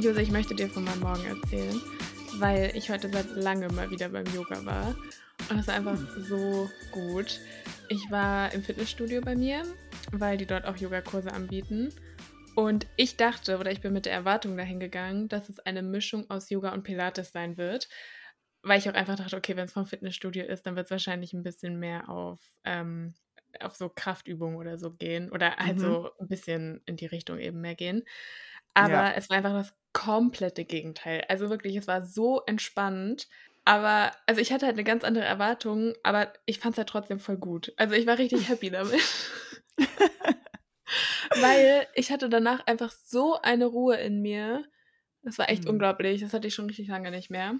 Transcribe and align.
Jose, 0.00 0.22
ich 0.22 0.30
möchte 0.30 0.54
dir 0.54 0.68
von 0.68 0.84
meinem 0.84 1.00
Morgen 1.00 1.24
erzählen, 1.26 1.80
weil 2.38 2.72
ich 2.74 2.90
heute 2.90 3.10
seit 3.10 3.30
langem 3.36 3.74
mal 3.74 3.90
wieder 3.90 4.08
beim 4.08 4.24
Yoga 4.34 4.64
war. 4.64 4.96
Und 5.50 5.58
es 5.58 5.66
war 5.66 5.74
einfach 5.74 5.98
so 6.16 6.70
gut. 6.90 7.40
Ich 7.88 8.10
war 8.10 8.52
im 8.54 8.62
Fitnessstudio 8.62 9.20
bei 9.20 9.34
mir, 9.34 9.62
weil 10.12 10.38
die 10.38 10.46
dort 10.46 10.64
auch 10.64 10.76
Yogakurse 10.76 11.32
anbieten. 11.32 11.92
Und 12.54 12.86
ich 12.96 13.16
dachte, 13.16 13.58
oder 13.58 13.70
ich 13.70 13.80
bin 13.80 13.92
mit 13.92 14.06
der 14.06 14.12
Erwartung 14.12 14.56
dahin 14.56 14.80
gegangen, 14.80 15.28
dass 15.28 15.48
es 15.48 15.58
eine 15.60 15.82
Mischung 15.82 16.28
aus 16.30 16.50
Yoga 16.50 16.72
und 16.72 16.82
Pilates 16.82 17.32
sein 17.32 17.56
wird. 17.56 17.88
Weil 18.62 18.78
ich 18.78 18.88
auch 18.88 18.94
einfach 18.94 19.16
dachte, 19.16 19.36
okay, 19.36 19.56
wenn 19.56 19.64
es 19.64 19.72
vom 19.72 19.86
Fitnessstudio 19.86 20.44
ist, 20.44 20.66
dann 20.66 20.76
wird 20.76 20.86
es 20.86 20.90
wahrscheinlich 20.90 21.32
ein 21.32 21.42
bisschen 21.42 21.78
mehr 21.78 22.08
auf, 22.08 22.40
ähm, 22.64 23.14
auf 23.60 23.76
so 23.76 23.88
Kraftübungen 23.88 24.56
oder 24.56 24.78
so 24.78 24.92
gehen. 24.92 25.30
Oder 25.30 25.56
halt 25.56 25.76
Mhm. 25.76 25.80
so 25.80 26.10
ein 26.20 26.28
bisschen 26.28 26.80
in 26.86 26.96
die 26.96 27.06
Richtung 27.06 27.38
eben 27.38 27.60
mehr 27.60 27.74
gehen. 27.74 28.04
Aber 28.74 28.90
Ja. 28.90 29.12
es 29.12 29.28
war 29.30 29.38
einfach 29.38 29.52
das 29.52 29.74
komplette 29.92 30.64
Gegenteil. 30.64 31.24
Also 31.28 31.50
wirklich, 31.50 31.76
es 31.76 31.86
war 31.86 32.02
so 32.04 32.42
entspannt. 32.46 33.28
Aber, 33.64 34.12
also 34.26 34.40
ich 34.40 34.52
hatte 34.52 34.66
halt 34.66 34.76
eine 34.76 34.84
ganz 34.84 35.04
andere 35.04 35.24
Erwartung, 35.24 35.94
aber 36.02 36.32
ich 36.46 36.58
fand 36.58 36.74
es 36.74 36.78
halt 36.78 36.88
trotzdem 36.88 37.20
voll 37.20 37.36
gut. 37.36 37.72
Also 37.76 37.94
ich 37.94 38.06
war 38.06 38.18
richtig 38.18 38.48
happy 38.48 38.70
damit. 38.70 39.00
Weil 41.36 41.86
ich 41.94 42.10
hatte 42.10 42.28
danach 42.28 42.66
einfach 42.66 42.90
so 42.90 43.40
eine 43.40 43.66
Ruhe 43.66 43.96
in 43.96 44.20
mir. 44.22 44.64
Das 45.22 45.38
war 45.38 45.48
echt 45.50 45.64
Mhm. 45.64 45.72
unglaublich. 45.72 46.20
Das 46.20 46.32
hatte 46.32 46.48
ich 46.48 46.54
schon 46.54 46.66
richtig 46.66 46.88
lange 46.88 47.10
nicht 47.10 47.30
mehr. 47.30 47.54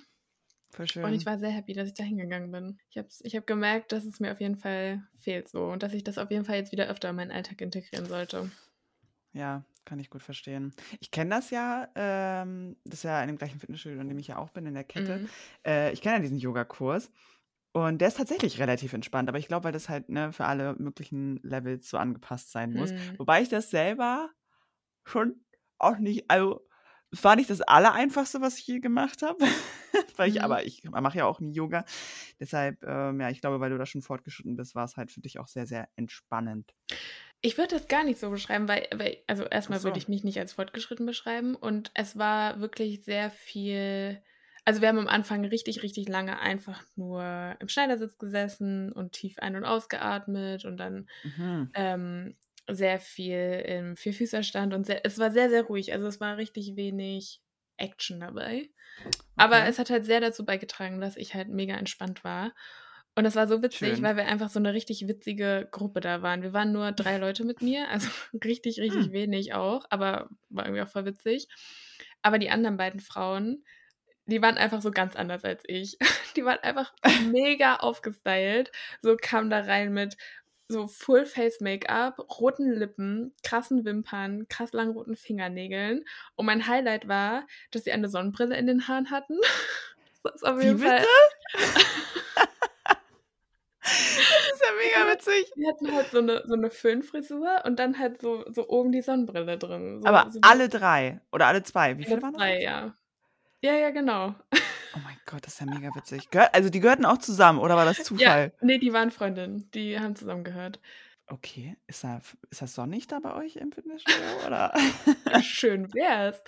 Voll 0.71 0.87
Und 1.03 1.13
ich 1.15 1.21
schön. 1.21 1.27
war 1.27 1.39
sehr 1.39 1.51
happy, 1.51 1.75
dass 1.75 1.89
ich 1.89 1.95
da 1.95 2.05
hingegangen 2.05 2.51
bin. 2.51 2.79
Ich 2.91 2.97
habe 2.99 3.09
ich 3.23 3.37
hab 3.37 3.47
gemerkt, 3.47 3.93
dass 3.93 4.05
es 4.05 4.21
mir 4.21 4.33
auf 4.33 4.41
jeden 4.41 4.57
Fall 4.57 5.03
fehlt 5.19 5.49
so 5.49 5.65
und 5.67 5.83
dass 5.83 5.93
ich 5.93 6.05
das 6.05 6.19
auf 6.19 6.31
jeden 6.31 6.45
Fall 6.45 6.57
jetzt 6.57 6.73
wieder 6.73 6.89
öfter 6.89 7.11
in 7.11 7.17
meinen 7.17 7.33
Alltag 7.33 7.61
integrieren 7.61 8.07
sollte. 8.07 8.51
Ja, 9.33 9.65
kann 9.91 9.99
ich 9.99 10.09
gut 10.09 10.23
verstehen. 10.23 10.73
Ich 11.01 11.11
kenne 11.11 11.31
das 11.31 11.51
ja, 11.51 11.89
ähm, 11.97 12.77
das 12.85 13.01
ist 13.01 13.03
ja 13.03 13.21
in 13.23 13.29
dem 13.29 13.39
gleichen 13.39 13.59
Fitnessstudio, 13.61 14.01
in 14.01 14.09
dem 14.09 14.19
ich 14.21 14.29
ja 14.29 14.39
auch 14.39 14.51
bin, 14.51 14.65
in 14.67 14.75
der 14.75 14.85
Kette. 14.85 15.21
Mhm. 15.23 15.27
Äh, 15.67 15.93
ich 15.93 16.01
kenne 16.01 16.17
ja 16.17 16.23
diesen 16.23 16.39
Yogakurs 16.39 17.11
und 17.73 18.01
der 18.01 18.09
ist 18.09 18.17
tatsächlich 18.19 18.61
relativ 18.61 18.93
entspannt, 18.93 19.29
aber 19.29 19.39
ich 19.39 19.49
glaube, 19.49 19.65
weil 19.65 19.73
das 19.73 19.89
halt 19.89 20.09
ne, 20.09 20.33
für 20.33 20.45
alle 20.47 20.75
möglichen 20.77 21.39
Levels 21.43 21.91
so 21.91 21.99
angepasst 21.99 22.53
sein 22.53 22.73
muss. 22.75 22.93
Mhm. 22.93 23.17
Wobei 23.19 23.43
ich 23.43 23.49
das 23.49 23.71
selber 23.71 24.31
schon 25.05 25.45
auch 25.79 25.99
nicht, 25.99 26.31
also 26.31 26.67
es 27.13 27.25
war 27.25 27.37
nicht 27.37 27.51
das 27.51 27.61
Allereinfachste, 27.63 28.41
was 28.41 28.59
ich 28.59 28.67
je 28.69 28.81
gemacht 28.81 29.23
habe, 29.23 29.39
weil 30.17 30.31
ich, 30.31 30.37
Mhm. 30.37 30.45
aber 30.45 30.65
ich 30.65 30.85
mache 30.85 31.19
ja 31.19 31.25
auch 31.27 31.41
nie 31.41 31.53
Yoga. 31.53 31.85
Deshalb, 32.41 32.85
ähm, 32.85 33.21
ja, 33.21 33.31
ich 33.31 33.41
glaube, 33.41 33.61
weil 33.61 33.71
du 33.71 33.79
da 33.79 33.87
schon 33.87 34.03
fortgeschritten 34.03 34.57
bist, 34.57 34.75
war 34.77 34.85
es 34.85 34.97
halt 34.97 35.11
für 35.11 35.21
dich 35.21 35.39
auch 35.41 35.49
sehr, 35.49 35.67
sehr 35.67 35.89
entspannend. 35.97 36.73
Ich 37.43 37.57
würde 37.57 37.75
das 37.77 37.89
gar 37.89 38.05
nicht 38.05 38.21
so 38.21 38.31
beschreiben, 38.31 38.69
weil, 38.69 38.87
weil 38.95 39.19
also 39.27 39.45
erstmal 39.45 39.83
würde 39.83 39.99
so. 39.99 39.99
ich 39.99 40.09
mich 40.09 40.25
nicht 40.25 40.39
als 40.39 40.53
fortgeschritten 40.53 41.07
beschreiben 41.07 41.55
und 41.55 41.91
es 41.95 42.19
war 42.19 42.61
wirklich 42.61 43.05
sehr 43.05 43.31
viel. 43.31 44.23
Also 44.67 44.83
wir 44.83 44.89
haben 44.89 44.99
am 44.99 45.09
Anfang 45.09 45.45
richtig, 45.47 45.83
richtig 45.83 46.07
lange 46.09 46.39
einfach 46.39 46.85
nur 46.97 47.57
im 47.61 47.69
Schneidersitz 47.69 48.19
gesessen 48.19 48.93
und 48.93 49.13
tief 49.13 49.39
ein- 49.39 49.57
und 49.57 49.65
ausgeatmet 49.65 50.67
und 50.67 50.77
dann 50.77 51.09
Mhm. 51.25 51.75
ähm, 51.75 52.37
sehr 52.69 53.01
viel 53.01 53.63
im 53.67 53.97
Vierfüßerstand 53.97 54.75
und 54.75 54.85
sehr, 54.87 55.05
es 55.07 55.19
war 55.19 55.31
sehr, 55.31 55.49
sehr 55.49 55.63
ruhig. 55.65 55.93
Also 55.95 56.07
es 56.07 56.21
war 56.21 56.37
richtig 56.37 56.77
wenig 56.77 57.41
Action 57.79 58.21
dabei. 58.21 58.69
Aber 59.37 59.65
Okay. 59.65 59.67
es 59.67 59.79
hat 59.79 59.91
halt 59.91 60.05
sehr 60.05 60.21
dazu 60.21 60.45
beigetragen, 60.45 61.01
dass 61.01 61.17
ich 61.17 61.35
halt 61.35 61.49
mega 61.49 61.75
entspannt 61.77 62.25
war. 62.25 62.53
Und 63.17 63.25
das 63.25 63.35
war 63.35 63.49
so 63.49 63.63
witzig, 63.63 63.97
Schön. 63.97 64.03
weil 64.03 64.17
wir 64.17 64.27
einfach 64.27 64.49
so 64.49 64.59
eine 64.59 64.73
richtig 64.73 65.07
witzige 65.09 65.69
Gruppe 65.73 66.01
da 66.01 66.23
waren. 66.23 66.43
Wir 66.43 66.53
waren 66.53 66.73
nur 66.73 66.93
drei 66.93 67.19
Leute 67.19 67.45
mit 67.45 67.61
mir, 67.61 67.89
also 67.89 68.09
richtig, 68.45 68.81
richtig 68.81 69.07
Hm. 69.07 69.13
wenig 69.13 69.53
auch, 69.55 69.85
aber 69.91 70.29
war 70.49 70.65
irgendwie 70.65 70.83
auch 70.83 70.89
voll 70.89 71.05
witzig. 71.05 71.49
Aber 72.23 72.39
die 72.39 72.51
anderen 72.51 72.77
beiden 72.77 73.01
Frauen, 73.01 73.65
die 74.27 74.41
waren 74.43 74.57
einfach 74.59 74.81
so 74.81 74.91
ganz 74.91 75.17
anders 75.17 75.45
als 75.45 75.63
ich. 75.67 75.99
Die 76.37 76.45
waren 76.45 76.61
einfach 76.61 76.95
mega 77.33 77.77
aufgestylt. 77.77 78.71
So 79.03 79.17
kamen 79.21 79.51
da 79.51 79.59
rein 79.63 79.93
mit 79.93 80.17
so 80.69 80.87
Full-Face-Make-up, 80.87 82.21
roten 82.41 82.71
Lippen, 82.71 83.35
krassen 83.43 83.85
Wimpern, 83.85 84.47
krass 84.47 84.73
langen 84.73 84.93
roten 84.93 85.17
Fingernägeln. 85.17 86.05
Und 86.37 86.47
mein 86.47 86.69
Highlight 86.69 87.09
war, 87.09 87.49
dass 87.73 87.83
sie 87.83 87.91
eine 87.91 88.09
Sonnenbrille 88.09 88.57
in 88.57 88.69
den 88.69 88.87
Haaren 88.87 89.11
hatten. 89.11 89.37
Das 90.23 90.37
ist 90.37 90.45
auf 90.47 90.61
Wie 90.61 90.67
jeden 90.67 90.79
Fall. 90.79 91.05
bitte? 91.55 92.49
Das 93.91 94.53
ist 94.55 94.63
ja 94.63 94.73
mega 94.77 95.13
witzig. 95.13 95.53
Die 95.57 95.67
hatten 95.67 95.95
halt 95.95 96.11
so 96.11 96.19
eine, 96.19 96.43
so 96.47 96.55
eine 96.55 96.71
Föhnfrisur 96.71 97.63
und 97.65 97.79
dann 97.79 97.99
halt 97.99 98.21
so, 98.21 98.45
so 98.51 98.69
oben 98.69 98.93
die 98.93 99.03
Sonnenbrille 99.03 99.59
drin. 99.59 100.01
So, 100.03 100.09
Aber 100.09 100.31
so 100.31 100.39
alle 100.43 100.69
drei 100.69 101.21
oder 101.33 101.47
alle 101.47 101.63
zwei, 101.63 101.99
wie 101.99 102.05
viele 102.05 102.23
waren 102.23 102.33
das 102.35 102.43
jetzt? 102.43 102.63
ja. 102.63 102.95
Ja, 103.63 103.75
ja, 103.75 103.91
genau. 103.91 104.35
Oh 104.95 104.99
mein 105.05 105.17
Gott, 105.27 105.47
das 105.47 105.55
ist 105.55 105.61
ja 105.61 105.67
mega 105.67 105.95
witzig. 105.95 106.31
Gehör, 106.31 106.55
also 106.55 106.71
die 106.71 106.81
gehörten 106.81 107.05
auch 107.05 107.19
zusammen 107.19 107.59
oder 107.59 107.77
war 107.77 107.85
das 107.85 107.99
Ja, 107.99 108.05
Zufall? 108.05 108.53
nee, 108.61 108.79
die 108.79 108.93
waren 108.93 109.11
Freundinnen. 109.11 109.71
Die 109.73 109.99
haben 110.01 110.17
zusammengehört. 110.17 110.81
Okay, 111.33 111.77
ist, 111.87 112.03
da, 112.03 112.21
ist 112.51 112.61
das 112.61 112.75
sonnig 112.75 113.07
da 113.07 113.21
bei 113.21 113.33
euch 113.37 113.55
im 113.55 113.71
Fitnessstudio? 113.71 114.47
Oder? 114.49 114.75
Schön 115.43 115.95
wär's. 115.95 116.43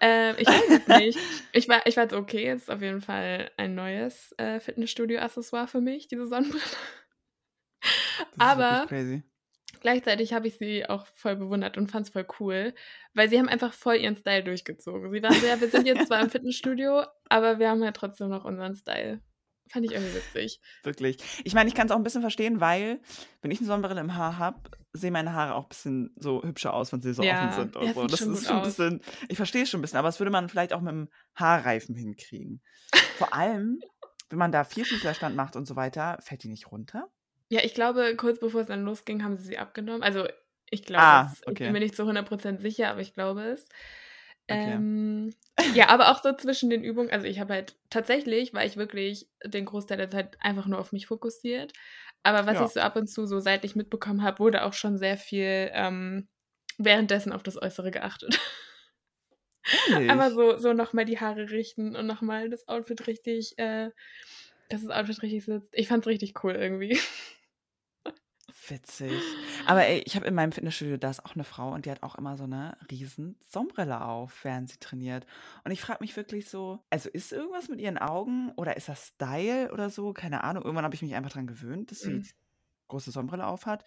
Ähm, 0.00 0.36
ich 0.38 0.46
weiß 0.46 0.70
es 0.70 0.86
nicht. 0.86 1.18
Ich 1.52 1.68
war, 1.68 1.84
ich 1.86 1.96
war 1.96 2.04
jetzt 2.04 2.12
okay, 2.12 2.44
jetzt 2.44 2.62
ist 2.62 2.70
auf 2.70 2.80
jeden 2.80 3.00
Fall 3.00 3.50
ein 3.56 3.74
neues 3.74 4.32
äh, 4.38 4.60
Fitnessstudio-Accessoire 4.60 5.66
für 5.66 5.80
mich, 5.80 6.06
diese 6.06 6.26
Sonnenbrille. 6.26 6.62
Aber 8.38 8.86
gleichzeitig 9.80 10.32
habe 10.32 10.46
ich 10.46 10.56
sie 10.56 10.88
auch 10.88 11.06
voll 11.06 11.34
bewundert 11.34 11.76
und 11.76 11.90
fand 11.90 12.06
es 12.06 12.12
voll 12.12 12.26
cool, 12.38 12.74
weil 13.14 13.28
sie 13.28 13.40
haben 13.40 13.48
einfach 13.48 13.72
voll 13.72 13.96
ihren 13.96 14.16
Style 14.16 14.44
durchgezogen. 14.44 15.10
Sie 15.10 15.20
waren 15.20 15.44
ja, 15.44 15.60
wir 15.60 15.68
sind 15.68 15.84
jetzt 15.84 16.06
zwar 16.06 16.20
im 16.20 16.30
Fitnessstudio, 16.30 17.04
aber 17.28 17.58
wir 17.58 17.70
haben 17.70 17.82
ja 17.82 17.90
trotzdem 17.90 18.28
noch 18.28 18.44
unseren 18.44 18.76
Style. 18.76 19.20
Fand 19.70 19.84
ich 19.86 19.92
irgendwie 19.92 20.14
witzig. 20.14 20.60
Wirklich. 20.82 21.18
Ich 21.44 21.54
meine, 21.54 21.68
ich 21.68 21.74
kann 21.74 21.86
es 21.86 21.92
auch 21.92 21.96
ein 21.96 22.02
bisschen 22.02 22.22
verstehen, 22.22 22.60
weil, 22.60 23.00
wenn 23.42 23.50
ich 23.50 23.58
eine 23.58 23.66
Sonnenbrille 23.66 24.00
im 24.00 24.14
Haar 24.14 24.38
habe, 24.38 24.60
sehen 24.92 25.12
meine 25.12 25.32
Haare 25.34 25.54
auch 25.54 25.64
ein 25.64 25.68
bisschen 25.68 26.14
so 26.16 26.42
hübscher 26.42 26.74
aus, 26.74 26.92
wenn 26.92 27.00
sie 27.00 27.12
so 27.12 27.22
offen 27.22 27.28
Ja, 27.28 27.52
sind 27.52 27.76
und 27.76 27.94
so. 27.94 28.06
Das 28.06 28.20
ist 28.20 28.46
schon 28.46 28.56
ein 28.56 28.62
bisschen, 28.62 29.00
ich 29.28 29.36
verstehe 29.36 29.62
es 29.62 29.70
schon 29.70 29.80
ein 29.80 29.82
bisschen, 29.82 29.98
aber 29.98 30.08
das 30.08 30.18
würde 30.18 30.30
man 30.30 30.48
vielleicht 30.48 30.72
auch 30.72 30.80
mit 30.80 30.92
dem 30.92 31.08
Haarreifen 31.34 31.94
hinkriegen. 31.94 32.62
Vor 33.16 33.34
allem, 33.34 33.80
wenn 34.30 34.38
man 34.38 34.52
da 34.52 34.64
Vierfüßlerstand 34.64 35.36
macht 35.36 35.56
und 35.56 35.66
so 35.66 35.76
weiter, 35.76 36.18
fällt 36.20 36.42
die 36.42 36.48
nicht 36.48 36.70
runter? 36.70 37.08
Ja, 37.50 37.60
ich 37.64 37.74
glaube, 37.74 38.14
kurz 38.16 38.40
bevor 38.40 38.62
es 38.62 38.66
dann 38.66 38.84
losging, 38.84 39.24
haben 39.24 39.36
sie 39.36 39.44
sie 39.44 39.58
abgenommen. 39.58 40.02
Also 40.02 40.26
ich 40.70 40.84
glaube 40.84 41.02
Ah, 41.02 41.28
es. 41.32 41.38
Ich 41.40 41.44
bin 41.46 41.52
okay. 41.52 41.70
mir 41.70 41.80
nicht 41.80 41.96
zu 41.96 42.02
100% 42.04 42.60
sicher, 42.60 42.90
aber 42.90 43.00
ich 43.00 43.14
glaube 43.14 43.42
es. 43.42 43.66
Okay. 44.50 44.78
Ähm, 44.78 45.30
ja, 45.72 45.88
aber 45.88 46.10
auch 46.10 46.22
so 46.22 46.32
zwischen 46.34 46.70
den 46.70 46.84
Übungen. 46.84 47.10
Also 47.10 47.26
ich 47.26 47.40
habe 47.40 47.54
halt 47.54 47.76
tatsächlich, 47.90 48.54
war 48.54 48.64
ich 48.64 48.76
wirklich 48.76 49.28
den 49.44 49.64
Großteil 49.66 49.98
der 49.98 50.10
Zeit 50.10 50.36
einfach 50.40 50.66
nur 50.66 50.78
auf 50.78 50.92
mich 50.92 51.06
fokussiert. 51.06 51.72
Aber 52.22 52.46
was 52.46 52.60
Ja. 52.60 52.60
ich 52.60 52.72
so 52.72 52.80
ab 52.80 52.96
und 52.96 53.08
zu 53.08 53.26
so 53.26 53.40
seitlich 53.40 53.76
mitbekommen 53.76 54.22
habe, 54.22 54.38
wurde 54.40 54.64
auch 54.64 54.72
schon 54.72 54.98
sehr 54.98 55.16
viel 55.18 55.70
ähm, 55.72 56.28
währenddessen 56.78 57.32
auf 57.32 57.42
das 57.42 57.60
Äußere 57.60 57.90
geachtet. 57.90 58.38
Aber 60.06 60.30
Ehrlich? 60.30 60.34
so, 60.34 60.56
so 60.58 60.72
nochmal 60.72 61.04
die 61.04 61.20
Haare 61.20 61.50
richten 61.50 61.96
und 61.96 62.06
nochmal 62.06 62.48
das 62.50 62.66
Outfit 62.68 63.06
richtig, 63.06 63.58
äh, 63.58 63.90
dass 64.68 64.82
das 64.84 64.90
Outfit 64.90 65.22
richtig 65.22 65.44
sitzt. 65.44 65.70
Ich 65.74 65.88
fand's 65.88 66.06
richtig 66.06 66.42
cool 66.44 66.54
irgendwie. 66.54 66.98
Witzig. 68.68 69.38
Aber 69.64 69.84
ey, 69.86 70.02
ich 70.04 70.16
habe 70.16 70.26
in 70.26 70.34
meinem 70.34 70.52
Fitnessstudio, 70.52 70.96
da 70.96 71.10
ist 71.10 71.24
auch 71.24 71.34
eine 71.34 71.44
Frau 71.44 71.72
und 71.72 71.86
die 71.86 71.90
hat 71.90 72.02
auch 72.02 72.16
immer 72.16 72.36
so 72.36 72.44
eine 72.44 72.76
riesen 72.90 73.38
Sonnenbrille 73.46 74.00
auf, 74.04 74.44
während 74.44 74.68
sie 74.70 74.78
trainiert. 74.78 75.26
Und 75.64 75.70
ich 75.70 75.80
frage 75.80 75.98
mich 76.02 76.16
wirklich 76.16 76.48
so, 76.48 76.80
also 76.90 77.08
ist 77.08 77.32
irgendwas 77.32 77.68
mit 77.68 77.80
ihren 77.80 77.98
Augen 77.98 78.50
oder 78.56 78.76
ist 78.76 78.88
das 78.88 79.08
Style 79.08 79.72
oder 79.72 79.90
so? 79.90 80.12
Keine 80.12 80.42
Ahnung. 80.44 80.64
Irgendwann 80.64 80.84
habe 80.84 80.94
ich 80.94 81.02
mich 81.02 81.14
einfach 81.14 81.30
dran 81.30 81.46
gewöhnt, 81.46 81.90
dass 81.92 82.02
sie 82.02 82.20
Mhm. 82.20 82.28
große 82.88 83.10
Sonnenbrille 83.12 83.46
auf 83.46 83.66
hat. 83.66 83.84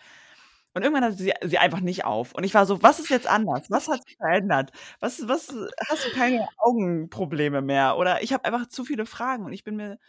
Und 0.73 0.83
irgendwann 0.83 1.03
hatte 1.05 1.17
sie 1.17 1.33
sie 1.43 1.57
einfach 1.57 1.81
nicht 1.81 2.05
auf. 2.05 2.33
Und 2.33 2.43
ich 2.45 2.53
war 2.53 2.65
so, 2.65 2.81
was 2.81 2.99
ist 2.99 3.09
jetzt 3.09 3.27
anders? 3.27 3.67
Was 3.69 3.87
hat 3.89 4.03
sich 4.07 4.15
verändert? 4.17 4.71
Was, 5.01 5.27
was, 5.27 5.49
hast 5.89 6.05
du 6.05 6.09
keine 6.11 6.45
Augenprobleme 6.57 7.61
mehr? 7.61 7.97
Oder 7.97 8.23
ich 8.23 8.33
habe 8.33 8.45
einfach 8.45 8.67
zu 8.67 8.85
viele 8.85 9.05
Fragen 9.05 9.45
und 9.45 9.53
ich 9.53 9.63
bin 9.65 9.75
mir 9.75 9.99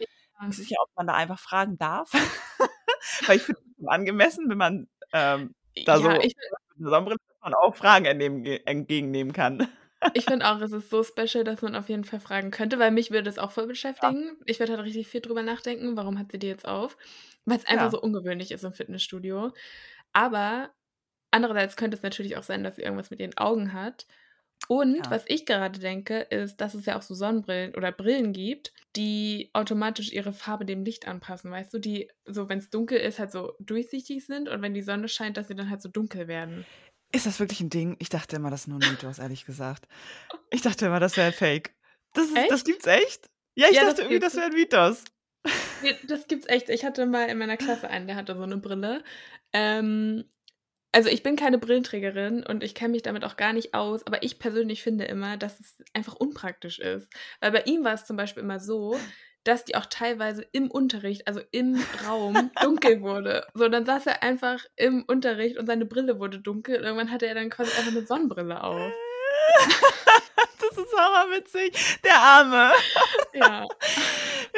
sicher, 0.51 0.75
ob 0.81 0.89
man 0.95 1.07
da 1.07 1.13
einfach 1.13 1.39
fragen 1.39 1.77
darf. 1.77 2.11
Weil 3.27 3.37
ich 3.37 3.43
finde 3.43 3.61
es 3.81 3.87
angemessen, 3.87 4.49
wenn 4.49 4.57
man 4.57 4.87
ähm, 5.13 5.55
da 5.85 5.99
so 5.99 6.09
Ja, 6.09 6.17
ich, 6.21 6.35
mit 6.75 6.79
einer 6.79 6.89
Sonnenbrille 6.89 7.17
man 7.41 7.53
auch 7.55 7.75
Fragen 7.75 8.05
entgegennehmen 8.05 9.33
kann. 9.33 9.67
ich 10.15 10.27
finde 10.27 10.47
auch, 10.47 10.59
es 10.61 10.71
ist 10.71 10.89
so 10.89 11.03
special, 11.03 11.43
dass 11.43 11.61
man 11.61 11.75
auf 11.75 11.89
jeden 11.89 12.03
Fall 12.03 12.19
fragen 12.19 12.51
könnte, 12.51 12.77
weil 12.79 12.91
mich 12.91 13.09
würde 13.11 13.29
es 13.29 13.39
auch 13.39 13.51
voll 13.51 13.67
Ja, 14.01 14.13
beschäftigen. 14.13 14.37
Ich 14.45 14.59
würde 14.59 14.73
halt 14.73 14.83
richtig 14.85 15.07
viel 15.07 15.21
drüber 15.21 15.41
nachdenken, 15.41 15.97
warum 15.97 16.19
hat 16.19 16.31
sie 16.31 16.37
die 16.39 16.47
jetzt 16.47 16.67
auf? 16.67 16.97
Weil 17.45 17.57
es 17.57 17.65
einfach 17.65 17.89
ja, 17.89 17.91
so 17.91 17.99
ungewöhnlich 18.01 18.51
ist 18.51 18.63
im 18.63 18.73
Fitnessstudio. 18.73 19.51
Aber 20.13 20.71
andererseits 21.31 21.77
könnte 21.77 21.97
es 21.97 22.03
natürlich 22.03 22.37
auch 22.37 22.43
sein, 22.43 22.63
dass 22.63 22.77
sie 22.77 22.83
irgendwas 22.83 23.11
mit 23.11 23.19
ihren 23.21 23.37
Augen 23.37 23.73
hat. 23.73 24.07
Und 24.67 24.95
ja. 25.03 25.11
was 25.11 25.25
ich 25.27 25.45
gerade 25.45 25.79
denke, 25.79 26.19
ist, 26.21 26.57
dass 26.61 26.73
es 26.73 26.85
ja 26.85 26.97
auch 26.97 27.01
so 27.01 27.13
Sonnenbrillen 27.13 27.75
oder 27.75 27.91
Brillen 27.91 28.33
gibt, 28.33 28.73
die 28.95 29.49
automatisch 29.53 30.11
ihre 30.11 30.33
Farbe 30.33 30.65
dem 30.65 30.83
Licht 30.85 31.07
anpassen, 31.07 31.51
weißt 31.51 31.73
du? 31.73 31.79
Die, 31.79 32.09
so 32.25 32.49
wenn 32.49 32.59
es 32.59 32.69
dunkel 32.69 32.97
ist, 32.99 33.19
halt 33.19 33.31
so 33.31 33.53
durchsichtig 33.59 34.25
sind 34.25 34.49
und 34.49 34.61
wenn 34.61 34.73
die 34.73 34.81
Sonne 34.81 35.09
scheint, 35.09 35.37
dass 35.37 35.47
sie 35.49 35.55
dann 35.55 35.69
halt 35.69 35.81
so 35.81 35.89
dunkel 35.89 36.27
werden. 36.27 36.67
Ist 37.11 37.25
das 37.27 37.39
wirklich 37.39 37.61
ein 37.61 37.69
Ding? 37.69 37.95
Ich 37.99 38.09
dachte 38.09 38.35
immer, 38.37 38.49
das 38.49 38.61
ist 38.61 38.67
nur 38.67 38.79
ein 38.79 38.83
Mythos, 38.83 39.19
ehrlich 39.19 39.45
gesagt. 39.45 39.87
Ich 40.51 40.61
dachte 40.61 40.85
immer, 40.87 40.99
das 40.99 41.17
wäre 41.17 41.31
Fake. 41.31 41.75
Das, 42.13 42.29
ist, 42.29 42.49
das 42.49 42.63
Echt? 42.63 42.65
gibt's 42.65 42.87
echt? 42.87 43.27
Ja, 43.55 43.67
ich 43.69 43.75
Ja, 43.75 43.83
dachte 43.85 43.97
das 43.97 43.99
irgendwie, 44.01 44.19
das 44.19 44.35
wäre 44.35 44.47
ein 44.47 44.53
Mythos. 44.53 45.03
Das 46.07 46.27
gibt's 46.27 46.47
echt. 46.47 46.69
Ich 46.69 46.85
hatte 46.85 47.05
mal 47.05 47.27
in 47.29 47.37
meiner 47.37 47.57
Klasse 47.57 47.89
einen, 47.89 48.07
der 48.07 48.15
hatte 48.15 48.35
so 48.35 48.45
'ne 48.45 48.57
Brille. 48.57 49.03
Ähm, 49.51 50.25
also, 50.93 51.09
ich 51.09 51.23
bin 51.23 51.35
keine 51.35 51.57
Brillenträgerin 51.57 52.45
und 52.45 52.63
ich 52.63 52.75
kenne 52.75 52.91
mich 52.91 53.01
damit 53.01 53.25
auch 53.25 53.35
gar 53.35 53.51
nicht 53.53 53.73
aus, 53.73 54.05
aber 54.07 54.23
ich 54.23 54.39
persönlich 54.39 54.83
finde 54.83 55.05
immer, 55.05 55.37
dass 55.37 55.59
es 55.59 55.83
einfach 55.93 56.15
unpraktisch 56.15 56.79
ist. 56.79 57.09
Weil 57.41 57.51
bei 57.51 57.63
ihm 57.65 57.83
war's 57.83 58.05
zum 58.05 58.15
Beispiel 58.15 58.43
immer 58.43 58.59
so, 58.59 58.97
dass 59.43 59.65
die 59.65 59.75
auch 59.75 59.87
teilweise 59.87 60.45
im 60.53 60.71
Unterricht, 60.71 61.27
also 61.27 61.41
im 61.51 61.83
Raum, 62.07 62.51
dunkel 62.61 63.01
wurde. 63.01 63.45
So, 63.55 63.67
dann 63.69 63.85
saß 63.85 64.05
er 64.07 64.23
einfach 64.23 64.63
im 64.75 65.03
Unterricht 65.07 65.57
und 65.57 65.65
seine 65.65 65.85
Brille 65.85 66.19
wurde 66.19 66.39
dunkel 66.39 66.77
und 66.77 66.83
irgendwann 66.83 67.11
hatte 67.11 67.25
er 67.27 67.35
dann 67.35 67.49
quasi 67.49 67.71
einfach 67.77 67.91
'ne 67.91 68.05
Sonnenbrille 68.05 68.63
auf. 68.63 68.91
Das 70.61 70.77
ist 70.85 70.97
hammerwitzig. 70.97 71.99
Der 72.03 72.15
Arme. 72.17 72.71
Ja. 73.33 73.67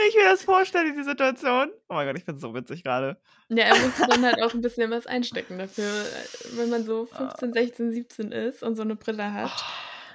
Ich 0.07 0.15
mir 0.15 0.25
das 0.25 0.43
vorstelle, 0.43 0.93
die 0.93 1.03
Situation. 1.03 1.69
Oh 1.89 1.93
mein 1.93 2.07
Gott, 2.07 2.17
ich 2.17 2.25
bin 2.25 2.39
so 2.39 2.53
witzig 2.53 2.83
gerade. 2.83 3.17
Ja, 3.49 3.65
er 3.65 3.79
musste 3.79 4.05
dann 4.07 4.25
halt 4.25 4.41
auch 4.41 4.53
'n 4.53 4.61
bisschen 4.61 4.89
was 4.91 5.07
einstecken 5.07 5.57
dafür, 5.57 5.85
äh, 5.85 6.57
wenn 6.57 6.69
man 6.69 6.85
so 6.85 7.07
Ah. 7.11 7.17
15, 7.17 7.53
16, 7.53 7.91
17 7.91 8.31
ist 8.31 8.63
und 8.63 8.75
so 8.75 8.83
'ne 8.83 8.95
Brille 8.95 9.31
hat. 9.33 9.51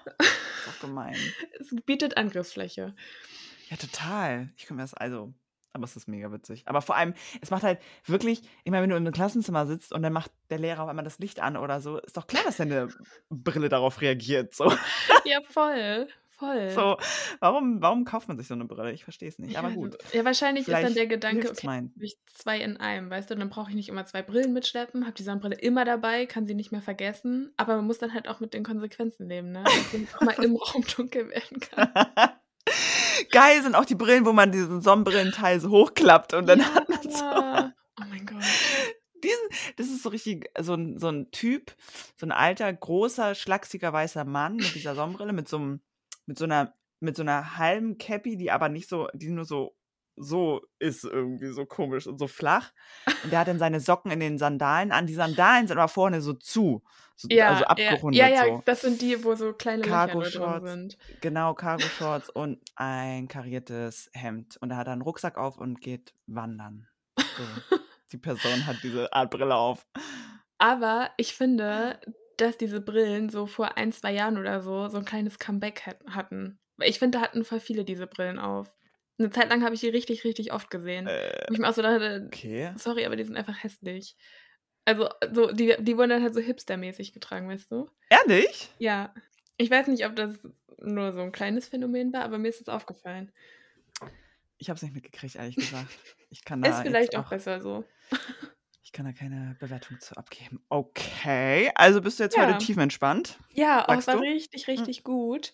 Oh, 0.09 0.11
ist 0.25 0.67
doch 0.67 0.81
gemein. 0.81 1.15
Es 1.61 1.75
bietet 1.87 2.17
Angriffsfläche. 2.17 2.95
Ja, 3.71 3.77
total. 3.77 4.51
Ich 4.57 4.69
mir 4.71 4.79
das 4.83 4.95
also 4.95 5.33
aber 5.73 5.85
es 5.85 5.95
ist 5.97 6.09
mega 6.09 6.33
witzig. 6.33 6.65
Aber 6.67 6.83
vor 6.83 6.97
allem, 6.97 7.15
es 7.41 7.51
macht 7.53 7.63
halt 7.63 7.79
wirklich 8.05 8.43
ich 8.65 8.73
meine, 8.73 8.83
wenn 8.83 8.91
du 8.91 8.97
in 8.97 9.05
'nem 9.05 9.13
Klassenzimmer 9.13 9.67
sitzt 9.67 9.93
und 9.93 10.03
dann 10.03 10.13
macht 10.13 10.33
der 10.51 10.59
Lehrer 10.59 10.83
auf 10.83 10.89
einmal 10.89 11.05
das 11.05 11.19
Licht 11.21 11.41
an 11.41 11.57
oder 11.57 11.81
so, 11.81 11.99
ist 11.99 12.17
doch 12.17 12.27
klar, 12.27 12.43
dass 12.45 12.57
deine 12.57 12.89
Brille 13.31 13.69
darauf 13.69 14.01
reagiert, 14.01 14.55
so. 14.55 14.73
Ja, 15.25 15.41
voll, 15.49 16.09
voll. 16.41 16.91
So, 16.95 16.97
warum 17.41 17.83
warum 17.83 18.05
kauft 18.05 18.29
man 18.29 18.39
sich 18.39 18.47
so 18.49 18.55
'ne 18.55 18.65
Brille? 18.65 18.93
Ich 18.93 19.05
verstehe 19.05 19.29
es 19.29 19.39
nicht, 19.39 19.57
aber 19.59 19.71
Ja, 19.71 19.73
gut. 19.73 19.97
ja, 20.13 20.25
wahrscheinlich 20.25 20.69
ist 20.69 20.83
dann 20.83 20.95
Vielleicht 20.95 20.95
der 20.95 21.07
Gedanke: 21.07 21.51
„Okay, 21.51 21.71
habe 21.95 22.05
ich 22.05 22.19
2 22.27 22.61
in 22.61 22.77
einem“, 22.77 23.11
weißt 23.11 23.31
du? 23.31 23.35
Dann 23.37 23.49
brauche 23.51 23.71
ich 23.71 23.75
nicht 23.77 23.89
immer 23.89 24.05
2 24.07 24.23
Brillen 24.23 24.53
mitschleppen, 24.53 25.05
habe 25.07 25.15
die 25.15 25.23
Sonnenbrille 25.23 25.57
immer 25.57 25.85
dabei, 25.85 26.27
kann 26.27 26.47
sie 26.47 26.55
nicht 26.55 26.73
mehr 26.73 26.83
vergessen, 26.83 27.53
aber 27.57 27.77
man 27.77 27.87
muss 27.87 27.99
dann 27.99 28.13
halt 28.15 28.29
auch 28.29 28.41
mit 28.41 28.55
den 28.55 28.65
Konsequenzen 28.65 29.29
leben, 29.29 29.51
ne? 29.53 29.73
Dass 29.73 29.93
es 29.93 30.15
auch 30.15 30.23
mal 30.23 30.37
im 30.41 30.57
Raum 30.57 30.85
dunkel 30.87 31.31
werden 31.31 31.61
kann. 31.61 31.97
Geil 33.33 33.63
sind 33.63 33.75
auch 33.75 33.85
die 33.85 33.95
Brillen, 33.95 34.27
wo 34.27 34.33
man 34.33 34.53
diesen 34.53 34.83
Sonnenbrillenteil 34.83 35.61
so 35.61 35.71
hochklappt 35.71 36.35
und 36.35 36.47
dann 36.47 36.63
hat 36.75 36.89
man 36.89 37.01
so 37.11 37.11
Ja. 37.13 37.75
Oh 37.99 38.05
mein 38.09 38.27
Gott. 38.27 38.61
diesen 39.25 39.41
das 39.77 39.89
ist 39.89 40.03
so 40.03 40.11
richtig 40.11 40.51
so 40.61 40.75
'n 40.75 40.99
so 40.99 41.09
'n 41.09 41.31
Typ, 41.33 41.75
so 42.19 42.27
'n 42.27 42.33
alter, 42.33 42.73
großer, 42.73 43.35
schlachsiger, 43.35 43.93
weißer 43.93 44.25
Mann 44.25 44.61
mit 44.61 44.75
dieser 44.77 44.95
Sonnenbrille, 44.97 45.33
mit 45.33 45.49
so 45.49 45.59
'nem 45.59 45.81
mit 46.31 46.39
so 46.39 46.47
'ner 46.47 46.75
mit 47.01 47.17
so 47.17 47.25
'ner 47.25 47.59
halben 47.59 47.99
Käppi, 47.99 48.37
die 48.37 48.51
aber 48.53 48.69
nicht 48.71 48.89
so 48.89 49.09
die 49.15 49.31
nur 49.31 49.45
so 49.45 49.77
so 50.17 50.63
ist 50.79 51.05
irgendwie 51.05 51.49
so 51.53 51.67
komisch 51.67 52.07
und 52.07 52.19
so 52.19 52.29
flach. 52.29 52.73
Und 53.23 53.33
der 53.33 53.41
hat 53.41 53.49
dann 53.49 53.59
seine 53.59 53.81
Socken 53.81 54.11
in 54.13 54.21
den 54.21 54.39
Sandalen 54.39 54.93
an. 54.93 55.07
Die 55.07 55.15
Sandalen 55.15 55.67
sind 55.69 55.79
aber 55.79 55.89
vorne 55.89 56.21
so 56.23 56.35
zu, 56.35 56.85
so 57.17 57.29
also 57.47 57.65
Ja, 57.65 57.73
ja, 57.77 57.97
abgerundet 57.99 58.09
ja, 58.11 58.29
ja, 58.29 58.47
so. 58.47 58.65
das 58.65 58.81
sind 58.83 59.01
die, 59.03 59.23
wo 59.25 59.35
so 59.37 59.53
kleine 59.55 59.99
drin 59.99 60.01
Cargo-Shorts, 60.01 60.61
sind. 60.61 60.99
genau, 61.21 61.55
Cargo-Shorts 61.55 62.29
und 62.31 62.63
ein 62.77 63.29
kariertes 63.29 64.11
Hemd. 64.13 64.57
Und 64.61 64.71
er 64.71 64.77
hat 64.77 64.89
einen 64.89 65.03
Rucksack 65.03 65.39
auf 65.39 65.59
und 65.59 65.81
geht 65.81 66.15
wandern. 66.27 66.89
So, 67.37 67.63
die 68.13 68.19
Person 68.19 68.67
hat 68.67 68.85
diese 68.85 69.13
Art 69.13 69.31
Brille 69.31 69.55
auf. 69.57 69.87
Aber 70.59 71.11
ich 71.17 71.35
finde, 71.35 71.99
dass 72.41 72.59
diese 72.59 72.81
Brillen 72.81 73.29
so 73.31 73.47
vor 73.47 73.77
1, 73.77 73.93
2 73.93 74.13
Jahren 74.13 74.39
oder 74.39 74.61
so, 74.63 74.89
so 74.89 74.99
'n 74.99 75.05
kleines 75.05 75.39
Comeback 75.39 75.87
hat 75.87 75.99
hatten. 76.09 76.59
Weil 76.77 76.91
ich 76.91 76.99
finde, 76.99 77.19
da 77.19 77.25
hatten 77.25 77.45
voll 77.45 77.61
viele 77.61 77.85
diese 77.85 78.07
Brillen 78.07 78.39
auf. 78.39 78.75
'Ne 79.19 79.31
Zeit 79.31 79.51
lang 79.51 79.65
habe 79.65 79.75
ich 79.75 79.81
die 79.81 79.89
richtig, 79.91 80.25
richtig 80.25 80.53
oft 80.53 80.71
gesehen. 80.71 81.13
Äh, 81.13 81.47
ich 81.49 81.59
mir 81.59 81.69
auch 81.69 81.75
so 81.75 81.83
dachte: 81.83 82.33
okay. 82.33 82.75
„Sorry, 82.75 83.05
aber 83.07 83.17
die 83.17 83.25
sind 83.25 83.37
einfach 83.37 83.63
hässlich.“ 83.65 84.17
Also, 84.87 85.09
so 85.33 85.53
die 85.53 85.77
die 85.81 85.97
wurden 85.99 86.11
dann 86.11 86.23
halt 86.23 86.35
so 86.35 86.41
hipstermäßig 86.41 87.13
getragen, 87.13 87.49
weißt 87.49 87.71
du? 87.73 87.91
Ehrlich? 88.11 88.71
Ja. 88.79 89.15
Ich 89.59 89.71
weiß 89.71 89.89
nicht, 89.89 90.07
ob 90.07 90.17
das 90.17 90.49
nur 90.83 91.13
so 91.13 91.21
'n 91.23 91.33
kleines 91.33 91.69
Phänomen 91.69 92.13
war, 92.15 92.23
aber 92.25 92.39
mir 92.39 92.49
ist 92.51 92.61
das 92.63 92.69
aufgefallen. 92.71 93.33
Ich 94.59 94.69
habe 94.69 94.77
es 94.77 94.83
nicht 94.83 94.95
mitgekriegt, 94.95 95.37
ehrlich 95.37 95.57
gesagt. 95.59 95.99
Ich 96.31 96.45
kann 96.45 96.63
Ist 96.63 96.83
da 96.83 96.83
vielleicht 96.83 97.15
jetzt 97.15 97.17
auch 97.17 97.27
auch 97.27 97.29
besser 97.29 97.61
so. 97.63 97.91
Ich 98.85 98.93
kann 98.93 99.05
da 99.07 99.13
keine 99.13 99.57
Bewertung 99.59 100.01
zu 100.01 100.17
abgeben. 100.17 100.65
Okay, 100.69 101.71
also 101.75 102.01
bist 102.01 102.19
du 102.19 102.23
jetzt 102.25 102.37
heute 102.37 102.57
Ja. 102.57 102.59
tiefenentspannt, 102.59 103.39
Ja, 103.55 103.87
oh, 103.89 103.99
es 103.99 104.07
sagst 104.07 104.09
war 104.09 104.15
du? 104.15 104.23
richtig, 104.23 104.69
Hm. 104.77 104.89
richtig 104.89 105.05
gut. 105.05 105.53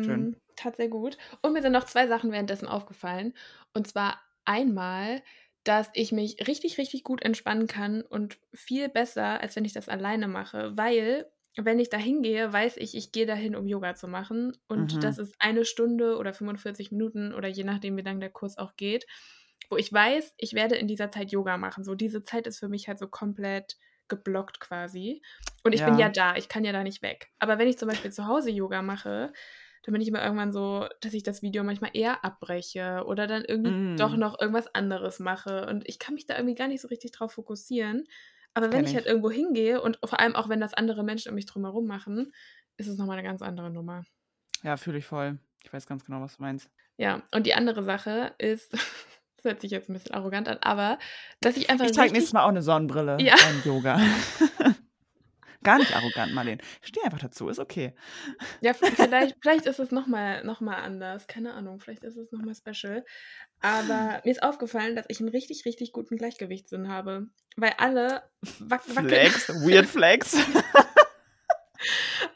Schön. 0.00 0.28
Ähm, 0.28 0.36
tat 0.56 0.76
sehr 0.76 0.88
gut. 0.88 1.18
Und 1.42 1.54
mir 1.54 1.62
sind 1.62 1.72
noch 1.72 1.84
2 1.86 2.06
Sachen 2.08 2.32
währenddessen 2.32 2.68
aufgefallen. 2.68 3.34
Und 3.74 3.88
zwar 3.88 4.20
einmal, 4.46 5.22
dass 5.64 5.90
ich 5.94 6.12
mich 6.12 6.46
richtig, 6.48 6.78
richtig 6.78 7.04
gut 7.04 7.22
entspannen 7.22 7.66
kann 7.68 8.02
und 8.02 8.38
viel 8.54 8.88
besser, 8.88 9.40
als 9.40 9.56
wenn 9.56 9.64
ich 9.66 9.74
das 9.74 9.88
alleine 9.90 10.28
mache, 10.28 10.76
weil, 10.76 11.30
wenn 11.56 11.80
ich 11.80 11.90
da 11.90 11.98
hingehe, 11.98 12.52
weiß 12.52 12.78
ich, 12.78 12.96
ich 12.96 13.12
gehe 13.12 13.26
dahin, 13.26 13.56
um 13.56 13.66
Yoga 13.68 13.94
zu 13.96 14.08
machen 14.08 14.56
und 14.68 15.04
das 15.04 15.16
Mhm. 15.16 15.18
ist 15.18 15.34
1 15.40 15.64
Stunde 15.66 16.18
oder 16.18 16.34
45 16.34 16.92
Minuten 16.92 17.34
oder 17.34 17.48
je 17.48 17.64
nachdem, 17.64 17.96
wie 17.98 18.02
lang 18.02 18.20
der 18.20 18.30
Kurs 18.30 18.58
auch 18.58 18.76
geht, 18.76 19.06
wo 19.70 19.76
ich 19.76 19.92
weiß, 19.92 20.34
ich 20.38 20.54
werde 20.54 20.76
in 20.76 20.88
dieser 20.88 21.10
Zeit 21.10 21.30
Yoga 21.32 21.56
machen. 21.58 21.84
So, 21.84 21.94
diese 21.94 22.22
Zeit 22.22 22.46
ist 22.46 22.58
für 22.58 22.68
mich 22.68 22.88
halt 22.88 22.98
so 22.98 23.08
komplett 23.08 23.76
geblockt 24.08 24.60
quasi. 24.60 25.22
Und 25.64 25.74
ich 25.74 25.84
bin 25.84 25.94
ja 25.94 26.08
Ja. 26.08 26.10
da, 26.10 26.36
ich 26.36 26.48
kann 26.48 26.64
ja 26.64 26.72
da 26.72 26.82
nicht 26.82 27.02
weg. 27.02 27.30
Aber 27.38 27.58
wenn 27.58 27.68
ich 27.68 27.78
zum 27.78 27.88
Beispiel 27.88 28.12
zu 28.12 28.26
Hause 28.26 28.50
Yoga 28.50 28.82
mache, 28.82 29.32
dann 29.84 29.92
bin 29.92 30.00
ich 30.02 30.08
immer 30.08 30.22
irgendwann 30.22 30.52
so, 30.52 30.86
dass 31.00 31.14
ich 31.14 31.22
das 31.22 31.42
Video 31.42 31.64
manchmal 31.64 31.90
eher 31.94 32.24
abbreche 32.24 33.04
oder 33.06 33.26
dann 33.26 33.44
irgendwie 33.44 33.80
doch 33.96 34.16
Mm. 34.16 34.18
noch 34.18 34.38
irgendwas 34.40 34.74
anderes 34.74 35.18
mache. 35.20 35.66
Und 35.66 35.88
ich 35.88 35.98
kann 35.98 36.14
mich 36.14 36.26
da 36.26 36.36
irgendwie 36.36 36.54
gar 36.54 36.68
nicht 36.68 36.80
so 36.82 36.88
richtig 36.88 37.12
drauf 37.12 37.32
fokussieren. 37.32 38.04
Aber 38.54 38.72
wenn 38.72 38.82
Kenn 38.82 38.86
ich 38.86 38.94
halt 38.94 39.06
ich. 39.06 39.06
irgendwo 39.06 39.30
hingehe 39.30 39.80
und 39.80 39.98
vor 40.04 40.18
allem 40.20 40.34
auch, 40.36 40.48
wenn 40.48 40.60
das 40.60 40.74
andere 40.74 41.04
Menschen 41.04 41.28
um 41.30 41.34
mich 41.34 41.46
drumherum 41.46 41.86
machen, 41.86 42.32
ist 42.76 42.88
es 42.88 42.96
noch 42.98 43.06
mal 43.06 43.16
'ne 43.16 43.22
ganz 43.22 43.42
andere 43.42 43.70
Nummer. 43.70 44.04
Ja, 44.62 44.76
fühle 44.76 44.98
ich 44.98 45.06
voll. 45.06 45.38
Ich 45.64 45.72
weiß 45.72 45.86
ganz 45.88 46.04
genau, 46.04 46.20
was 46.20 46.36
du 46.36 46.42
meinst. 46.42 46.70
Ja, 47.00 47.22
und 47.32 47.46
die 47.46 47.54
andere 47.54 47.82
Sache 47.84 48.34
ist 48.38 48.72
das 49.38 49.44
hört 49.52 49.60
sich 49.60 49.70
jetzt 49.70 49.88
'n 49.88 49.94
bisschen 49.94 50.12
arrogant 50.14 50.48
an, 50.48 50.58
aber 50.60 50.98
dass 51.40 51.56
ich 51.56 51.70
einfach 51.70 51.86
Ich 51.86 51.92
trage 51.92 52.12
nächstes 52.12 52.32
Mal 52.32 52.44
auch 52.44 52.52
'ne 52.52 52.62
Sonnenbrille 52.62 53.18
Ja. 53.20 53.34
beim 53.36 53.62
Yoga. 53.64 53.98
Gar 55.64 55.78
nicht 55.80 55.94
arrogant, 55.96 56.32
Marlene. 56.34 56.62
Steh 56.82 57.00
einfach 57.02 57.18
dazu, 57.18 57.48
ist 57.48 57.58
okay. 57.58 57.92
Ja, 58.60 58.74
vielleicht 58.74 59.36
vielleicht 59.42 59.66
ist 59.66 59.80
es 59.80 59.90
noch 59.90 60.06
mal 60.06 60.44
noch 60.44 60.60
mal 60.60 60.76
anders. 60.76 61.26
Keine 61.26 61.54
Ahnung, 61.54 61.80
vielleicht 61.80 62.04
ist 62.04 62.16
es 62.16 62.30
noch 62.32 62.42
mal 62.42 62.54
special. 62.54 63.04
Aber 63.60 64.20
mir 64.24 64.30
ist 64.30 64.42
aufgefallen, 64.42 64.96
dass 64.96 65.06
ich 65.08 65.20
'n 65.20 65.28
richtig, 65.28 65.64
richtig 65.66 65.92
guten 65.92 66.16
Gleichgewichtssinn 66.16 66.88
habe, 66.88 67.28
weil 67.56 67.72
alle 67.78 68.22
wack 68.60 68.82
wackeln 68.88 69.08
Flex, 69.08 69.48
weird 69.66 69.86
Flex. 69.86 70.36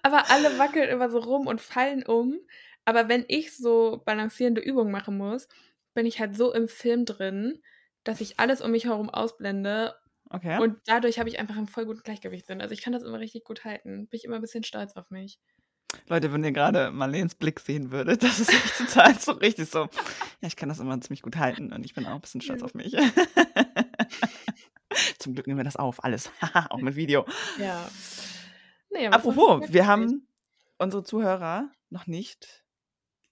aber 0.02 0.30
alle 0.30 0.58
wackeln 0.58 0.88
immer 0.88 1.10
so 1.10 1.18
rum 1.20 1.46
und 1.46 1.60
fallen 1.60 2.04
um. 2.04 2.38
Aber 2.84 3.08
wenn 3.08 3.24
ich 3.28 3.56
so 3.56 4.02
balancierende 4.04 4.60
Übungen 4.60 4.90
machen 4.92 5.16
muss, 5.16 5.46
bin 5.94 6.06
ich 6.06 6.20
halt 6.20 6.36
so 6.36 6.52
im 6.54 6.68
Film 6.68 7.04
drin, 7.06 7.62
dass 8.04 8.20
ich 8.20 8.38
alles 8.40 8.60
um 8.62 8.70
mich 8.72 8.84
herum 8.86 9.10
ausblende 9.10 9.94
Okay. 10.30 10.58
und 10.58 10.78
dadurch 10.86 11.18
habe 11.20 11.28
ich 11.30 11.38
einfach 11.40 11.56
'n 11.58 11.66
voll 11.68 11.86
guten 11.86 12.02
Gleichgewichtssinn. 12.04 12.60
Also, 12.62 12.72
ich 12.74 12.82
kann 12.82 12.92
das 12.94 13.02
immer 13.04 13.20
richtig 13.20 13.44
gut 13.44 13.64
halten. 13.64 14.08
Bin 14.08 14.16
ich 14.18 14.24
immer 14.24 14.36
'n 14.36 14.42
bisschen 14.42 14.64
stolz 14.64 14.94
auf 14.94 15.10
mich. 15.10 15.36
Leute, 16.08 16.32
wenn 16.32 16.42
ihr 16.44 16.52
grade 16.52 16.90
Marlenes 16.90 17.34
Blick 17.34 17.60
sehen 17.60 17.90
würdet, 17.92 18.22
das 18.22 18.40
ist 18.40 18.52
echt 18.52 18.76
total 18.76 19.18
so 19.18 19.32
richtig 19.32 19.68
so: 19.70 19.80
„Ja, 20.40 20.48
ich 20.48 20.56
kann 20.56 20.68
das 20.68 20.80
immer 20.80 21.00
ziemlich 21.00 21.22
gut 21.22 21.36
halten 21.36 21.72
und 21.72 21.84
ich 21.84 21.94
bin 21.94 22.06
auch 22.06 22.16
'n 22.16 22.20
bisschen 22.20 22.40
stolz 22.40 22.62
auf 22.62 22.74
mich.“ 22.74 22.94
Zum 25.18 25.34
Glück 25.34 25.46
nehmen 25.46 25.58
wir 25.60 25.64
das 25.64 25.76
auf, 25.76 26.02
alles, 26.04 26.30
auch 26.70 26.80
mit 26.80 26.96
Video. 26.96 27.26
Ja. 27.56 27.92
Ne, 28.90 29.10
war 29.10 29.12
Apropos, 29.12 29.64
wir 29.68 29.86
haben 29.86 30.26
unsere 30.78 31.04
Zuhörer 31.04 31.70
noch 31.90 32.06
nicht 32.06 32.61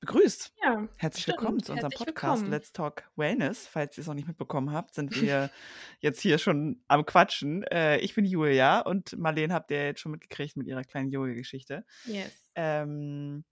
begrüßt. 0.00 0.54
Ja, 0.62 0.88
Herzlich 0.98 1.22
stimmt. 1.22 1.38
willkommen 1.38 1.62
zu 1.62 1.72
unserem 1.72 1.90
Herzlich 1.90 2.06
Podcast 2.06 2.42
willkommen. 2.42 2.50
Let's 2.52 2.72
Talk 2.72 3.10
Wellness. 3.16 3.66
Falls 3.66 3.96
ihr's 3.98 4.06
noch 4.06 4.14
nicht 4.14 4.28
mitbekommen 4.28 4.72
habt, 4.72 4.94
sind 4.94 5.14
wir 5.20 5.50
jetzt 6.00 6.20
hier 6.20 6.38
schon 6.38 6.82
am 6.88 7.04
Quatschen. 7.06 7.62
Äh, 7.64 7.98
ich 7.98 8.14
bin 8.14 8.24
Julia 8.24 8.80
und 8.80 9.16
Marlene 9.18 9.52
habt 9.54 9.70
ihr 9.70 9.84
jetzt 9.84 10.00
schon 10.00 10.12
mitgekriegt 10.12 10.56
mit 10.56 10.66
ihrer 10.66 10.84
kleinen 10.84 11.10
Yoga-Geschichte. 11.10 11.84
Yes. 12.04 12.32
Ähm, 12.54 13.44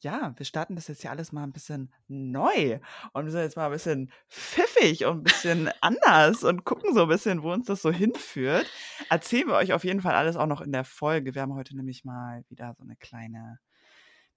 ja, 0.00 0.34
wir 0.36 0.44
starten 0.46 0.74
das 0.76 0.88
jetzt 0.88 1.02
hier 1.02 1.10
alles 1.12 1.30
mal 1.32 1.44
'n 1.44 1.52
bisschen 1.52 1.92
neu 2.08 2.80
und 3.12 3.24
wir 3.24 3.30
sind 3.32 3.42
jetzt 3.42 3.56
mal 3.56 3.66
'n 3.66 3.72
bisschen 3.72 4.12
pfiffig 4.28 5.04
und 5.06 5.18
'n 5.18 5.22
bisschen 5.22 5.70
anders 5.80 6.42
und 6.44 6.64
gucken 6.64 6.94
so 6.94 7.02
'n 7.04 7.08
bisschen, 7.08 7.42
wo 7.44 7.52
uns 7.52 7.66
das 7.66 7.82
so 7.82 7.92
hinführt. 7.92 8.66
Erzählen 9.10 9.46
wir 9.48 9.54
euch 9.54 9.72
auf 9.72 9.84
jeden 9.84 10.00
Fall 10.00 10.14
alles 10.14 10.36
auch 10.36 10.46
noch 10.46 10.60
in 10.60 10.72
der 10.72 10.84
Folge. 10.84 11.34
Wir 11.36 11.42
haben 11.42 11.54
heute 11.54 11.76
nämlich 11.76 12.04
mal 12.04 12.44
wieder 12.48 12.74
so 12.76 12.84
'ne 12.84 12.96
kleine 12.96 13.58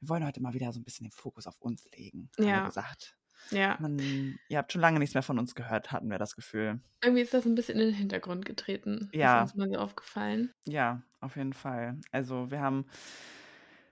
wir 0.01 0.09
wollen 0.09 0.25
heute 0.25 0.41
mal 0.41 0.53
wieder 0.53 0.71
so 0.73 0.79
'n 0.79 0.83
bisschen 0.83 1.05
den 1.05 1.11
Fokus 1.11 1.47
auf 1.47 1.59
uns 1.61 1.85
legen, 1.95 2.29
haben 2.39 2.53
wir 2.53 2.61
Ja. 2.61 2.63
gesagt. 2.63 3.17
Ja. 3.51 3.79
Man 3.79 4.39
ihr 4.49 4.57
habt 4.59 4.71
schon 4.73 4.81
lange 4.81 4.99
nichts 4.99 5.15
mehr 5.15 5.23
von 5.23 5.39
uns 5.39 5.55
gehört, 5.55 5.91
hatten 5.93 6.09
wir 6.11 6.19
das 6.19 6.35
Gefühl. 6.35 6.81
Irgendwie 7.03 7.21
ist 7.21 7.33
das 7.33 7.45
'n 7.45 7.55
bisschen 7.55 7.79
in 7.79 7.87
den 7.87 7.93
Hintergrund 7.95 8.45
getreten. 8.45 9.13
Ist 9.19 9.35
Ja. 9.35 9.35
uns 9.35 9.53
mal 9.55 9.67
so 9.69 9.75
aufgefallen. 9.77 10.51
Ja, 10.67 11.03
auf 11.19 11.35
jeden 11.35 11.53
Fall. 11.53 11.99
Also 12.11 12.49
wir 12.49 12.59
haben 12.59 12.85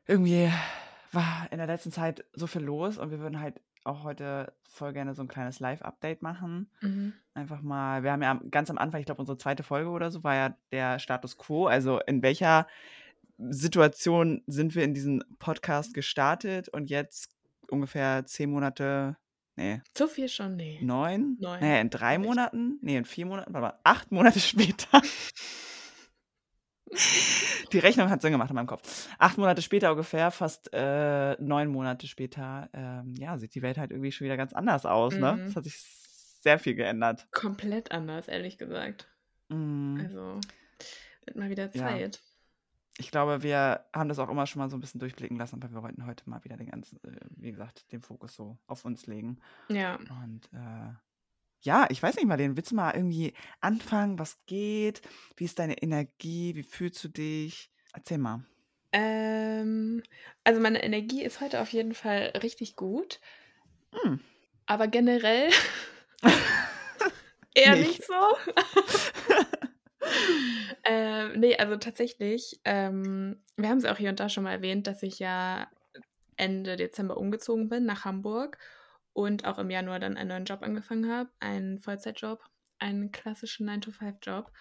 irgendwie 0.08 0.52
war 1.12 1.48
in 1.52 1.60
der 1.60 1.68
letzten 1.68 1.92
Zeit 1.92 2.26
so 2.34 2.48
viel 2.48 2.62
los 2.64 2.98
und 2.98 3.12
wir 3.12 3.20
würden 3.20 3.40
halt 3.40 3.62
auch 3.86 4.04
heute 4.04 4.54
voll 4.64 4.92
gerne 4.94 5.14
so 5.14 5.22
ein 5.22 5.28
kleines 5.28 5.60
Live-Update 5.60 6.22
machen. 6.22 6.72
Mhm. 6.82 7.14
Einfach 7.36 7.62
mal, 7.62 8.04
wir 8.04 8.12
haben 8.12 8.22
ja 8.24 8.40
ganz 8.52 8.70
am 8.70 8.78
Anfang, 8.78 9.00
ich 9.02 9.06
glaube, 9.06 9.22
unsere 9.22 9.38
zweite 9.38 9.64
Folge 9.64 9.90
oder 9.90 10.12
so, 10.12 10.24
war 10.24 10.36
ja 10.36 10.58
der 10.72 11.00
Status 11.00 11.38
quo. 11.38 11.68
Also 11.68 12.00
in 12.02 12.22
welcher 12.24 12.68
Situation 13.38 14.44
sind 14.48 14.76
wir 14.76 14.84
in 14.84 14.94
diesen 14.94 15.24
Podcast 15.40 15.94
gestartet 15.94 16.70
und 16.70 16.90
jetzt 16.90 17.30
ungefähr 17.70 18.26
zehn 18.26 18.50
Monate, 18.52 19.18
nee, 19.56 19.82
So 19.98 20.08
viel 20.08 20.30
schon, 20.30 20.56
nee. 20.56 20.80
neun? 20.82 21.38
Neun, 21.40 21.60
Naja, 21.60 21.82
in 21.82 21.90
drei 21.90 22.14
ich. 22.16 22.20
Monaten? 22.22 22.78
Nee, 22.82 22.98
in 22.98 23.06
vier 23.06 23.26
Monaten, 23.26 23.54
warte 23.54 23.68
mal, 23.74 23.80
acht 23.84 24.12
Monate 24.12 24.40
später. 24.40 25.02
Die 27.72 27.80
Rechnung 27.80 28.10
hat 28.10 28.22
Sinn 28.22 28.32
gemacht 28.34 28.52
in 28.52 28.56
meinem 28.56 28.68
Kopf. 28.68 29.10
Acht 29.18 29.38
Monate 29.40 29.64
später 29.64 29.92
ungefähr, 29.92 30.30
fast 30.30 30.70
äh, 30.74 31.36
neun 31.42 31.70
Monate 31.70 32.08
später, 32.08 32.70
ähm, 32.74 33.16
ja, 33.18 33.38
sieht 33.40 33.56
die 33.56 33.64
Welt 33.64 33.80
halt 33.80 33.90
irgendwie 33.92 34.12
schon 34.12 34.26
wieder 34.26 34.38
ganz 34.38 34.54
anders 34.54 34.86
aus, 34.86 35.16
ne? 35.16 35.34
Mhm. 35.34 35.44
Es 35.48 35.56
hat 35.56 35.64
sich 35.64 35.78
sehr 36.42 36.60
viel 36.60 36.76
geändert. 36.76 37.28
Komplett 37.32 37.92
anders, 37.92 38.28
ehrlich 38.28 38.60
gesagt. 38.60 39.08
Mm, 39.50 39.98
Also, 40.04 40.40
wird 41.26 41.36
mal 41.38 41.50
wieder 41.50 41.72
Ja. 41.74 41.82
Ich 42.98 43.10
glaube, 43.10 43.42
wir 43.42 43.86
haben 43.94 44.08
das 44.10 44.20
auch 44.20 44.30
immer 44.30 44.46
schon 44.46 44.60
mal 44.60 44.70
so 44.70 44.78
ein 44.78 44.80
bisschen 44.80 45.00
durchblicken 45.00 45.38
lassen, 45.38 45.56
aber 45.56 45.72
wir 45.74 45.82
wollten 45.82 46.06
heute 46.06 46.30
mal 46.30 46.44
wieder 46.44 46.58
den 46.58 46.70
ganzen, 46.70 46.98
äh, 47.04 47.20
wie 47.38 47.52
gesagt, 47.52 47.92
den 47.92 48.02
Fokus 48.02 48.36
so 48.36 48.58
auf 48.68 48.86
uns 48.86 49.08
legen. 49.08 49.40
Ja. 49.70 49.96
Und 49.96 50.50
äh, 50.54 50.94
ja, 51.62 51.88
ich 51.90 52.04
weiß 52.04 52.16
nicht 52.18 52.28
mal, 52.28 52.38
den 52.38 52.56
willst 52.56 52.72
du 52.72 52.76
mal 52.76 52.92
irgendwie 52.94 53.34
anfangen? 53.62 54.20
Was 54.20 54.38
geht? 54.46 55.02
Wie 55.38 55.46
ist 55.46 55.58
deine 55.60 55.82
Energie? 55.82 56.56
Wie 56.56 56.64
fühlst 56.64 57.04
du 57.04 57.08
dich? 57.08 57.72
Erzähl 57.94 58.18
mal. 58.20 58.44
Ähm, 58.92 60.04
also 60.44 60.60
meine 60.62 60.84
Energie 60.84 61.24
ist 61.24 61.42
heute 61.42 61.62
auf 61.62 61.70
jeden 61.74 61.96
Fall 61.96 62.32
richtig 62.44 62.76
gut, 62.76 63.20
Hm. 63.92 64.20
aber 64.68 64.88
generell 64.88 65.50
eher 67.56 67.76
Nicht. 67.76 67.88
nicht 67.88 68.04
so. 68.06 68.14
ähm, 70.86 71.40
nee, 71.40 71.56
also 71.58 71.78
tatsächlich, 71.78 72.60
ähm, 72.66 73.44
wir 73.58 73.70
haben 73.70 73.78
es 73.78 73.86
auch 73.86 73.98
hier 73.98 74.10
und 74.10 74.20
da 74.20 74.30
schon 74.30 74.44
mal 74.44 74.52
erwähnt, 74.54 74.88
dass 74.88 75.04
ich 75.04 75.20
ja 75.20 75.68
Ende 76.38 76.76
Dezember 76.76 77.18
umgezogen 77.18 77.70
bin 77.70 77.86
nach 77.86 78.06
Hamburg 78.06 78.58
und 79.14 79.46
auch 79.46 79.60
im 79.60 79.70
Januar 79.70 80.00
dann 80.00 80.18
einen 80.18 80.30
neuen 80.30 80.46
Job 80.46 80.62
angefangen 80.64 81.10
habe, 81.12 81.30
einen 81.40 81.80
Vollzeitjob, 81.80 82.44
einen 82.80 83.12
klassischen 83.12 83.68
9-to-5-Job. 83.70 84.52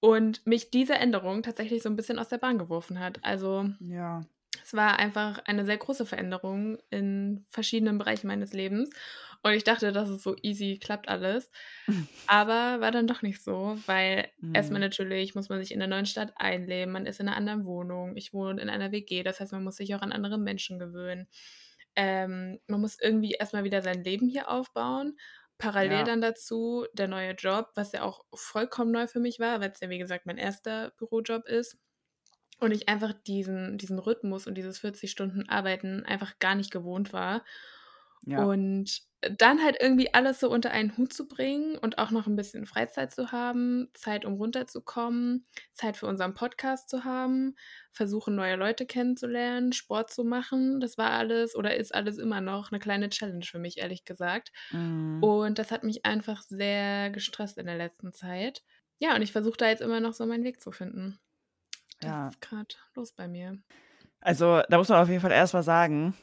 Und 0.00 0.46
mich 0.46 0.70
diese 0.70 0.94
Änderung 0.94 1.42
tatsächlich 1.42 1.82
so 1.82 1.90
ein 1.90 1.96
bisschen 1.96 2.18
aus 2.18 2.28
der 2.28 2.38
Bahn 2.38 2.58
geworfen 2.58 2.98
hat. 3.00 3.22
Also 3.22 3.66
Ja. 3.80 4.22
es 4.62 4.74
war 4.74 4.98
einfach 4.98 5.40
eine 5.46 5.64
sehr 5.66 5.78
große 5.78 6.06
Veränderung 6.06 6.78
in 6.90 7.46
verschiedenen 7.50 7.98
Bereichen 7.98 8.26
meines 8.26 8.52
Lebens. 8.52 8.90
Und 9.42 9.52
ich 9.54 9.64
dachte, 9.64 9.92
dass 9.92 10.08
es 10.10 10.22
so 10.22 10.36
easy 10.42 10.78
klappt 10.78 11.08
alles. 11.08 11.50
Aber 12.26 12.80
war 12.80 12.90
dann 12.90 13.06
doch 13.06 13.22
nicht 13.22 13.42
so, 13.42 13.78
weil 13.86 14.30
erstmal 14.52 14.80
Mhm. 14.80 14.80
natürlich 14.80 15.34
muss 15.34 15.48
man 15.48 15.60
sich 15.60 15.72
in 15.72 15.78
der 15.80 15.88
neuen 15.88 16.06
Stadt 16.06 16.32
einleben. 16.36 16.92
Man 16.92 17.06
ist 17.06 17.20
in 17.20 17.28
einer 17.28 17.36
anderen 17.36 17.64
Wohnung. 17.64 18.16
Ich 18.16 18.32
wohne 18.34 18.60
in 18.62 18.70
einer 18.70 18.92
WG. 18.92 19.22
Das 19.22 19.40
heißt, 19.40 19.52
man 19.52 19.64
muss 19.64 19.76
sich 19.76 19.94
auch 19.94 20.02
an 20.02 20.12
andere 20.12 20.38
Menschen 20.38 20.78
gewöhnen. 20.78 21.28
Ähm, 21.96 22.60
man 22.68 22.80
muss 22.80 22.98
irgendwie 23.00 23.32
erstmal 23.32 23.64
wieder 23.64 23.82
sein 23.82 24.04
Leben 24.04 24.28
hier 24.28 24.48
aufbauen. 24.50 25.18
Parallel 25.58 25.90
Ja. 25.90 26.04
dann 26.04 26.20
dazu 26.20 26.86
der 26.94 27.08
neue 27.08 27.32
Job, 27.32 27.70
was 27.74 27.92
ja 27.92 28.02
auch 28.02 28.24
vollkommen 28.34 28.92
neu 28.92 29.06
für 29.06 29.20
mich 29.20 29.38
war, 29.40 29.60
weil 29.60 29.70
es 29.72 29.80
ja, 29.80 29.90
wie 29.90 29.98
gesagt, 29.98 30.26
mein 30.26 30.38
erster 30.38 30.92
Bürojob 30.98 31.46
ist. 31.46 31.78
Und 32.60 32.72
ich 32.72 32.88
einfach 32.88 33.12
diesen, 33.14 33.78
diesen 33.78 33.98
Rhythmus 33.98 34.46
und 34.46 34.54
dieses 34.56 34.78
40-Stunden-Arbeiten 34.80 36.04
einfach 36.04 36.38
gar 36.38 36.54
nicht 36.54 36.70
gewohnt 36.70 37.12
war. 37.12 37.44
Ja. 38.26 38.44
Und 38.44 39.02
dann 39.22 39.62
halt 39.62 39.76
irgendwie 39.80 40.14
alles 40.14 40.40
so 40.40 40.50
unter 40.50 40.70
einen 40.70 40.96
Hut 40.96 41.12
zu 41.12 41.28
bringen 41.28 41.76
und 41.76 41.98
auch 41.98 42.10
noch 42.10 42.26
ein 42.26 42.36
bisschen 42.36 42.66
Freizeit 42.66 43.12
zu 43.12 43.32
haben, 43.32 43.90
Zeit, 43.94 44.24
um 44.24 44.34
runterzukommen, 44.34 45.46
Zeit 45.72 45.96
für 45.98 46.06
unseren 46.06 46.34
Podcast 46.34 46.88
zu 46.88 47.04
haben, 47.04 47.54
versuchen, 47.92 48.34
neue 48.34 48.56
Leute 48.56 48.86
kennenzulernen, 48.86 49.72
Sport 49.72 50.10
zu 50.10 50.24
machen. 50.24 50.80
Das 50.80 50.96
war 50.98 51.10
alles 51.10 51.54
oder 51.54 51.76
ist 51.76 51.94
alles 51.94 52.18
immer 52.18 52.40
noch 52.40 52.72
eine 52.72 52.78
kleine 52.80 53.10
Challenge 53.10 53.44
für 53.44 53.58
mich, 53.58 53.78
ehrlich 53.78 54.04
gesagt. 54.04 54.52
Mhm. 54.72 55.30
Und 55.44 55.58
das 55.58 55.70
hat 55.70 55.84
mich 55.84 56.04
einfach 56.06 56.42
sehr 56.42 57.10
gestresst 57.10 57.58
in 57.58 57.66
der 57.66 57.76
letzten 57.76 58.12
Zeit. 58.12 58.62
Ja, 58.98 59.14
und 59.14 59.22
ich 59.22 59.32
versuche 59.32 59.56
da 59.58 59.68
jetzt 59.68 59.82
immer 59.82 60.00
noch 60.00 60.14
so 60.14 60.26
meinen 60.26 60.44
Weg 60.44 60.60
zu 60.62 60.72
finden. 60.72 61.18
Das 62.00 62.12
Ja. 62.12 62.34
ist 62.34 62.40
gerade 62.42 62.74
los 62.94 63.12
bei 63.14 63.28
mir. 63.28 63.62
Also, 64.20 64.62
da 64.68 64.78
muss 64.78 64.88
man 64.88 64.98
auf 65.02 65.08
jeden 65.08 65.20
Fall 65.20 65.32
erstmal 65.32 65.62
sagen, 65.62 66.14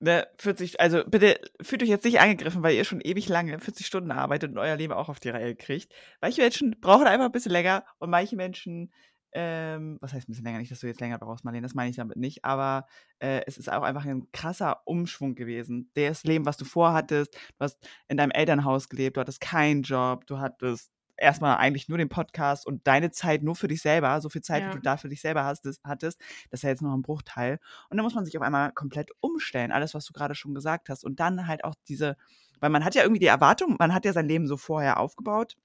ne, 0.00 0.26
40, 0.38 0.80
also 0.80 1.04
bitte 1.04 1.40
fühlt 1.60 1.82
euch 1.82 1.88
jetzt 1.88 2.04
nicht 2.04 2.20
angegriffen, 2.20 2.62
weil 2.62 2.74
ihr 2.74 2.84
schon 2.84 3.00
ewig 3.00 3.28
lange 3.28 3.58
40 3.58 3.86
Stunden 3.86 4.10
arbeitet 4.10 4.50
und 4.50 4.58
euer 4.58 4.76
Leben 4.76 4.92
auch 4.92 5.08
auf 5.08 5.20
die 5.20 5.30
Reihe 5.30 5.54
kriegt. 5.54 5.92
Manche 6.20 6.40
Menschen 6.40 6.76
brauchen 6.80 7.06
einfach 7.06 7.26
ein 7.26 7.32
bisschen 7.32 7.52
länger 7.52 7.84
und 7.98 8.10
manche 8.10 8.36
Menschen, 8.36 8.92
ähm, 9.32 9.98
was 10.00 10.12
heißt 10.12 10.28
ein 10.28 10.32
bisschen 10.32 10.44
länger, 10.44 10.58
nicht, 10.58 10.72
dass 10.72 10.80
du 10.80 10.86
jetzt 10.86 11.00
länger 11.00 11.18
brauchst, 11.18 11.44
Marlene, 11.44 11.66
das 11.66 11.74
meine 11.74 11.90
ich 11.90 11.96
damit 11.96 12.16
nicht, 12.16 12.44
aber 12.44 12.86
äh, 13.20 13.42
es 13.46 13.58
ist 13.58 13.70
auch 13.70 13.82
einfach 13.82 14.04
ein 14.04 14.26
krasser 14.32 14.80
Umschwung 14.86 15.34
gewesen. 15.34 15.90
Das 15.94 16.24
Leben, 16.24 16.46
was 16.46 16.56
du 16.56 16.64
vorhattest, 16.64 17.34
du 17.34 17.60
hast 17.60 17.78
in 18.08 18.16
deinem 18.16 18.32
Elternhaus 18.32 18.88
gelebt, 18.88 19.16
du 19.16 19.20
hattest 19.20 19.40
keinen 19.40 19.82
Job, 19.82 20.26
du 20.26 20.38
hattest 20.38 20.90
erstmal 21.20 21.56
eigentlich 21.58 21.88
nur 21.88 21.98
den 21.98 22.08
Podcast 22.08 22.66
und 22.66 22.86
deine 22.86 23.10
Zeit 23.10 23.42
nur 23.42 23.54
für 23.56 23.68
dich 23.68 23.82
selber, 23.82 24.20
so 24.20 24.28
viel 24.28 24.42
Zeit, 24.42 24.62
Ja. 24.62 24.68
wie 24.70 24.76
du 24.76 24.80
da 24.82 24.96
für 24.96 25.08
dich 25.08 25.20
selber 25.20 25.44
hast, 25.44 25.66
das, 25.66 25.80
hattest, 25.84 26.20
das 26.50 26.60
ist 26.60 26.62
ja 26.64 26.70
jetzt 26.70 26.82
noch 26.82 26.94
ein 26.94 27.02
Bruchteil. 27.02 27.58
Und 27.88 27.96
dann 27.96 28.04
muss 28.04 28.14
man 28.14 28.24
sich 28.24 28.36
auf 28.36 28.42
einmal 28.42 28.72
komplett 28.72 29.10
umstellen, 29.20 29.72
alles, 29.72 29.94
was 29.94 30.04
du 30.06 30.12
gerade 30.12 30.34
schon 30.34 30.54
gesagt 30.54 30.88
hast. 30.88 31.04
Und 31.04 31.20
dann 31.20 31.46
halt 31.46 31.64
auch 31.64 31.74
diese, 31.88 32.16
weil 32.60 32.70
man 32.70 32.84
hat 32.84 32.94
ja 32.94 33.02
irgendwie 33.02 33.20
die 33.20 33.26
Erwartung, 33.26 33.76
man 33.78 33.94
hat 33.94 34.04
ja 34.04 34.12
sein 34.12 34.26
Leben 34.28 34.46
so 34.46 34.56
vorher 34.56 34.98
aufgebaut, 34.98 35.56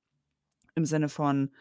im 0.75 0.85
Sinne 0.85 1.09
von, 1.09 1.51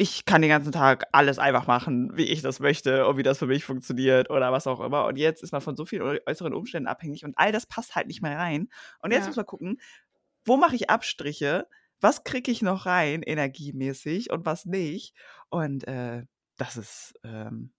ich 0.00 0.24
kann 0.24 0.42
den 0.42 0.48
ganzen 0.50 0.70
Tag 0.70 1.06
alles 1.10 1.40
einfach 1.40 1.66
machen, 1.66 2.16
wie 2.16 2.24
ich 2.26 2.40
das 2.40 2.60
möchte 2.60 3.06
und 3.08 3.16
wie 3.16 3.24
das 3.24 3.38
für 3.38 3.46
mich 3.48 3.64
funktioniert 3.64 4.30
oder 4.30 4.52
was 4.52 4.68
auch 4.68 4.78
immer. 4.80 5.06
Und 5.06 5.16
jetzt 5.16 5.42
ist 5.42 5.50
man 5.50 5.60
von 5.60 5.74
so 5.76 5.84
vielen 5.86 6.20
äußeren 6.24 6.54
Umständen 6.54 6.86
abhängig 6.86 7.24
und 7.24 7.36
all 7.36 7.50
das 7.50 7.66
passt 7.66 7.96
halt 7.96 8.06
nicht 8.06 8.22
mehr 8.22 8.38
rein. 8.38 8.68
Und 9.00 9.10
jetzt 9.10 9.22
Ja. 9.24 9.28
muss 9.28 9.36
man 9.36 9.46
gucken, 9.46 9.80
wo 10.44 10.56
mache 10.56 10.76
ich 10.76 10.88
Abstriche? 10.88 11.66
Was 12.00 12.24
kriege 12.24 12.50
ich 12.50 12.62
noch 12.62 12.86
rein, 12.86 13.22
energiemäßig 13.22 14.30
und 14.30 14.46
was 14.46 14.66
nicht? 14.66 15.14
Und 15.48 15.86
äh, 15.88 16.24
das 16.56 16.76
ist 16.76 17.14
ähm, 17.24 17.72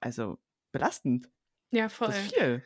also 0.00 0.38
belastend. 0.72 1.28
Ja, 1.70 1.88
voll. 1.88 2.08
Das 2.08 2.18
ist 2.18 2.34
viel. 2.34 2.62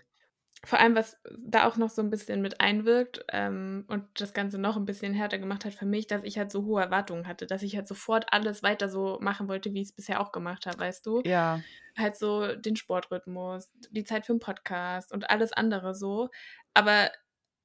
Vor 0.64 0.78
allem, 0.78 0.94
was 0.94 1.16
da 1.38 1.66
auch 1.66 1.78
noch 1.78 1.88
so 1.88 2.02
ein 2.02 2.10
bisschen 2.10 2.42
mit 2.42 2.60
einwirkt 2.60 3.24
ähm, 3.32 3.84
und 3.88 4.04
das 4.20 4.34
Ganze 4.34 4.58
noch 4.58 4.76
ein 4.76 4.84
bisschen 4.84 5.14
härter 5.14 5.38
gemacht 5.38 5.64
hat 5.64 5.72
für 5.72 5.86
mich, 5.86 6.06
dass 6.06 6.22
ich 6.22 6.36
halt 6.36 6.52
so 6.52 6.66
hohe 6.66 6.82
Erwartungen 6.82 7.26
hatte, 7.26 7.46
dass 7.46 7.62
ich 7.62 7.76
halt 7.76 7.88
sofort 7.88 8.26
alles 8.30 8.62
weiter 8.62 8.90
so 8.90 9.18
machen 9.22 9.48
wollte, 9.48 9.72
wie 9.72 9.80
ich 9.80 9.88
es 9.88 9.94
bisher 9.94 10.20
auch 10.20 10.32
gemacht 10.32 10.66
habe, 10.66 10.78
weißt 10.78 11.06
du? 11.06 11.22
Ja, 11.24 11.62
Halt 11.96 12.16
so 12.16 12.54
den 12.56 12.76
Sportrhythmus, 12.76 13.70
die 13.90 14.04
Zeit 14.04 14.26
für 14.26 14.34
den 14.34 14.40
Podcast 14.40 15.12
und 15.12 15.30
alles 15.30 15.52
andere 15.52 15.94
so. 15.94 16.28
Aber 16.74 17.10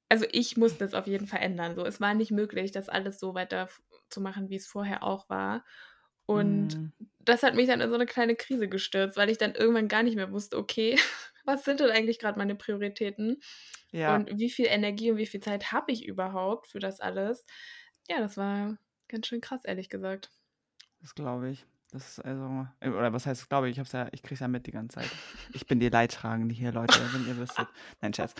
also 0.08 0.26
ich 0.32 0.56
musste 0.56 0.84
es 0.84 0.94
auf 0.94 1.06
jeden 1.06 1.26
Fall 1.26 1.40
ändern. 1.40 1.74
So, 1.74 1.84
es 1.84 2.00
war 2.00 2.14
nicht 2.14 2.30
möglich, 2.30 2.72
das 2.72 2.88
alles 2.88 3.18
so 3.18 3.34
weiter 3.34 3.68
zu 4.08 4.20
machen, 4.20 4.48
wie 4.50 4.56
es 4.56 4.66
vorher 4.66 5.02
auch 5.02 5.28
war. 5.28 5.64
Und 6.26 6.76
mm, 6.76 6.92
das 7.20 7.42
hat 7.42 7.54
mich 7.54 7.68
dann 7.68 7.80
in 7.80 7.88
so 7.88 7.94
eine 7.94 8.06
kleine 8.06 8.34
Krise 8.36 8.68
gestürzt, 8.68 9.16
weil 9.16 9.30
ich 9.30 9.38
dann 9.38 9.54
irgendwann 9.54 9.88
gar 9.88 10.02
nicht 10.02 10.16
mehr 10.16 10.32
wusste, 10.32 10.58
okay, 10.58 10.96
was 11.44 11.64
sind 11.64 11.80
denn 11.80 11.90
eigentlich 11.90 12.18
gerade 12.18 12.38
meine 12.38 12.54
Prioritäten 12.54 13.40
ja. 13.92 14.14
und 14.14 14.38
wie 14.38 14.50
viel 14.50 14.66
Energie 14.66 15.10
und 15.10 15.18
wie 15.18 15.26
viel 15.26 15.40
Zeit 15.40 15.72
habe 15.72 15.92
ich 15.92 16.04
überhaupt 16.04 16.68
für 16.68 16.80
das 16.80 17.00
alles? 17.00 17.44
Ja, 18.08 18.18
das 18.18 18.36
war 18.36 18.78
ganz 19.08 19.26
schön 19.26 19.40
krass, 19.40 19.64
ehrlich 19.64 19.88
gesagt. 19.88 20.30
Das 21.00 21.14
glaube 21.14 21.50
ich. 21.50 21.66
Das 21.92 22.08
ist 22.18 22.24
also, 22.24 22.66
äh, 22.80 22.88
oder 22.90 23.12
was 23.12 23.26
heißt, 23.26 23.48
glaube 23.48 23.68
ich, 23.68 23.74
ich 23.76 23.78
hab's 23.78 23.92
ja, 23.92 24.08
ich 24.10 24.22
krieg's 24.22 24.40
ja 24.40 24.48
mit 24.48 24.66
die 24.66 24.72
ganze 24.72 24.96
Zeit. 24.96 25.08
Ich 25.52 25.66
bin 25.66 25.78
die 25.78 25.88
Leidtragende 25.88 26.52
hier, 26.54 26.72
Leute, 26.72 26.98
wenn 27.12 27.26
ihr 27.28 27.36
wüsstet. 27.36 27.68
Nein, 28.00 28.12
Scherz. 28.12 28.34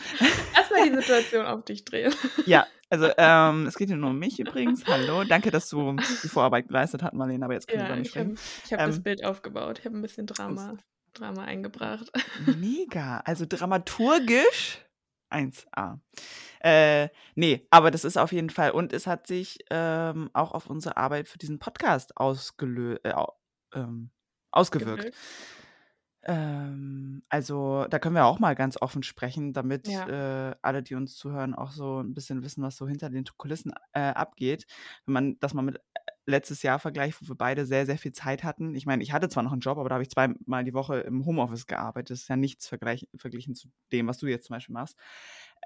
Erstmal 0.54 0.90
die 0.90 0.96
Situation 0.96 1.46
auf 1.46 1.64
dich 1.64 1.84
drehen. 1.84 2.12
Ja, 2.46 2.66
also 2.90 3.08
ähm, 3.16 3.66
es 3.66 3.76
geht 3.76 3.88
hier 3.88 3.96
nur 3.96 4.10
um 4.10 4.18
mich 4.18 4.38
übrigens. 4.40 4.84
Hallo, 4.86 5.24
danke, 5.24 5.50
dass 5.50 5.68
du 5.68 5.94
die 6.22 6.28
Vorarbeit 6.28 6.68
geleistet 6.68 7.02
hast, 7.02 7.12
Marlene, 7.14 7.44
aber 7.44 7.54
jetzt 7.54 7.66
können 7.68 7.82
wir 7.82 7.88
Ja, 7.88 7.92
über 7.94 7.98
mich 8.00 8.08
ich 8.08 8.16
habe 8.16 8.36
sprechen. 8.36 8.62
ich 8.64 8.72
hab 8.72 8.78
das 8.80 8.96
Ähm, 8.96 9.02
Bild 9.02 9.24
aufgebaut. 9.24 9.78
Ich 9.78 9.84
habe 9.84 9.96
ein 9.96 10.02
bisschen 10.02 10.26
Drama, 10.26 10.76
Drama 11.14 11.42
eingebracht. 11.44 12.10
Mega, 12.58 13.20
also 13.24 13.46
dramaturgisch 13.48 14.78
1A. 15.30 16.00
Äh, 16.60 17.08
nee, 17.34 17.66
aber 17.70 17.90
das 17.90 18.04
ist 18.04 18.16
auf 18.16 18.32
jeden 18.32 18.50
Fall, 18.50 18.70
und 18.72 18.92
es 18.92 19.06
hat 19.06 19.26
sich 19.26 19.58
ähm, 19.70 20.30
auch 20.32 20.52
auf 20.52 20.68
unsere 20.68 20.96
Arbeit 20.96 21.28
für 21.28 21.38
diesen 21.38 21.58
Podcast 21.58 22.16
ausgelö 22.16 22.96
äh, 23.04 23.14
ähm, 23.74 24.10
ausgewirkt. 24.50 24.98
Gewirkt. 25.02 25.16
Ähm, 26.28 27.22
also 27.28 27.86
da 27.88 27.98
können 28.00 28.16
wir 28.16 28.24
auch 28.26 28.40
mal 28.40 28.54
ganz 28.56 28.80
offen 28.82 29.02
sprechen, 29.04 29.52
damit 29.52 29.86
Ja. 29.86 30.50
äh, 30.50 30.56
alle, 30.62 30.82
die 30.82 30.96
uns 30.96 31.16
zuhören, 31.16 31.54
auch 31.54 31.70
so 31.70 32.00
ein 32.02 32.14
bisschen 32.14 32.42
wissen, 32.42 32.62
was 32.64 32.76
so 32.76 32.88
hinter 32.88 33.10
den 33.10 33.24
Kulissen 33.36 33.72
äh, 33.92 34.00
abgeht. 34.00 34.66
Wenn 35.04 35.12
man, 35.12 35.38
dass 35.38 35.54
man 35.54 35.64
mit 35.66 35.80
letztes 36.26 36.62
Jahr 36.62 36.78
vergleiche, 36.78 37.16
wo 37.20 37.28
wir 37.28 37.36
beide 37.36 37.66
sehr, 37.66 37.86
sehr 37.86 37.98
viel 37.98 38.12
Zeit 38.12 38.44
hatten. 38.44 38.74
Ich 38.74 38.84
meine, 38.84 39.02
ich 39.02 39.12
hatte 39.12 39.28
zwar 39.28 39.42
noch 39.42 39.52
einen 39.52 39.60
Job, 39.60 39.78
aber 39.78 39.88
da 39.88 39.94
habe 39.94 40.02
ich 40.02 40.10
zweimal 40.10 40.64
die 40.64 40.74
Woche 40.74 40.98
im 40.98 41.24
Homeoffice 41.24 41.66
gearbeitet. 41.66 42.10
Das 42.10 42.22
ist 42.22 42.28
ja 42.28 42.36
nichts 42.36 42.68
verglichen 42.68 43.54
zu 43.54 43.68
dem, 43.92 44.08
was 44.08 44.18
du 44.18 44.26
jetzt 44.26 44.46
zum 44.46 44.54
Beispiel 44.54 44.74
machst. 44.74 44.98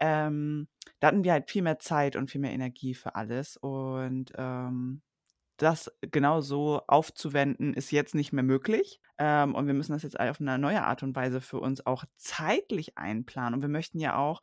Ähm, 0.01 0.69
da 1.01 1.09
hatten 1.09 1.25
wir 1.25 1.33
halt 1.33 1.51
viel 1.51 1.63
mehr 1.63 1.79
Zeit 1.79 2.15
und 2.15 2.31
viel 2.31 2.41
mehr 2.41 2.53
Energie 2.53 2.95
für 2.95 3.15
alles. 3.15 3.57
Und 3.57 4.33
ähm, 4.37 5.03
das 5.57 5.91
genau 6.01 6.41
so 6.41 6.83
aufzuwenden, 6.87 7.75
ist 7.75 7.91
jetzt 7.91 8.15
nicht 8.15 8.33
mehr 8.33 8.45
möglich. 8.45 9.01
Ähm, 9.19 9.55
und 9.55 9.67
wir 9.67 9.75
müssen 9.75 9.93
das 9.93 10.03
jetzt 10.03 10.19
auf 10.19 10.41
eine 10.41 10.59
neue 10.59 10.85
Art 10.85 11.03
und 11.03 11.15
Weise 11.17 11.41
für 11.41 11.61
uns 11.61 11.85
auch 11.87 12.05
zeitlich 12.17 12.97
einplanen. 12.97 13.55
Und 13.55 13.63
wir 13.63 13.69
möchten 13.69 13.99
ja 13.99 14.17
auch 14.17 14.43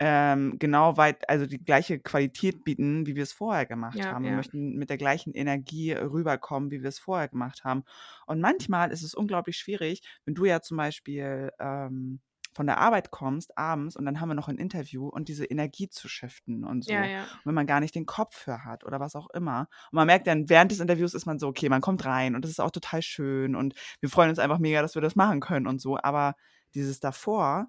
ähm, 0.00 0.58
genau 0.58 0.96
weit, 0.96 1.28
also 1.28 1.46
die 1.46 1.62
gleiche 1.62 1.98
Qualität 1.98 2.64
bieten, 2.64 3.06
wie 3.06 3.16
wir 3.16 3.24
es 3.24 3.32
vorher 3.32 3.66
gemacht 3.66 3.96
Ja, 3.96 4.12
haben. 4.12 4.24
Wir 4.24 4.30
ja. 4.30 4.36
möchten 4.36 4.76
mit 4.76 4.90
der 4.90 4.98
gleichen 4.98 5.34
Energie 5.34 5.92
rüberkommen, 5.92 6.70
wie 6.70 6.82
wir 6.82 6.88
es 6.88 6.98
vorher 6.98 7.28
gemacht 7.28 7.64
haben. 7.64 7.84
Und 8.26 8.40
manchmal 8.40 8.92
ist 8.92 9.02
es 9.02 9.14
unglaublich 9.14 9.56
schwierig, 9.56 10.02
wenn 10.24 10.34
du 10.34 10.44
ja 10.44 10.60
zum 10.60 10.76
Beispiel 10.76 11.50
ähm, 11.58 12.20
von 12.54 12.66
der 12.66 12.78
Arbeit 12.78 13.10
kommst 13.10 13.56
abends 13.56 13.96
und 13.96 14.04
dann 14.04 14.20
haben 14.20 14.28
wir 14.28 14.34
noch 14.34 14.48
ein 14.48 14.58
Interview 14.58 15.06
und 15.06 15.28
diese 15.28 15.44
Energie 15.44 15.88
zu 15.88 16.08
shiften 16.08 16.64
und 16.64 16.84
so. 16.84 16.92
Ja, 16.92 17.04
ja. 17.04 17.22
Und 17.22 17.46
wenn 17.46 17.54
man 17.54 17.66
gar 17.66 17.80
nicht 17.80 17.94
den 17.94 18.06
Kopf 18.06 18.34
für 18.34 18.64
hat 18.64 18.84
oder 18.84 19.00
was 19.00 19.14
auch 19.14 19.30
immer. 19.30 19.68
Und 19.90 19.96
man 19.96 20.06
merkt 20.06 20.26
dann, 20.26 20.48
während 20.48 20.72
des 20.72 20.80
Interviews 20.80 21.14
ist 21.14 21.26
man 21.26 21.38
so, 21.38 21.48
okay, 21.48 21.68
man 21.68 21.80
kommt 21.80 22.04
rein 22.04 22.34
und 22.34 22.42
das 22.42 22.50
ist 22.50 22.60
auch 22.60 22.70
total 22.70 23.02
schön 23.02 23.54
und 23.54 23.74
wir 24.00 24.08
freuen 24.08 24.30
uns 24.30 24.38
einfach 24.38 24.58
mega, 24.58 24.82
dass 24.82 24.94
wir 24.94 25.02
das 25.02 25.16
machen 25.16 25.40
können 25.40 25.66
und 25.66 25.80
so. 25.80 25.98
Aber 25.98 26.34
dieses 26.74 27.00
davor, 27.00 27.66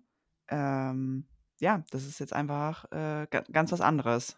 ähm, 0.48 1.28
ja, 1.62 1.84
das 1.92 2.06
ist 2.06 2.20
jetzt 2.20 2.34
einfach 2.34 2.86
äh, 2.92 3.28
ga- 3.30 3.44
ganz 3.52 3.72
was 3.72 3.82
anderes. 3.82 4.38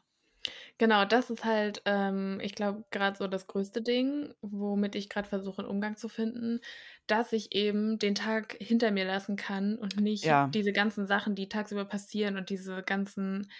Genau, 0.77 1.05
das 1.05 1.29
ist 1.29 1.45
halt, 1.45 1.81
ähm, 1.85 2.39
ich 2.41 2.55
glaube, 2.55 2.85
gerade 2.91 3.17
so 3.17 3.27
das 3.27 3.47
größte 3.47 3.81
Ding, 3.81 4.33
womit 4.41 4.95
ich 4.95 5.09
gerade 5.09 5.27
versuche, 5.29 5.61
einen 5.61 5.69
Umgang 5.69 5.97
zu 5.97 6.09
finden, 6.09 6.59
dass 7.07 7.33
ich 7.33 7.53
eben 7.53 7.99
den 7.99 8.15
Tag 8.15 8.55
hinter 8.59 8.91
mir 8.91 9.05
lassen 9.05 9.35
kann 9.35 9.77
und 9.77 9.99
nicht 9.99 10.23
Ja, 10.23 10.53
diese 10.53 10.73
ganzen 10.73 11.05
Sachen, 11.05 11.35
die 11.35 11.49
tagsüber 11.49 11.85
passieren 11.85 12.37
und 12.37 12.49
diese 12.49 12.81
ganzen 12.83 13.51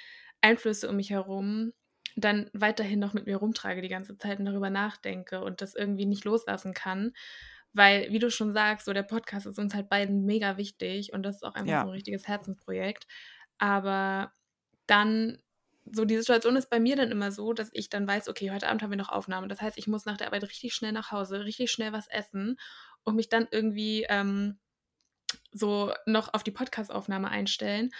Einflüsse 0.42 0.90
um 0.90 0.96
mich 0.96 1.12
herum 1.12 1.74
dann 2.18 2.50
weiterhin 2.54 3.00
noch 3.00 3.14
mit 3.14 3.26
mir 3.26 3.38
rumtrage 3.38 3.82
die 3.82 3.88
ganze 3.88 4.18
Zeit 4.18 4.40
und 4.40 4.46
darüber 4.46 4.70
nachdenke 4.70 5.42
und 5.44 5.62
das 5.62 5.76
irgendwie 5.76 6.06
nicht 6.06 6.26
loslassen 6.26 6.74
kann. 6.74 7.14
Weil, 7.74 8.12
wie 8.12 8.20
du 8.20 8.30
schon 8.30 8.54
sagst, 8.54 8.86
so 8.86 8.92
der 8.94 9.04
Podcast 9.04 9.46
ist 9.46 9.58
uns 9.58 9.74
halt 9.74 9.88
beiden 9.90 10.26
mega 10.26 10.58
wichtig 10.58 11.14
und 11.14 11.24
das 11.24 11.38
ist 11.38 11.44
auch 11.44 11.56
einfach 11.56 11.78
so 11.78 11.88
ein 11.88 11.90
ja, 11.90 11.92
richtiges 11.92 12.28
Herzensprojekt. 12.28 13.08
Aber 13.62 14.34
dann, 14.88 15.38
so 15.86 16.04
die 16.04 16.18
Situation 16.18 16.56
ist 16.56 16.72
bei 16.72 16.80
mir 16.80 16.96
dann 16.96 17.12
immer 17.12 17.32
so, 17.32 17.54
dass 17.54 17.70
ich 17.74 17.90
dann 17.90 18.08
weiß, 18.08 18.28
okay, 18.28 18.50
heute 18.50 18.68
Abend 18.68 18.82
haben 18.82 18.90
wir 18.90 18.98
noch 18.98 19.10
Aufnahme. 19.10 19.48
Das 19.48 19.62
heißt, 19.62 19.78
ich 19.78 19.88
muss 19.88 20.06
nach 20.06 20.18
der 20.18 20.28
Arbeit 20.28 20.44
richtig 20.44 20.74
schnell 20.74 20.92
nach 20.92 21.12
Hause, 21.12 21.46
richtig 21.46 21.72
schnell 21.72 21.94
was 21.94 22.08
essen 22.08 22.58
und 23.04 23.16
mich 23.16 23.30
dann 23.30 23.48
irgendwie 23.52 24.08
ähm, 24.10 24.58
so 25.52 25.94
noch 26.08 26.34
auf 26.34 26.42
die 26.42 26.52
Podcast-Aufnahme 26.52 27.30
einstellen. 27.30 27.92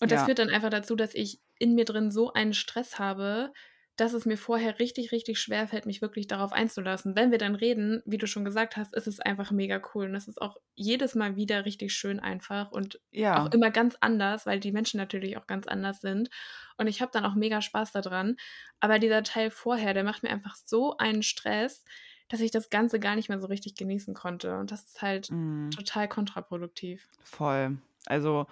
Und 0.00 0.10
das 0.10 0.20
ja, 0.20 0.24
führt 0.24 0.38
dann 0.38 0.48
einfach 0.48 0.70
dazu, 0.70 0.96
dass 0.96 1.14
ich 1.14 1.42
in 1.58 1.74
mir 1.74 1.84
drin 1.84 2.10
so 2.10 2.32
einen 2.32 2.54
Stress 2.54 2.98
habe, 2.98 3.52
dass 3.96 4.14
es 4.14 4.24
mir 4.24 4.38
vorher 4.38 4.78
richtig, 4.78 5.12
richtig 5.12 5.38
schwer 5.38 5.68
fällt, 5.68 5.84
mich 5.84 6.00
wirklich 6.00 6.26
darauf 6.26 6.52
einzulassen. 6.52 7.14
Wenn 7.14 7.30
wir 7.30 7.38
dann 7.38 7.54
reden, 7.54 8.02
wie 8.06 8.16
du 8.16 8.26
schon 8.26 8.44
gesagt 8.44 8.76
hast, 8.76 8.94
ist 8.94 9.06
es 9.06 9.20
einfach 9.20 9.50
mega 9.50 9.82
cool. 9.94 10.06
Und 10.06 10.14
es 10.14 10.28
ist 10.28 10.40
auch 10.40 10.56
jedes 10.74 11.14
Mal 11.14 11.36
wieder 11.36 11.66
richtig 11.66 11.92
schön 11.92 12.18
einfach 12.18 12.72
und 12.72 12.96
auch 12.96 13.00
ja, 13.10 13.46
immer 13.52 13.70
ganz 13.70 13.96
anders, 14.00 14.46
weil 14.46 14.60
die 14.60 14.72
Menschen 14.72 14.96
natürlich 14.96 15.36
auch 15.36 15.46
ganz 15.46 15.66
anders 15.66 16.00
sind. 16.00 16.30
Und 16.78 16.86
ich 16.86 17.02
habe 17.02 17.12
dann 17.12 17.26
auch 17.26 17.34
mega 17.34 17.60
Spaß 17.60 17.92
daran. 17.92 18.36
Aber 18.80 18.98
dieser 18.98 19.22
Teil 19.22 19.50
vorher, 19.50 19.92
der 19.92 20.04
macht 20.04 20.22
mir 20.22 20.30
einfach 20.30 20.56
so 20.56 20.96
einen 20.96 21.22
Stress, 21.22 21.84
dass 22.28 22.40
ich 22.40 22.50
das 22.50 22.70
Ganze 22.70 22.98
gar 22.98 23.14
nicht 23.14 23.28
mehr 23.28 23.40
so 23.40 23.46
richtig 23.46 23.74
genießen 23.74 24.14
konnte. 24.14 24.56
Und 24.58 24.72
das 24.72 24.84
ist 24.84 25.02
halt 25.02 25.28
mm, 25.30 25.68
total 25.70 26.08
kontraproduktiv. 26.08 27.06
voll. 27.24 27.76
Also, 28.06 28.46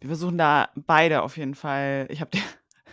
wir 0.00 0.08
versuchen 0.08 0.38
da 0.38 0.70
beide 0.74 1.22
auf 1.22 1.36
jeden 1.36 1.56
Fall. 1.56 2.06
Ich 2.10 2.20
habe 2.20 2.30
dir, 2.30 2.42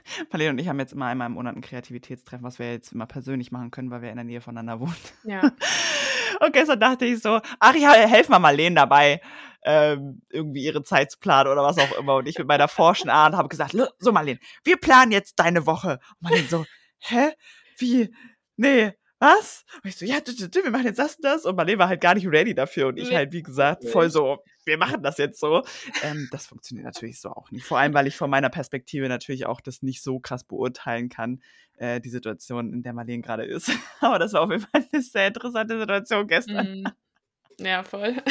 Marlene 0.32 0.52
und 0.52 0.60
ich 0.60 0.68
haben 0.68 0.80
jetzt 0.80 0.94
immer 0.94 1.06
einmal 1.08 1.28
im 1.28 1.34
Monat 1.34 1.56
ein 1.56 1.62
Kreativitätstreffen, 1.62 2.46
was 2.46 2.60
wir 2.60 2.72
jetzt 2.72 2.94
immer 2.94 3.06
persönlich 3.06 3.52
machen 3.52 3.72
können, 3.72 3.92
weil 3.92 4.02
wir 4.02 4.10
in 4.10 4.16
der 4.16 4.26
Nähe 4.26 4.42
voneinander 4.42 4.80
wohnen. 4.80 4.96
Ja, 5.24 5.42
Und 6.42 6.52
gestern 6.54 6.80
dachte 6.80 7.06
ich 7.06 7.22
so, 7.22 7.40
ach 7.60 7.76
ja, 7.76 7.94
helf 7.94 8.28
mal 8.30 8.40
Marlene 8.40 8.76
dabei, 8.76 9.22
ähm, 9.64 10.22
irgendwie 10.30 10.64
ihre 10.64 10.84
Zeit 10.84 11.10
zu 11.12 11.18
planen 11.20 11.50
oder 11.50 11.64
was 11.64 11.78
auch 11.78 11.98
immer. 11.98 12.16
Und 12.16 12.28
ich 12.28 12.38
mit 12.38 12.48
meiner 12.48 12.68
forschen 12.68 13.10
Art 13.10 13.34
habe 13.36 13.48
gesagt, 13.48 13.74
"Lo- 13.74 13.88
so 14.00 14.12
Marlene, 14.12 14.40
wir 14.64 14.78
planen 14.78 15.12
jetzt 15.12 15.40
deine 15.40 15.66
Woche. 15.66 16.00
Und 16.20 16.22
Marlene 16.22 16.48
so, 16.48 16.66
hä? 17.00 17.32
Wie? 17.78 18.14
Nee, 18.58 18.94
was? 19.20 19.66
Und 19.84 19.90
ich 19.90 19.96
so, 19.96 20.06
ja, 20.06 20.18
wir 20.18 20.72
machen 20.72 20.86
jetzt 20.86 21.00
das 21.00 21.16
und 21.16 21.26
das. 21.26 21.46
Und 21.46 21.56
Marlene 21.56 21.80
war 21.80 21.88
halt 21.88 22.02
gar 22.02 22.16
nicht 22.16 22.28
ready 22.28 22.54
dafür. 22.54 22.88
Und 22.88 22.98
ich 22.98 23.14
halt, 23.14 23.32
wie 23.32 23.44
gesagt, 23.44 23.88
voll 23.90 24.10
so, 24.10 24.44
wir 24.66 24.78
machen 24.78 25.02
das 25.04 25.18
jetzt 25.18 25.40
so. 25.40 25.64
Ähm, 26.04 26.28
das 26.32 26.48
funktioniert 26.48 26.86
natürlich 26.86 27.20
so 27.20 27.30
auch 27.30 27.52
nicht. 27.52 27.66
Vor 27.66 27.80
allem, 27.80 27.94
weil 27.94 28.08
ich 28.08 28.18
von 28.18 28.30
meiner 28.30 28.50
Perspektive 28.50 29.08
natürlich 29.08 29.46
auch 29.46 29.62
das 29.62 29.82
nicht 29.82 30.04
so 30.04 30.20
krass 30.20 30.44
beurteilen 30.44 31.10
kann, 31.10 31.42
äh, 31.78 32.02
die 32.02 32.10
Situation, 32.10 32.74
in 32.74 32.84
der 32.84 32.94
Marlene 32.94 33.22
gerade 33.22 33.46
ist. 33.46 33.72
Aber 34.02 34.20
das 34.20 34.34
war 34.34 34.42
auf 34.42 34.52
jeden 34.52 34.64
Fall 34.64 34.86
eine 34.92 35.02
sehr 35.02 35.28
interessante 35.28 35.80
Situation 35.80 36.28
gestern. 36.28 36.82
Mm, 36.82 37.64
ja, 37.64 37.84
voll. 37.84 38.16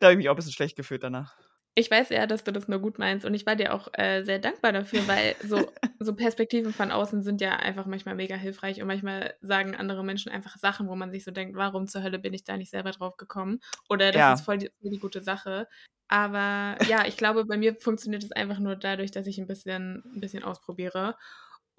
Da 0.00 0.08
habe 0.08 0.14
ich 0.14 0.18
mich 0.18 0.28
auch 0.28 0.34
ein 0.34 0.36
bisschen 0.36 0.52
schlecht 0.52 0.76
gefühlt 0.76 1.02
danach. 1.02 1.36
Ich 1.76 1.90
weiß 1.90 2.10
ja, 2.10 2.26
dass 2.26 2.44
du 2.44 2.52
das 2.52 2.68
nur 2.68 2.78
gut 2.80 2.98
meinst 2.98 3.24
und 3.26 3.34
ich 3.34 3.46
war 3.46 3.56
dir 3.56 3.74
auch 3.74 3.88
äh, 3.94 4.22
sehr 4.22 4.38
dankbar 4.38 4.72
dafür, 4.72 5.08
weil 5.08 5.34
so, 5.42 5.72
so 5.98 6.14
Perspektiven 6.14 6.72
von 6.72 6.92
außen 6.92 7.22
sind 7.24 7.40
ja 7.40 7.56
einfach 7.56 7.86
manchmal 7.86 8.14
mega 8.14 8.36
hilfreich 8.36 8.80
und 8.80 8.86
manchmal 8.86 9.34
sagen 9.40 9.74
andere 9.74 10.04
Menschen 10.04 10.30
einfach 10.30 10.56
Sachen, 10.56 10.88
wo 10.88 10.94
man 10.94 11.10
sich 11.10 11.24
so 11.24 11.32
denkt, 11.32 11.56
warum 11.56 11.88
zur 11.88 12.02
Hölle 12.04 12.20
bin 12.20 12.32
ich 12.32 12.44
da 12.44 12.56
nicht 12.56 12.70
selber 12.70 12.92
drauf 12.92 13.16
gekommen? 13.16 13.58
Oder 13.88 14.12
das 14.12 14.28
Ja, 14.28 14.30
ist 14.30 14.42
voll 14.42 14.58
die, 14.58 14.70
voll 14.80 14.90
die 14.90 15.00
gute 15.00 15.20
Sache. 15.22 15.66
Aber 16.06 16.78
ja, 16.84 17.06
ich 17.06 17.16
glaube, 17.16 17.44
bei 17.44 17.56
mir 17.56 17.74
funktioniert 17.74 18.22
es 18.22 18.30
einfach 18.32 18.60
nur 18.60 18.76
dadurch, 18.76 19.10
dass 19.10 19.26
ich 19.26 19.38
ein 19.38 19.46
bisschen, 19.48 20.02
ein 20.14 20.20
bisschen 20.20 20.44
ausprobiere. 20.44 21.16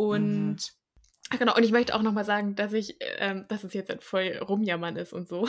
mhm. 0.09 0.57
Und 0.57 0.73
ach 1.31 1.39
genau, 1.39 1.55
und 1.55 1.63
ich 1.63 1.71
möchte 1.71 1.95
auch 1.95 2.01
nochmal 2.01 2.25
sagen, 2.25 2.55
dass 2.55 2.73
ich, 2.73 2.97
ähm, 3.19 3.45
dass 3.49 3.63
es 3.63 3.73
jetzt 3.73 3.89
halt 3.89 4.03
voll 4.03 4.37
rumjammern 4.39 4.97
ist 4.97 5.13
und 5.13 5.27
so. 5.29 5.47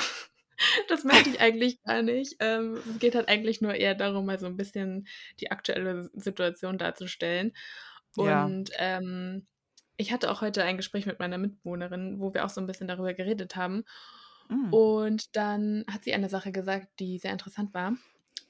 Das 0.89 1.05
meinte 1.05 1.31
ich 1.31 1.41
eigentlich 1.41 1.83
gar 1.83 2.03
nicht. 2.03 2.37
Ähm, 2.41 2.79
es 2.91 2.99
geht 2.99 3.15
halt 3.15 3.29
eigentlich 3.29 3.61
nur 3.61 3.75
eher 3.75 3.95
darum, 3.95 4.27
mal 4.27 4.39
so 4.39 4.47
ein 4.47 4.57
bisschen 4.57 5.07
die 5.41 5.51
aktuelle 5.51 6.11
Situation 6.15 6.79
darzustellen. 6.79 7.53
Ja, 8.17 8.55
Und 8.55 8.71
ähm, 8.79 9.47
ich 9.97 10.13
hatte 10.13 10.31
auch 10.31 10.41
heute 10.41 10.65
ein 10.65 10.77
Gespräch 10.77 11.07
mit 11.07 11.19
meiner 11.19 11.39
Mitbewohnerin, 11.39 12.21
wo 12.21 12.35
wir 12.35 12.45
auch 12.45 12.51
so 12.51 12.61
ein 12.61 12.67
bisschen 12.67 12.89
darüber 12.89 13.15
geredet 13.15 13.57
haben. 13.57 13.85
mm, 14.51 14.71
Und 14.71 15.37
dann 15.37 15.85
hat 15.91 16.05
sie 16.05 16.15
eine 16.15 16.29
Sache 16.29 16.53
gesagt, 16.53 16.89
die 17.01 17.19
sehr 17.19 17.33
interessant 17.33 17.75
war 17.75 17.95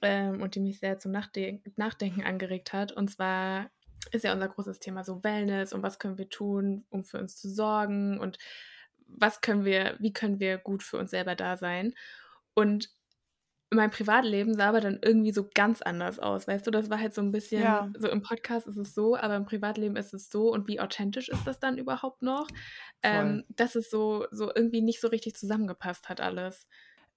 ähm, 0.03 0.43
und 0.43 0.55
die 0.55 0.61
mich 0.61 0.79
sehr 0.81 0.99
zum 0.99 1.13
Nachde 1.13 1.61
Nachdenken 1.77 2.23
angeregt 2.25 2.73
hat. 2.73 2.93
Und 2.93 3.09
zwar 3.11 3.71
ist 4.13 4.25
ja 4.25 4.33
unser 4.33 4.49
großes 4.49 4.81
Thema 4.81 5.05
so 5.05 5.23
Wellness 5.25 5.73
und 5.73 5.83
was 5.83 5.99
können 5.99 6.19
wir 6.19 6.29
tun, 6.29 6.87
um 6.91 7.05
für 7.05 7.19
uns 7.19 7.37
zu 7.37 7.49
sorgen 7.51 8.19
und 8.21 8.39
was 9.07 9.41
können 9.41 9.65
wir, 9.65 9.97
wie 9.99 10.13
können 10.13 10.41
wir 10.41 10.59
gut 10.59 10.83
für 10.83 10.99
uns 10.99 11.11
selber 11.11 11.35
da 11.35 11.57
sein. 11.57 11.95
Und 12.55 12.91
mein 13.71 13.91
Privatleben 13.91 14.55
sah 14.55 14.69
aber 14.69 14.81
dann 14.81 15.01
irgendwie 15.03 15.33
so 15.33 15.49
ganz 15.53 15.83
anders 15.83 16.19
aus, 16.19 16.47
weißt 16.47 16.67
du? 16.67 16.71
Das 16.71 16.89
war 16.89 17.01
halt 17.01 17.15
so 17.15 17.21
ein 17.21 17.33
bisschen, 17.33 17.63
ja, 17.63 17.91
so 17.99 18.09
im 18.09 18.23
Podcast 18.23 18.67
ist 18.67 18.77
es 18.77 18.95
so, 18.95 19.17
aber 19.17 19.37
im 19.37 19.45
Privatleben 19.45 19.97
ist 19.97 20.15
es 20.15 20.31
so. 20.31 20.53
Und 20.53 20.69
wie 20.69 20.81
authentisch 20.81 21.29
ist 21.29 21.47
das 21.47 21.59
dann 21.59 21.77
überhaupt 21.77 22.23
noch? 22.23 22.47
Ähm, 23.03 23.45
dass 23.49 23.75
es 23.75 23.91
so, 23.91 24.27
so 24.31 24.53
irgendwie 24.55 24.83
nicht 24.83 25.01
so 25.01 25.09
richtig 25.09 25.35
zusammengepasst 25.35 26.09
hat 26.09 26.21
alles. 26.21 26.67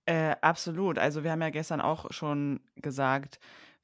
Äh, 0.06 0.36
absolut. 0.42 0.98
Also 0.98 1.24
wir 1.24 1.32
haben 1.32 1.42
ja 1.42 1.52
gestern 1.52 1.82
auch 1.82 2.12
schon 2.12 2.62
gesagt, 2.76 3.40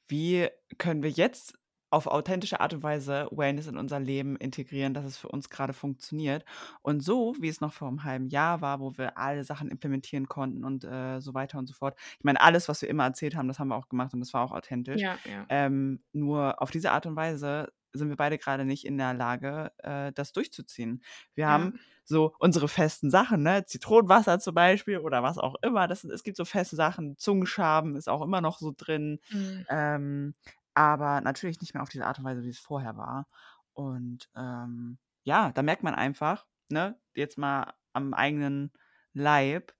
wie 0.07 0.49
können 0.79 1.03
wir 1.03 1.11
jetzt 1.11 1.53
auf 1.89 2.07
authentische 2.07 2.59
Art 2.59 2.73
und 2.73 2.83
Weise 2.83 3.27
Wellness 3.31 3.67
in 3.67 3.77
unser 3.77 3.99
Leben 3.99 4.35
integrieren, 4.35 4.93
dass 4.93 5.05
es 5.05 5.17
für 5.17 5.29
uns 5.29 5.49
gerade 5.49 5.73
funktioniert. 5.73 6.43
Und 6.81 7.01
so, 7.03 7.35
wie 7.39 7.47
es 7.47 7.61
noch 7.61 7.73
vor 7.73 7.87
einem 7.87 8.03
halben 8.03 8.27
Jahr 8.27 8.61
war, 8.61 8.79
wo 8.79 8.97
wir 8.97 9.17
alle 9.17 9.43
Sachen 9.43 9.69
implementieren 9.69 10.27
konnten 10.27 10.63
und 10.65 10.83
äh, 10.83 11.19
so 11.21 11.33
weiter 11.33 11.57
und 11.59 11.67
so 11.67 11.73
fort. 11.73 11.97
Ich 12.17 12.23
meine, 12.23 12.41
alles, 12.41 12.67
was 12.67 12.81
wir 12.81 12.89
immer 12.89 13.05
erzählt 13.05 13.35
haben, 13.35 13.47
das 13.47 13.59
haben 13.59 13.69
wir 13.69 13.75
auch 13.77 13.87
gemacht 13.89 14.13
und 14.13 14.19
das 14.19 14.33
war 14.33 14.43
auch 14.43 14.51
authentisch. 14.51 15.01
Ja, 15.01 15.17
ja. 15.23 15.45
Ähm, 15.49 16.03
nur 16.11 16.61
auf 16.61 16.71
diese 16.71 16.91
Art 16.91 17.05
und 17.05 17.15
Weise 17.15 17.71
sind 17.93 18.09
wir 18.09 18.17
beide 18.17 18.37
gerade 18.37 18.65
nicht 18.65 18.83
in 18.85 18.97
der 18.97 19.13
Lage, 19.13 19.71
äh, 19.77 20.11
das 20.11 20.33
durchzuziehen. 20.33 21.01
Wir 21.33 21.47
Ja. 21.47 21.51
haben 21.53 21.79
so 22.03 22.35
unsere 22.39 22.67
festen 22.67 23.09
Sachen, 23.09 23.41
ne? 23.41 23.65
Zitronenwasser 23.65 24.39
zum 24.39 24.53
Beispiel 24.53 24.97
oder 24.99 25.23
was 25.23 25.37
auch 25.37 25.55
immer. 25.61 25.87
Das, 25.87 26.03
es 26.03 26.23
gibt 26.23 26.37
so 26.37 26.45
feste 26.45 26.75
Sachen. 26.75 27.17
Zungenschaben 27.17 27.95
ist 27.95 28.09
auch 28.09 28.21
immer 28.21 28.41
noch 28.41 28.59
so 28.59 28.73
drin. 28.75 29.19
Mhm. 29.29 29.65
Ähm, 29.69 30.35
aber 30.75 31.21
natürlich 31.21 31.61
nicht 31.61 31.73
mehr 31.73 31.83
auf 31.83 31.89
diese 31.89 32.05
Art 32.05 32.19
und 32.19 32.25
Weise, 32.25 32.43
wie 32.43 32.49
es 32.49 32.59
vorher 32.59 32.97
war. 32.97 33.27
Und 33.73 34.29
ähm, 34.35 34.99
ja, 35.23 35.51
da 35.51 35.61
merkt 35.63 35.83
man 35.83 35.95
einfach, 35.95 36.47
ne, 36.69 36.99
jetzt 37.15 37.37
mal 37.37 37.73
am 37.93 38.13
eigenen 38.13 38.71
Leib, 39.13 39.73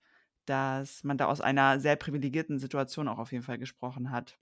dass 0.46 1.04
man 1.04 1.18
da 1.18 1.26
aus 1.26 1.40
einer 1.40 1.80
sehr 1.80 1.96
privilegierten 1.96 2.58
Situation 2.58 3.08
auch 3.08 3.18
auf 3.18 3.32
jeden 3.32 3.44
Fall 3.44 3.58
gesprochen 3.58 4.10
hat. 4.10 4.38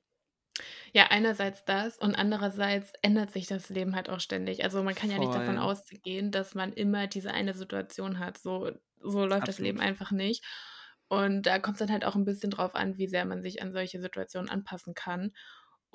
Ja, 0.92 1.06
einerseits 1.10 1.64
das 1.64 1.98
und 1.98 2.14
andererseits 2.14 2.92
ändert 3.02 3.32
sich 3.32 3.46
das 3.46 3.68
Leben 3.68 3.94
halt 3.96 4.08
auch 4.08 4.20
ständig. 4.20 4.62
Also, 4.64 4.82
man 4.82 4.94
kann 4.94 5.10
ja 5.10 5.18
nicht 5.18 5.34
davon 5.34 5.58
Voll. 5.58 5.58
ausgehen, 5.58 6.30
dass 6.30 6.54
man 6.54 6.72
immer 6.72 7.06
diese 7.06 7.32
eine 7.32 7.54
Situation 7.54 8.18
hat. 8.18 8.38
So 8.38 8.70
so 9.06 9.26
läuft 9.26 9.48
das 9.48 9.60
Leben 9.60 9.80
Absolut. 9.80 9.80
einfach 9.80 10.12
nicht. 10.12 10.44
Und 11.08 11.42
da 11.46 11.58
kommt's 11.58 11.80
dann 11.80 11.90
halt 11.92 12.04
auch 12.04 12.14
'n 12.16 12.24
bisschen 12.24 12.50
drauf 12.50 12.74
an, 12.74 12.96
wie 12.96 13.06
sehr 13.08 13.24
man 13.26 13.42
sich 13.42 13.60
an 13.62 13.72
solche 13.72 14.00
Situationen 14.00 14.48
anpassen 14.48 14.94
kann 14.94 15.32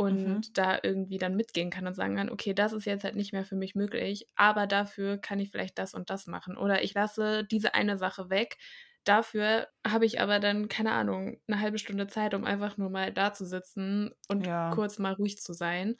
Mhm. 0.07 0.41
und 0.41 0.57
da 0.57 0.79
irgendwie 0.83 1.17
dann 1.17 1.35
mitgehen 1.35 1.69
kann 1.71 1.87
und 1.87 1.93
sagen 1.95 2.15
kann: 2.17 2.29
„Okay, 2.29 2.53
das 2.53 2.73
ist 2.73 2.85
jetzt 2.85 3.03
halt 3.03 3.15
nicht 3.15 3.33
mehr 3.33 3.45
für 3.45 3.55
mich 3.55 3.75
möglich, 3.75 4.27
aber 4.35 4.67
dafür 4.67 5.17
kann 5.17 5.39
ich 5.39 5.51
vielleicht 5.51 5.77
das 5.79 5.93
und 5.93 6.09
das 6.09 6.27
machen.“ 6.27 6.57
Oder 6.57 6.83
ich 6.83 6.93
lasse 6.93 7.43
diese 7.45 7.73
eine 7.75 7.97
Sache 7.97 8.29
weg. 8.29 8.57
Dafür 9.05 9.67
habe 9.87 10.05
ich 10.05 10.21
aber 10.21 10.39
dann, 10.39 10.67
keine 10.69 10.91
Ahnung, 10.93 11.41
'ne 11.47 11.59
halbe 11.61 11.79
Stunde 11.79 12.07
Zeit, 12.07 12.33
um 12.33 12.45
einfach 12.45 12.77
nur 12.77 12.89
mal 12.89 13.13
dazusitzen 13.13 14.11
und 14.27 14.47
Ja. 14.47 14.69
kurz 14.69 14.99
mal 14.99 15.13
ruhig 15.13 15.37
zu 15.41 15.53
sein 15.53 15.95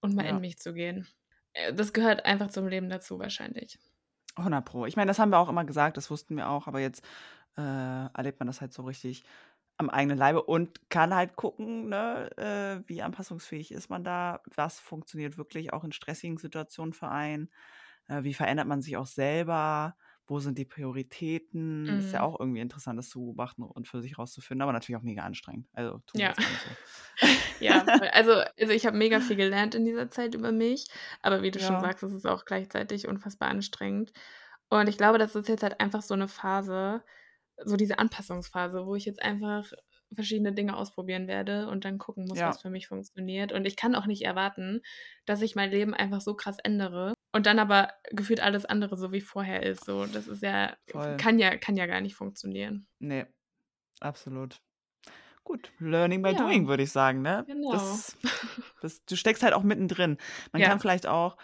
und 0.00 0.14
mal 0.14 0.24
in 0.26 0.38
Ja. 0.38 0.40
mich 0.40 0.58
zu 0.58 0.72
gehen. 0.74 1.06
Äh, 1.52 1.72
das 1.74 1.92
gehört 1.92 2.24
einfach 2.26 2.50
zum 2.50 2.66
Leben 2.68 2.88
dazu 2.88 3.18
wahrscheinlich. 3.18 3.78
100 4.38 4.64
Pro. 4.64 4.86
Ich 4.86 4.96
meine, 4.96 5.08
das 5.08 5.18
haben 5.18 5.30
wir 5.30 5.38
auch 5.38 5.48
immer 5.48 5.64
gesagt, 5.64 5.96
das 5.96 6.10
wussten 6.10 6.36
wir 6.36 6.48
auch, 6.48 6.66
aber 6.66 6.80
jetzt, 6.80 7.04
äh, 7.56 7.62
erlebt 7.62 8.40
man 8.40 8.46
das 8.48 8.60
halt 8.60 8.72
so 8.72 8.82
richtig 8.82 9.24
am 9.84 9.90
eigenen 9.90 10.18
Leibe 10.18 10.42
und 10.44 10.90
kann 10.90 11.14
halt 11.14 11.36
gucken, 11.36 11.88
ne, 11.88 12.30
äh, 12.38 12.88
wie 12.88 13.02
anpassungsfähig 13.02 13.72
ist 13.72 13.90
man 13.90 14.04
da? 14.04 14.42
Was 14.56 14.80
funktioniert 14.80 15.38
wirklich 15.38 15.72
auch 15.72 15.84
in 15.84 15.92
stressigen 15.92 16.38
Situationen 16.38 16.94
für 16.94 17.08
einen? 17.08 17.50
Äh, 18.08 18.24
wie 18.24 18.34
verändert 18.34 18.66
man 18.68 18.82
sich 18.82 18.96
auch 18.96 19.06
selber? 19.06 19.96
Wo 20.26 20.40
sind 20.40 20.58
die 20.58 20.64
Prioritäten? 20.66 21.98
Ist 21.98 22.12
ja 22.12 22.22
Mhm. 22.22 22.24
auch 22.24 22.38
irgendwie 22.40 22.60
interessant, 22.60 22.98
das 22.98 23.08
zu 23.10 23.20
beobachten 23.20 23.62
und 23.62 23.88
für 23.88 24.02
sich 24.02 24.18
rauszufinden, 24.18 24.62
aber 24.62 24.72
natürlich 24.72 24.98
auch 24.98 25.02
mega 25.04 25.22
anstrengend. 25.24 25.68
Also, 25.74 26.02
Ja. 26.14 26.34
so. 26.58 26.76
Ja. 27.60 27.92
Also 27.98 28.32
also, 28.58 28.72
ich 28.72 28.86
habe 28.86 28.96
mega 28.96 29.20
viel 29.20 29.36
gelernt 29.36 29.74
in 29.74 29.84
dieser 29.84 30.10
Zeit 30.10 30.34
über 30.34 30.52
mich, 30.52 30.86
aber 31.22 31.42
wie 31.42 31.50
du 31.50 31.60
schon 31.60 31.78
Ja. 31.78 31.80
sagst, 31.80 32.02
es 32.02 32.12
ist 32.12 32.26
auch 32.26 32.44
gleichzeitig 32.44 33.08
unfassbar 33.08 33.48
anstrengend. 33.48 34.12
Und 34.70 34.88
ich 34.88 34.98
glaube, 34.98 35.18
das 35.18 35.36
ist 35.36 35.48
jetzt 35.48 35.62
halt 35.62 35.80
einfach 35.80 36.02
so 36.02 36.16
'ne 36.16 36.28
Phase 36.28 37.02
so 37.64 37.76
diese 37.76 37.98
Anpassungsphase, 37.98 38.86
wo 38.86 38.94
ich 38.94 39.04
jetzt 39.04 39.22
einfach 39.22 39.70
verschiedene 40.12 40.52
Dinge 40.52 40.76
ausprobieren 40.76 41.26
werde 41.28 41.68
und 41.68 41.84
dann 41.84 41.98
gucken 41.98 42.26
muss, 42.26 42.38
was 42.38 42.56
Ja. 42.56 42.62
für 42.62 42.70
mich 42.70 42.86
funktioniert. 42.88 43.52
Und 43.52 43.66
ich 43.66 43.76
kann 43.76 43.94
auch 43.94 44.06
nicht 44.06 44.22
erwarten, 44.24 44.82
dass 45.26 45.42
ich 45.42 45.56
mein 45.56 45.70
Leben 45.70 45.94
einfach 45.94 46.20
so 46.20 46.34
krass 46.36 46.58
ändere 46.62 47.14
und 47.32 47.46
dann 47.46 47.58
aber 47.58 47.92
gefühlt 48.12 48.40
alles 48.40 48.64
andere 48.64 48.96
so 48.96 49.10
wie 49.12 49.20
vorher 49.20 49.62
ist, 49.64 49.84
so. 49.84 50.06
Das 50.06 50.28
ist 50.28 50.42
ja 50.42 50.76
Voll. 50.90 51.16
kann 51.16 51.38
ja 51.38 51.56
kann 51.56 51.76
ja 51.76 51.86
gar 51.86 52.00
nicht 52.00 52.14
funktionieren. 52.14 52.86
Ne, 53.00 53.26
absolut. 54.00 54.58
Gut, 55.44 55.72
learning 55.78 56.22
by 56.22 56.30
Ja, 56.30 56.38
doing, 56.38 56.68
würde 56.68 56.82
ich 56.84 56.92
sagen, 56.92 57.22
ne? 57.22 57.44
genau. 57.46 57.70
Das 57.72 58.16
das 58.82 59.04
du 59.04 59.16
steckst 59.16 59.42
halt 59.42 59.54
auch 59.54 59.62
mittendrin. 59.62 60.18
Man 60.52 60.62
kann 60.62 60.72
Ja. 60.72 60.78
vielleicht 60.78 61.06
auch, 61.06 61.36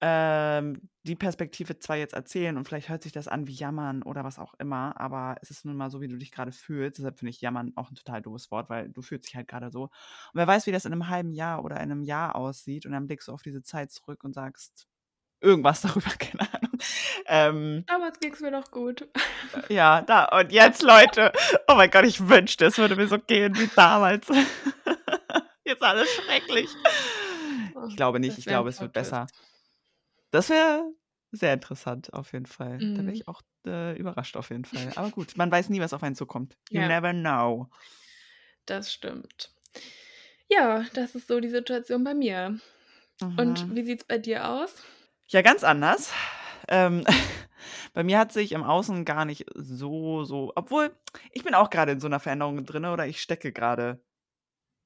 ähm, 0.00 0.88
die 1.04 1.16
Perspektive 1.16 1.78
zwar 1.78 1.96
jetzt 1.96 2.14
erzählen 2.14 2.56
und 2.56 2.66
vielleicht 2.66 2.88
hört 2.88 3.02
sich 3.02 3.12
das 3.12 3.28
an 3.28 3.46
wie 3.46 3.52
Jammern 3.54 4.02
oder 4.02 4.24
was 4.24 4.38
auch 4.38 4.54
immer, 4.58 5.00
aber 5.00 5.36
es 5.42 5.50
ist 5.50 5.64
nun 5.64 5.76
mal 5.76 5.90
so, 5.90 6.00
wie 6.00 6.08
du 6.08 6.16
dich 6.16 6.32
grade 6.32 6.52
fühlst. 6.52 6.98
Deshalb 6.98 7.18
finde 7.18 7.30
ich 7.30 7.40
Jammern 7.40 7.72
auch 7.76 7.90
'n 7.90 7.94
total 7.96 8.22
doofes 8.22 8.50
Wort, 8.50 8.68
weil 8.70 8.88
du 8.90 9.02
fühlst 9.02 9.26
dich 9.28 9.36
halt 9.36 9.48
grade 9.48 9.70
so. 9.70 9.84
Und 9.84 9.90
wer 10.34 10.46
weiß, 10.46 10.66
wie 10.66 10.72
das 10.72 10.84
in 10.84 10.90
'nem 10.92 11.08
halben 11.08 11.32
Jahr 11.32 11.64
oder 11.64 11.80
in 11.80 11.88
'nem 11.88 12.02
Jahr 12.02 12.34
aussieht 12.36 12.86
und 12.86 12.92
dann 12.92 13.06
blickst 13.06 13.28
du 13.28 13.32
auf 13.32 13.42
diese 13.42 13.62
Zeit 13.62 13.90
zurück 13.92 14.24
und 14.24 14.34
sagst 14.34 14.86
irgendwas 15.40 15.82
darüber, 15.82 16.10
keine 16.18 16.42
Ahnung. 16.54 16.78
Ähm 17.26 17.84
Damals 17.86 18.18
ging's 18.20 18.40
mir 18.40 18.50
noch 18.50 18.70
gut. 18.70 19.08
Äh, 19.52 19.74
ja, 19.74 20.02
da 20.02 20.24
und 20.40 20.52
jetzt, 20.52 20.82
Leute, 20.82 21.32
oh 21.68 21.74
mein 21.76 21.90
Gott, 21.90 22.04
ich 22.04 22.28
wünschte, 22.28 22.66
es 22.66 22.78
würde 22.78 22.96
mir 22.96 23.08
so 23.08 23.18
gehen 23.18 23.56
wie 23.56 23.68
damals. 23.76 24.26
Jetzt 25.64 25.82
alles 25.82 26.08
schrecklich. 26.14 26.68
Ich 27.88 27.96
glaube 27.96 28.20
nicht, 28.20 28.38
ich 28.38 28.46
glaube, 28.46 28.68
es 28.68 28.80
wird 28.80 28.92
besser. 28.92 29.28
Das 30.34 30.50
wäre 30.50 30.92
sehr 31.30 31.52
interessant 31.54 32.12
auf 32.12 32.32
jeden 32.32 32.46
Fall. 32.46 32.86
Da 32.94 33.04
wäre 33.04 33.12
Mhm. 33.12 33.12
ich 33.12 33.28
auch, 33.28 33.42
äh, 33.66 33.96
überrascht 33.98 34.36
auf 34.36 34.50
jeden 34.50 34.64
Fall. 34.64 34.92
Aber 34.96 35.10
gut, 35.10 35.36
man 35.36 35.50
weiß 35.50 35.68
nie, 35.70 35.80
was 35.80 35.92
auf 35.92 36.02
einen 36.02 36.14
zukommt. 36.14 36.56
You 36.70 36.82
Ja. 36.82 36.84
never 36.84 37.12
know. 37.12 37.68
Das 38.68 38.92
stimmt. 38.92 39.50
Ja, 40.50 40.86
das 40.94 41.14
ist 41.14 41.28
so 41.28 41.40
die 41.40 41.48
Situation 41.48 42.04
bei 42.04 42.14
mir. 42.14 42.60
Und 43.36 43.64
Mhm. 43.64 43.76
wie 43.76 43.84
sieht's 43.84 44.04
bei 44.04 44.18
dir 44.18 44.48
aus? 44.48 44.82
Ja, 45.30 45.42
ganz 45.42 45.64
anders. 45.64 46.12
Ähm, 46.68 47.04
bei 47.94 48.04
mir 48.04 48.18
hat 48.18 48.32
sich 48.32 48.52
im 48.52 48.62
Außen 48.62 49.04
gar 49.04 49.24
nicht 49.24 49.44
so 49.54 50.24
so 50.24 50.52
obwohl, 50.54 50.94
ich 51.32 51.42
bin 51.44 51.54
auch 51.54 51.68
grade 51.70 51.92
in 51.92 52.00
so 52.00 52.06
'ner 52.08 52.20
Veränderung 52.20 52.64
drinne 52.64 52.92
oder 52.92 53.06
ich 53.08 53.20
stecke 53.20 53.52
grade 53.52 54.00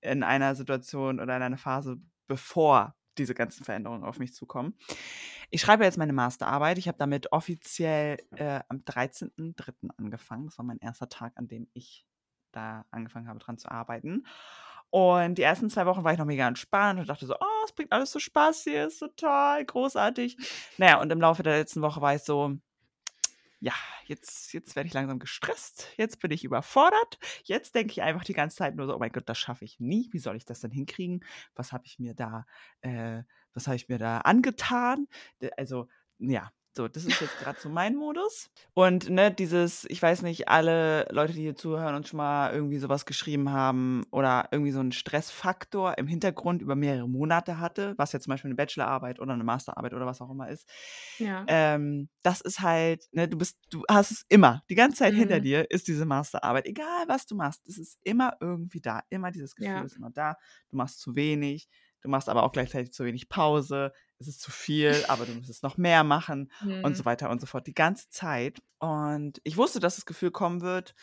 in 0.02 0.22
einer 0.24 0.54
Situation 0.56 1.20
oder 1.20 1.36
in 1.36 1.42
einer 1.42 1.58
Phase, 1.58 1.98
bevor 2.28 2.96
diese 3.20 3.34
ganzen 3.34 3.64
Veränderungen 3.64 4.04
auf 4.04 4.18
mich 4.18 4.34
zukommen. 4.34 4.74
Ich 5.50 5.60
schreibe 5.62 5.84
jetzt 5.84 5.98
meine 5.98 6.12
Masterarbeit. 6.14 6.78
Ich 6.78 6.88
habe 6.88 6.98
damit 6.98 7.32
offiziell, 7.32 8.18
äh, 8.36 8.60
am 8.68 8.84
13.3. 8.84 9.90
angefangen. 9.98 10.46
Das 10.46 10.58
war 10.58 10.64
mein 10.66 10.80
1. 10.80 11.08
Tag, 11.08 11.32
an 11.36 11.48
dem 11.48 11.68
ich 11.74 12.06
da 12.52 12.84
angefangen 12.90 13.28
habe, 13.28 13.38
dran 13.40 13.58
zu 13.58 13.70
arbeiten. 13.70 14.24
Und 14.90 15.36
die 15.38 15.42
ersten 15.42 15.70
2 15.70 15.86
Wochen 15.86 16.04
war 16.04 16.12
ich 16.12 16.18
noch 16.18 16.26
mega 16.26 16.48
entspannt 16.48 17.00
und 17.00 17.08
dachte 17.08 17.26
so: 17.26 17.34
„Oh, 17.40 17.64
es 17.66 17.72
bringt 17.72 17.92
alles 17.92 18.10
so 18.12 18.18
Spaß 18.20 18.64
hier, 18.64 18.86
ist 18.88 18.98
total 19.00 19.64
großartig.“ 19.64 20.36
Na 20.78 20.86
ja, 20.88 21.00
und 21.00 21.12
im 21.12 21.20
Laufe 21.20 21.42
der 21.44 21.58
letzten 21.58 21.82
Woche 21.82 22.00
war 22.00 22.14
ich 22.16 22.22
so: 22.24 22.56
„Ja, 23.62 23.74
jetzt 24.06 24.54
jetzt 24.54 24.74
werde 24.74 24.86
ich 24.86 24.94
langsam 24.94 25.18
gestresst. 25.18 25.88
Jetzt 25.98 26.18
bin 26.20 26.30
ich 26.30 26.44
überfordert. 26.44 27.18
Jetzt 27.44 27.74
denke 27.74 27.92
ich 27.92 28.00
einfach 28.02 28.24
die 28.24 28.32
ganze 28.32 28.56
Zeit 28.56 28.74
nur 28.74 28.86
so: 28.86 28.94
‚Oh 28.96 28.98
mein 28.98 29.12
Gott, 29.12 29.28
das 29.28 29.38
schaffe 29.38 29.66
ich 29.66 29.78
nie. 29.80 30.08
Wie 30.12 30.18
soll 30.18 30.36
ich 30.36 30.46
das 30.46 30.60
denn 30.60 30.70
hinkriegen? 30.70 31.22
Was 31.54 31.70
habe 31.72 31.84
ich 31.84 31.98
mir 31.98 32.14
da 32.14 32.46
äh, 32.80 33.22
was 33.52 33.66
habe 33.66 33.76
ich 33.76 33.88
mir 33.90 33.98
da 33.98 34.18
angetan?‘“ 34.18 35.08
D 35.42 35.50
also, 35.58 35.88
ja, 36.18 36.50
so, 36.76 36.86
das 36.88 37.04
ist 37.04 37.18
jetzt 37.18 37.36
grad 37.38 37.60
so 37.60 37.68
mein 37.68 37.96
Modus. 37.96 38.48
Und, 38.74 39.10
ne, 39.10 39.32
dieses 39.32 39.84
ich 39.88 40.00
weiß 40.00 40.22
nicht, 40.22 40.48
alle 40.48 41.06
Leute, 41.10 41.32
die 41.32 41.40
hier 41.42 41.56
zuhören 41.56 41.94
und 41.96 42.06
schon 42.08 42.18
mal 42.18 42.52
irgendwie 42.52 42.78
so 42.78 42.88
was 42.88 43.06
geschrieben 43.06 43.50
haben 43.50 44.04
oder 44.12 44.48
irgendwie 44.52 44.70
so 44.70 44.78
'n 44.80 44.92
Stressfaktor 44.92 45.98
im 45.98 46.06
Hintergrund 46.06 46.62
über 46.62 46.76
mehrere 46.76 47.08
Monate 47.08 47.58
hatte, 47.58 47.94
was 47.98 48.12
jetzt 48.12 48.24
zum 48.24 48.30
Beispiel 48.32 48.50
'ne 48.50 48.54
Bachelorarbeit 48.56 49.18
oder 49.20 49.36
'ne 49.36 49.42
Masterarbeit 49.44 49.94
oder 49.94 50.06
was 50.06 50.20
auch 50.20 50.30
immer 50.30 50.48
ist. 50.48 50.68
Ja. 51.20 51.48
Ähm, 51.48 52.08
das 52.22 52.40
ist 52.40 52.60
halt 52.60 53.08
ne, 53.12 53.26
du 53.28 53.36
bist 53.38 53.58
du 53.70 53.82
hast 53.90 54.12
es 54.12 54.24
immer. 54.28 54.62
Die 54.70 54.76
ganze 54.76 54.98
Zeit 54.98 55.14
hinter 55.14 55.40
Mhm. 55.40 55.40
dir 55.40 55.68
ist 55.70 55.88
diese 55.88 56.06
Masterarbeit. 56.06 56.66
Egal, 56.66 57.08
was 57.08 57.26
du 57.26 57.34
machst, 57.34 57.66
es 57.66 57.78
ist 57.78 57.98
immer 58.04 58.34
irgendwie 58.40 58.80
da. 58.80 59.02
Immer 59.10 59.32
dieses 59.32 59.56
Gefühl 59.56 59.82
Ja. 59.82 59.86
ist 59.86 59.96
immer 59.96 60.10
da. 60.10 60.36
Du 60.70 60.76
machst 60.76 61.00
zu 61.00 61.16
wenig, 61.16 61.68
du 62.02 62.08
machst 62.08 62.28
aber 62.28 62.44
auch 62.44 62.52
gleichzeitig 62.52 62.92
zu 62.92 63.04
wenig 63.04 63.28
Pause. 63.28 63.92
Es 64.20 64.28
ist 64.28 64.40
zu 64.42 64.50
viel, 64.50 65.04
aber 65.08 65.26
du 65.26 65.34
müsstest 65.34 65.62
noch 65.62 65.78
mehr 65.78 66.04
machen 66.04 66.52
und 66.82 66.96
so 66.96 67.04
Mhm. 67.04 67.06
weiter 67.06 67.30
und 67.30 67.40
so 67.40 67.46
fort, 67.46 67.66
die 67.66 67.74
ganze 67.74 68.08
Zeit. 68.10 68.62
Und 68.78 69.40
ich 69.44 69.56
wusste, 69.56 69.80
dass 69.80 69.96
das 69.96 70.06
Gefühl 70.06 70.30
kommen 70.30 70.60
wird. 70.60 70.94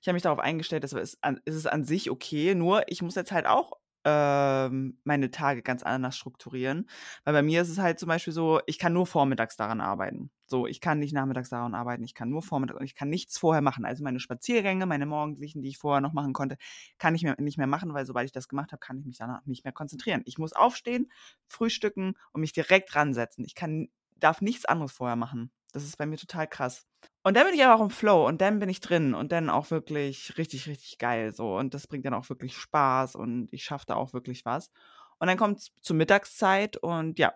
Ich 0.00 0.08
habe 0.08 0.14
mich 0.14 0.22
darauf 0.24 0.38
eingestellt, 0.40 0.84
das 0.84 0.92
ist 0.92 1.18
an 1.22 1.40
es 1.44 1.54
ist 1.54 1.66
an 1.66 1.84
sich 1.84 2.10
okay, 2.10 2.54
nur 2.54 2.82
ich 2.88 3.02
muss 3.02 3.14
jetzt 3.14 3.32
halt 3.32 3.46
auch, 3.46 3.72
ähm, 4.04 5.00
meine 5.04 5.30
Tage 5.30 5.62
ganz 5.62 5.82
anders 5.82 6.16
strukturieren. 6.16 6.88
Weil 7.24 7.34
bei 7.34 7.42
mir 7.42 7.62
ist 7.62 7.70
es 7.70 7.78
halt 7.78 7.98
zum 7.98 8.08
Beispiel 8.08 8.32
so, 8.32 8.60
ich 8.66 8.78
kann 8.78 8.92
nur 8.92 9.06
vormittags 9.06 9.56
daran 9.56 9.80
arbeiten. 9.80 10.30
So, 10.46 10.66
ich 10.66 10.80
kann 10.80 10.98
nicht 10.98 11.12
nachmittags 11.14 11.48
daran 11.48 11.74
arbeiten, 11.74 12.04
ich 12.04 12.14
kann 12.14 12.28
nur 12.28 12.42
vormittags 12.42 12.78
und 12.78 12.84
ich 12.84 12.94
kann 12.94 13.08
nichts 13.08 13.38
vorher 13.38 13.62
machen. 13.62 13.84
Also, 13.84 14.04
meine 14.04 14.20
Spaziergänge, 14.20 14.86
meine 14.86 15.06
morgendlichen, 15.06 15.62
die 15.62 15.68
ich 15.68 15.78
vorher 15.78 16.00
noch 16.00 16.12
machen 16.12 16.32
konnte, 16.32 16.56
kann 16.98 17.14
ich 17.14 17.22
mehr 17.22 17.36
nicht 17.40 17.58
mehr 17.58 17.66
machen, 17.66 17.94
weil 17.94 18.06
sobald 18.06 18.26
ich 18.26 18.32
das 18.32 18.48
gemacht 18.48 18.72
habe, 18.72 18.80
kann 18.80 18.98
ich 18.98 19.06
mich 19.06 19.18
danach 19.18 19.44
nicht 19.46 19.64
mehr 19.64 19.72
konzentrieren. 19.72 20.22
Ich 20.26 20.38
muss 20.38 20.52
aufstehen, 20.52 21.10
frühstücken 21.48 22.14
und 22.32 22.40
mich 22.40 22.52
direkt 22.52 22.94
ransetzen. 22.94 23.44
Ich 23.44 23.54
kann 23.54 23.88
darf 24.16 24.40
nichts 24.40 24.64
anderes 24.64 24.92
vorher 24.92 25.16
machen. 25.16 25.50
Das 25.72 25.84
ist 25.84 25.98
bei 25.98 26.06
mir 26.06 26.16
total 26.16 26.46
krass. 26.46 26.86
Und 27.24 27.36
dann 27.36 27.46
bin 27.46 27.54
ich 27.54 27.64
aber 27.64 27.74
auch 27.74 27.84
im 27.84 27.90
Flow 27.90 28.26
und 28.26 28.40
dann 28.40 28.58
bin 28.60 28.68
ich 28.68 28.80
drin 28.80 29.12
und 29.14 29.32
dann 29.32 29.50
auch 29.50 29.70
wirklich 29.70 30.38
richtig, 30.38 30.68
richtig 30.68 30.98
geil 30.98 31.34
so. 31.34 31.56
Und 31.56 31.74
das 31.74 31.86
bringt 31.86 32.06
dann 32.06 32.14
auch 32.14 32.28
wirklich 32.28 32.56
Spaß 32.56 33.16
und 33.16 33.48
ich 33.52 33.64
schaffe 33.64 33.86
da 33.88 33.96
auch 33.96 34.12
wirklich 34.12 34.44
was. 34.44 34.70
Und 35.18 35.26
dann 35.28 35.36
kommt's 35.36 35.72
zur 35.80 35.96
Mittagszeit 35.96 36.76
und 36.76 37.18
ja, 37.18 37.34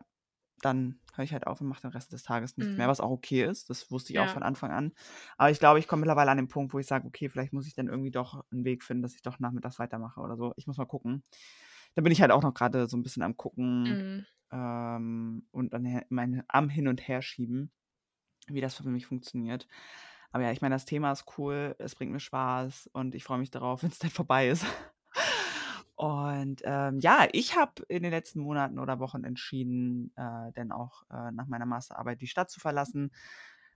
dann 0.62 1.00
höre 1.14 1.24
ich 1.24 1.32
halt 1.32 1.46
auf 1.46 1.60
und 1.60 1.68
mache 1.68 1.82
den 1.82 1.90
Rest 1.92 2.12
des 2.12 2.22
Tages 2.24 2.56
nichts 2.56 2.76
mehr, 2.76 2.86
Mhm. 2.86 2.90
was 2.90 3.00
auch 3.00 3.10
okay 3.10 3.44
ist. 3.44 3.70
Das 3.70 3.90
wusste 3.90 4.12
ich 4.12 4.18
auch 4.20 4.28
Ja. 4.28 4.30
von 4.30 4.42
Anfang 4.42 4.70
an. 4.72 4.92
Aber 5.36 5.50
ich 5.50 5.58
glaube, 5.60 5.78
ich 5.80 5.88
komme 5.88 6.00
mittlerweile 6.00 6.30
an 6.30 6.36
den 6.38 6.48
Punkt, 6.48 6.72
wo 6.74 6.78
ich 6.78 6.86
sage: 6.86 7.06
„Okay, 7.06 7.28
vielleicht 7.28 7.52
muss 7.52 7.66
ich 7.66 7.74
dann 7.74 7.88
irgendwie 7.88 8.10
doch 8.10 8.44
'n 8.52 8.64
Weg 8.64 8.84
finden, 8.84 9.02
dass 9.02 9.14
ich 9.14 9.22
doch 9.22 9.38
nachmittags 9.40 9.78
weitermache 9.78 10.20
oder 10.20 10.36
so.“ 10.36 10.52
Ich 10.56 10.66
muss 10.66 10.78
mal 10.78 10.86
gucken. 10.86 11.22
Da 11.94 12.02
bin 12.02 12.12
ich 12.12 12.20
halt 12.22 12.32
auch 12.32 12.42
noch 12.42 12.54
grade 12.54 12.88
so 12.88 12.96
'n 12.96 13.02
bisschen 13.02 13.22
am 13.22 13.36
Gucken, 13.36 13.98
Mhm. 13.98 14.26
ähm, 14.52 15.46
und 15.52 15.74
an 15.74 15.84
her 15.84 16.06
meine 16.10 16.44
am 16.48 16.68
Hin 16.70 16.88
und 16.88 17.06
Herschieben, 17.08 17.72
wie 18.48 18.60
das 18.62 18.76
für 18.76 18.88
mich 18.90 19.06
funktioniert. 19.06 19.68
Aber 20.32 20.44
ja, 20.44 20.52
ich 20.52 20.62
meine, 20.62 20.74
das 20.76 20.84
Thema 20.86 21.12
ist 21.12 21.26
cool, 21.38 21.76
es 21.78 21.94
bringt 21.96 22.12
mir 22.12 22.20
Spaß 22.20 22.88
und 22.92 23.14
ich 23.14 23.24
freue 23.24 23.38
mich 23.38 23.50
darauf, 23.52 23.82
wenn's 23.84 23.98
dann 24.00 24.10
vorbei 24.10 24.48
ist. 24.50 24.66
Und, 25.98 26.62
ähm, 26.64 27.00
ja, 27.00 27.26
ich 27.32 27.56
habe 27.56 27.82
in 27.88 28.04
den 28.04 28.12
letzten 28.12 28.38
Monaten 28.38 28.78
oder 28.78 29.00
Wochen 29.00 29.24
entschieden, 29.24 30.12
äh, 30.14 30.52
dann 30.54 30.70
auch, 30.70 31.02
äh, 31.10 31.32
nach 31.32 31.48
meiner 31.48 31.66
Masterarbeit 31.66 32.20
die 32.20 32.28
Stadt 32.28 32.52
zu 32.52 32.60
verlassen 32.60 33.10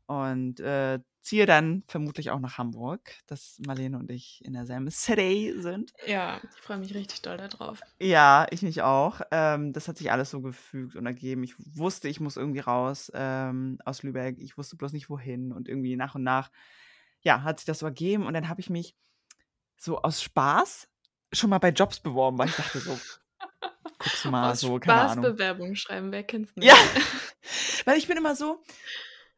und 0.07 0.61
äh, 0.61 1.01
ziehe 1.21 1.47
dann 1.47 1.83
vermutlich 1.89 2.31
auch 2.31 2.39
nach 2.39 2.59
Hamburg, 2.59 3.13
dass 3.27 3.59
Marlene 3.67 3.99
und 3.99 4.09
ich 4.09 4.41
in 4.45 4.53
derselben 4.53 4.89
City 4.93 5.53
sind. 5.57 5.95
Ja, 6.07 6.41
ich 6.55 6.63
freue 6.63 6.79
mich 6.79 6.95
richtig 6.95 7.23
doll 7.23 7.39
darauf. 7.39 7.81
Ja, 7.99 8.47
ich 8.51 8.63
mich 8.63 8.83
auch. 8.83 9.21
Ähm, 9.33 9.73
das 9.73 9.89
hat 9.89 9.99
sich 9.99 10.13
alles 10.13 10.31
so 10.31 10.41
gefügt 10.43 10.95
und 10.95 11.07
ergeben. 11.07 11.43
Ich 11.43 11.57
wusste, 11.77 12.09
ich 12.09 12.21
muss 12.21 12.37
irgendwie 12.37 12.61
raus 12.61 13.11
ähm, 13.17 13.79
aus 13.85 14.05
Lübeck. 14.05 14.39
Ich 14.39 14.57
wusste 14.57 14.77
bloß 14.77 14.93
nicht 14.93 15.11
wohin 15.11 15.51
und 15.51 15.69
irgendwie 15.69 15.97
nach 15.97 16.15
und 16.15 16.23
nach, 16.23 16.53
ja, 17.23 17.43
hat 17.43 17.59
sich 17.59 17.67
das 17.67 17.81
so 17.81 17.87
ergeben 17.87 18.27
und 18.27 18.35
dann 18.35 18.49
habe 18.49 18.61
ich 18.61 18.71
mich 18.71 18.95
so 19.77 20.03
aus 20.03 20.23
Spaß 20.23 20.89
schon 21.33 21.51
mal 21.51 21.59
bei 21.59 21.71
Jobs 21.71 22.01
beworben, 22.01 22.39
weil 22.39 22.49
ich 22.49 22.57
dachte 22.57 22.79
so, 22.81 22.99
guckst 23.99 24.25
du 24.25 24.31
mal 24.31 24.53
Aus 24.53 24.61
so, 24.61 24.79
keine 24.79 25.01
Spaß 25.01 25.13
Ahnung. 25.13 25.25
Bewerbung 25.33 25.75
schreiben, 25.75 26.13
wer 26.13 26.23
kennt's 26.23 26.55
nicht? 26.57 26.67
Ja, 26.67 26.75
weil 27.85 27.99
ich 27.99 28.07
bin 28.07 28.17
immer 28.17 28.35
so, 28.35 28.63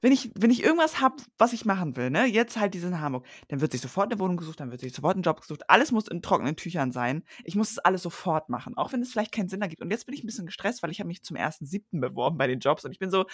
wenn 0.00 0.12
ich, 0.12 0.30
wenn 0.34 0.50
ich 0.50 0.62
irgendwas 0.62 1.00
habe, 1.00 1.16
was 1.38 1.54
ich 1.54 1.64
machen 1.64 1.96
will, 1.96 2.10
ne, 2.10 2.26
jetzt 2.26 2.58
halt 2.58 2.74
diesen 2.74 3.00
Hamburg, 3.00 3.24
dann 3.48 3.62
wird 3.62 3.72
sich 3.72 3.80
sofort 3.80 4.12
eine 4.12 4.20
Wohnung 4.20 4.36
gesucht, 4.36 4.60
dann 4.60 4.70
wird 4.70 4.82
sich 4.82 4.92
sofort 4.92 5.16
ein 5.16 5.22
Job 5.22 5.40
gesucht. 5.40 5.62
Alles 5.70 5.92
muss 5.92 6.08
in 6.08 6.20
trockenen 6.20 6.56
Tüchern 6.56 6.92
sein. 6.92 7.24
Ich 7.44 7.54
muss 7.54 7.70
es 7.70 7.78
alles 7.78 8.02
sofort 8.02 8.50
machen, 8.50 8.76
auch 8.76 8.92
wenn 8.92 9.00
es 9.00 9.10
vielleicht 9.12 9.32
keinen 9.32 9.48
Sinn 9.48 9.62
ergibt. 9.62 9.80
Und 9.80 9.90
jetzt 9.90 10.04
bin 10.04 10.14
ich 10.14 10.22
ein 10.22 10.26
bisschen 10.26 10.44
gestresst, 10.44 10.82
weil 10.82 10.90
ich 10.90 11.00
habe 11.00 11.08
mich 11.08 11.22
zum 11.22 11.38
1.7. 11.38 12.00
beworben 12.00 12.36
bei 12.36 12.46
den 12.46 12.60
Jobs 12.60 12.84
und 12.84 12.92
ich 12.92 12.98
bin 12.98 13.10
so, 13.10 13.24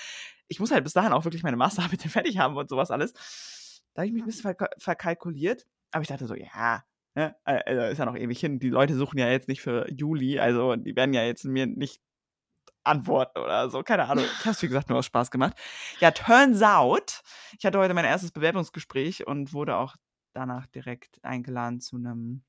ich 0.46 0.60
muss 0.60 0.70
halt 0.70 0.84
bis 0.84 0.92
dahin 0.92 1.12
auch 1.12 1.24
wirklich 1.24 1.42
meine 1.42 1.56
Masterarbeit 1.56 2.02
fertig 2.08 2.38
haben 2.38 2.56
und 2.56 2.68
sowas 2.68 2.92
alles. 2.92 3.14
Da 3.94 4.02
habe 4.02 4.06
ich 4.06 4.12
mich 4.12 4.22
ein 4.22 4.26
bisschen 4.26 4.48
verka- 4.48 4.70
verkalkuliert, 4.78 5.66
aber 5.90 6.02
ich 6.02 6.08
dachte 6.08 6.28
so, 6.28 6.36
ja, 6.36 6.84
ne, 7.14 7.34
also 7.44 7.82
ist 7.82 7.98
ja 7.98 8.04
noch 8.04 8.16
ewig 8.16 8.40
hin. 8.40 8.58
Die 8.58 8.70
Leute 8.70 8.94
suchen 8.94 9.18
ja 9.18 9.28
jetzt 9.28 9.48
nicht 9.48 9.60
für 9.60 9.90
Juli, 9.90 10.38
also 10.38 10.76
die 10.76 10.94
werden 10.96 11.14
ja 11.14 11.24
jetzt 11.24 11.44
mir 11.44 11.66
nicht 11.66 12.00
antworten 12.84 13.38
oder 13.38 13.68
so. 13.70 13.82
Keine 13.82 14.08
Ahnung. 14.08 14.24
Ich 14.24 14.40
habe 14.40 14.50
es, 14.50 14.62
wie 14.62 14.68
gesagt, 14.68 14.88
nur 14.88 14.98
aus 14.98 15.06
Spaß 15.06 15.30
gemacht. 15.30 15.54
Ja, 16.00 16.10
turns 16.10 16.62
out, 16.62 17.22
ich 17.58 17.64
hatte 17.64 17.78
heute 17.78 17.94
mein 17.94 18.04
erstes 18.04 18.32
Bewerbungsgespräch 18.32 19.26
und 19.26 19.52
wurde 19.52 19.76
auch 19.76 19.96
danach 20.32 20.66
direkt 20.66 21.22
eingeladen 21.22 21.80
zu 21.80 21.96
einem 21.96 22.42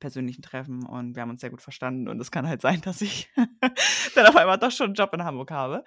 persönlichen 0.00 0.42
Treffen 0.42 0.84
und 0.84 1.14
wir 1.14 1.22
haben 1.22 1.30
uns 1.30 1.42
sehr 1.42 1.50
gut 1.50 1.62
verstanden 1.62 2.08
und 2.08 2.20
es 2.20 2.30
kann 2.30 2.48
halt 2.48 2.62
sein, 2.62 2.80
dass 2.80 3.02
ich 3.02 3.30
dann 4.14 4.26
auf 4.26 4.36
einmal 4.36 4.58
doch 4.58 4.70
schon 4.70 4.86
einen 4.86 4.94
Job 4.94 5.12
in 5.14 5.22
Hamburg 5.22 5.50
habe. 5.50 5.84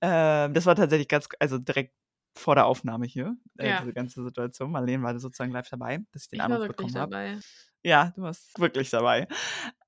Ähm, 0.00 0.54
das 0.54 0.66
war 0.66 0.76
tatsächlich 0.76 1.08
ganz, 1.08 1.28
also 1.40 1.58
direkt 1.58 1.94
vor 2.34 2.54
der 2.54 2.66
Aufnahme 2.66 3.06
hier, 3.06 3.36
äh, 3.58 3.68
Ja. 3.68 3.80
diese 3.80 3.92
ganze 3.92 4.22
Situation. 4.24 4.70
Marlene 4.72 5.02
war 5.02 5.18
sozusagen 5.18 5.52
live 5.52 5.68
dabei, 5.68 6.00
dass 6.12 6.24
ich 6.24 6.28
den 6.30 6.38
Ich 6.38 6.44
Anruf 6.44 6.66
bekommen 6.66 6.96
habe. 6.96 7.10
dabei. 7.12 7.38
Ja, 7.84 8.12
du 8.16 8.22
warst 8.22 8.58
wirklich 8.60 8.90
dabei. 8.90 9.28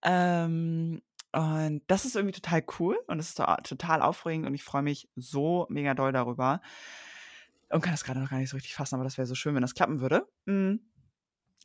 Ähm, 0.02 1.02
und 1.32 1.82
das 1.88 2.04
ist 2.04 2.16
irgendwie 2.16 2.38
total 2.40 2.64
cool 2.78 2.98
und 3.08 3.18
es 3.18 3.28
ist 3.30 3.36
to- 3.38 3.56
total 3.64 4.02
aufregend 4.02 4.46
und 4.46 4.54
ich 4.54 4.62
freue 4.64 4.82
mich 4.82 5.08
so 5.16 5.66
mega 5.70 5.94
doll 5.94 6.12
darüber. 6.12 6.60
Und 7.70 7.80
kann 7.82 7.92
das 7.92 8.04
gerade 8.04 8.20
noch 8.20 8.30
gar 8.30 8.38
nicht 8.38 8.50
so 8.50 8.56
richtig 8.56 8.74
fassen, 8.74 8.94
aber 8.94 9.04
das 9.04 9.18
wäre 9.18 9.26
so 9.26 9.34
schön, 9.34 9.54
wenn 9.54 9.62
das 9.62 9.74
klappen 9.74 10.00
würde. 10.00 10.28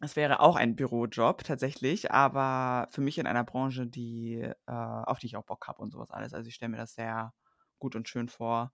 Es 0.02 0.16
wäre 0.16 0.40
auch 0.40 0.56
ein 0.56 0.76
Bürojob 0.76 1.44
tatsächlich, 1.44 2.12
aber 2.12 2.88
für 2.92 3.02
mich 3.02 3.18
in 3.18 3.28
einer 3.28 3.44
Branche, 3.44 3.86
die, 3.86 4.36
äh, 4.38 4.54
auf 4.72 5.20
die 5.20 5.28
ich 5.28 5.36
auch 5.36 5.44
Bock 5.44 5.68
habe 5.68 5.82
und 5.82 5.92
sowas 5.92 6.10
alles. 6.12 6.34
Also 6.34 6.48
ich 6.48 6.56
stelle 6.56 6.70
mir 6.70 6.78
das 6.78 6.94
sehr 6.96 7.34
gut 7.80 7.96
und 7.96 8.08
schön 8.08 8.30
vor. 8.30 8.72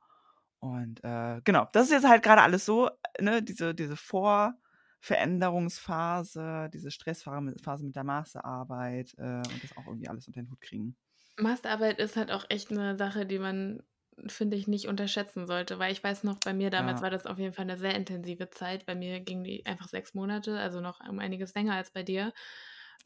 Und 0.60 1.04
äh, 1.04 1.41
genau, 1.44 1.68
das 1.74 1.86
ist 1.88 1.91
jetzt 1.91 2.08
halt 2.08 2.24
gerade 2.24 2.41
alles 2.41 2.65
so, 2.65 2.89
ne, 3.20 3.44
diese, 3.44 3.76
diese 3.76 3.96
Vorveränderungsphase, 3.98 6.70
diese 6.74 6.89
Stressphase 6.91 7.84
mit 7.86 7.96
der 7.96 8.04
Masterarbeit 8.04 9.13
äh, 9.18 9.48
und 9.48 9.63
das 9.63 9.76
auch 9.78 9.88
irgendwie 9.88 10.08
alles 10.10 10.28
unter 10.28 10.41
den 10.41 10.50
Hut 10.52 10.62
kriegen. 10.62 10.98
Masterarbeit 11.38 12.00
ist 12.00 12.15
halt 12.15 12.32
auch 12.32 12.46
echt 12.50 12.72
eine 12.72 12.96
Sache, 12.98 13.26
die 13.26 13.39
man, 13.39 13.84
finde 14.28 14.56
ich, 14.58 14.68
nicht 14.68 14.88
unterschätzen 14.88 15.48
sollte, 15.48 15.80
weil 15.80 15.91
ich 15.91 16.04
weiß 16.04 16.24
noch, 16.24 16.39
bei 16.39 16.54
mir 16.54 16.70
damals 16.70 16.98
Ja. 16.98 17.02
war 17.02 17.10
das 17.10 17.26
auf 17.26 17.38
jeden 17.38 17.54
Fall 17.54 17.63
eine 17.63 17.78
sehr 17.78 17.96
intensive 17.96 18.50
Zeit. 18.50 18.86
Bei 18.86 18.96
mir 18.96 19.20
ging 19.20 19.44
die 19.44 19.65
einfach 19.65 19.88
sechs 19.89 20.13
Monate, 20.13 20.58
also 20.58 20.80
noch 20.82 21.02
um 21.08 21.20
einiges 21.20 21.54
länger 21.54 21.76
als 21.76 21.91
bei 21.91 22.04
dir. 22.04 22.34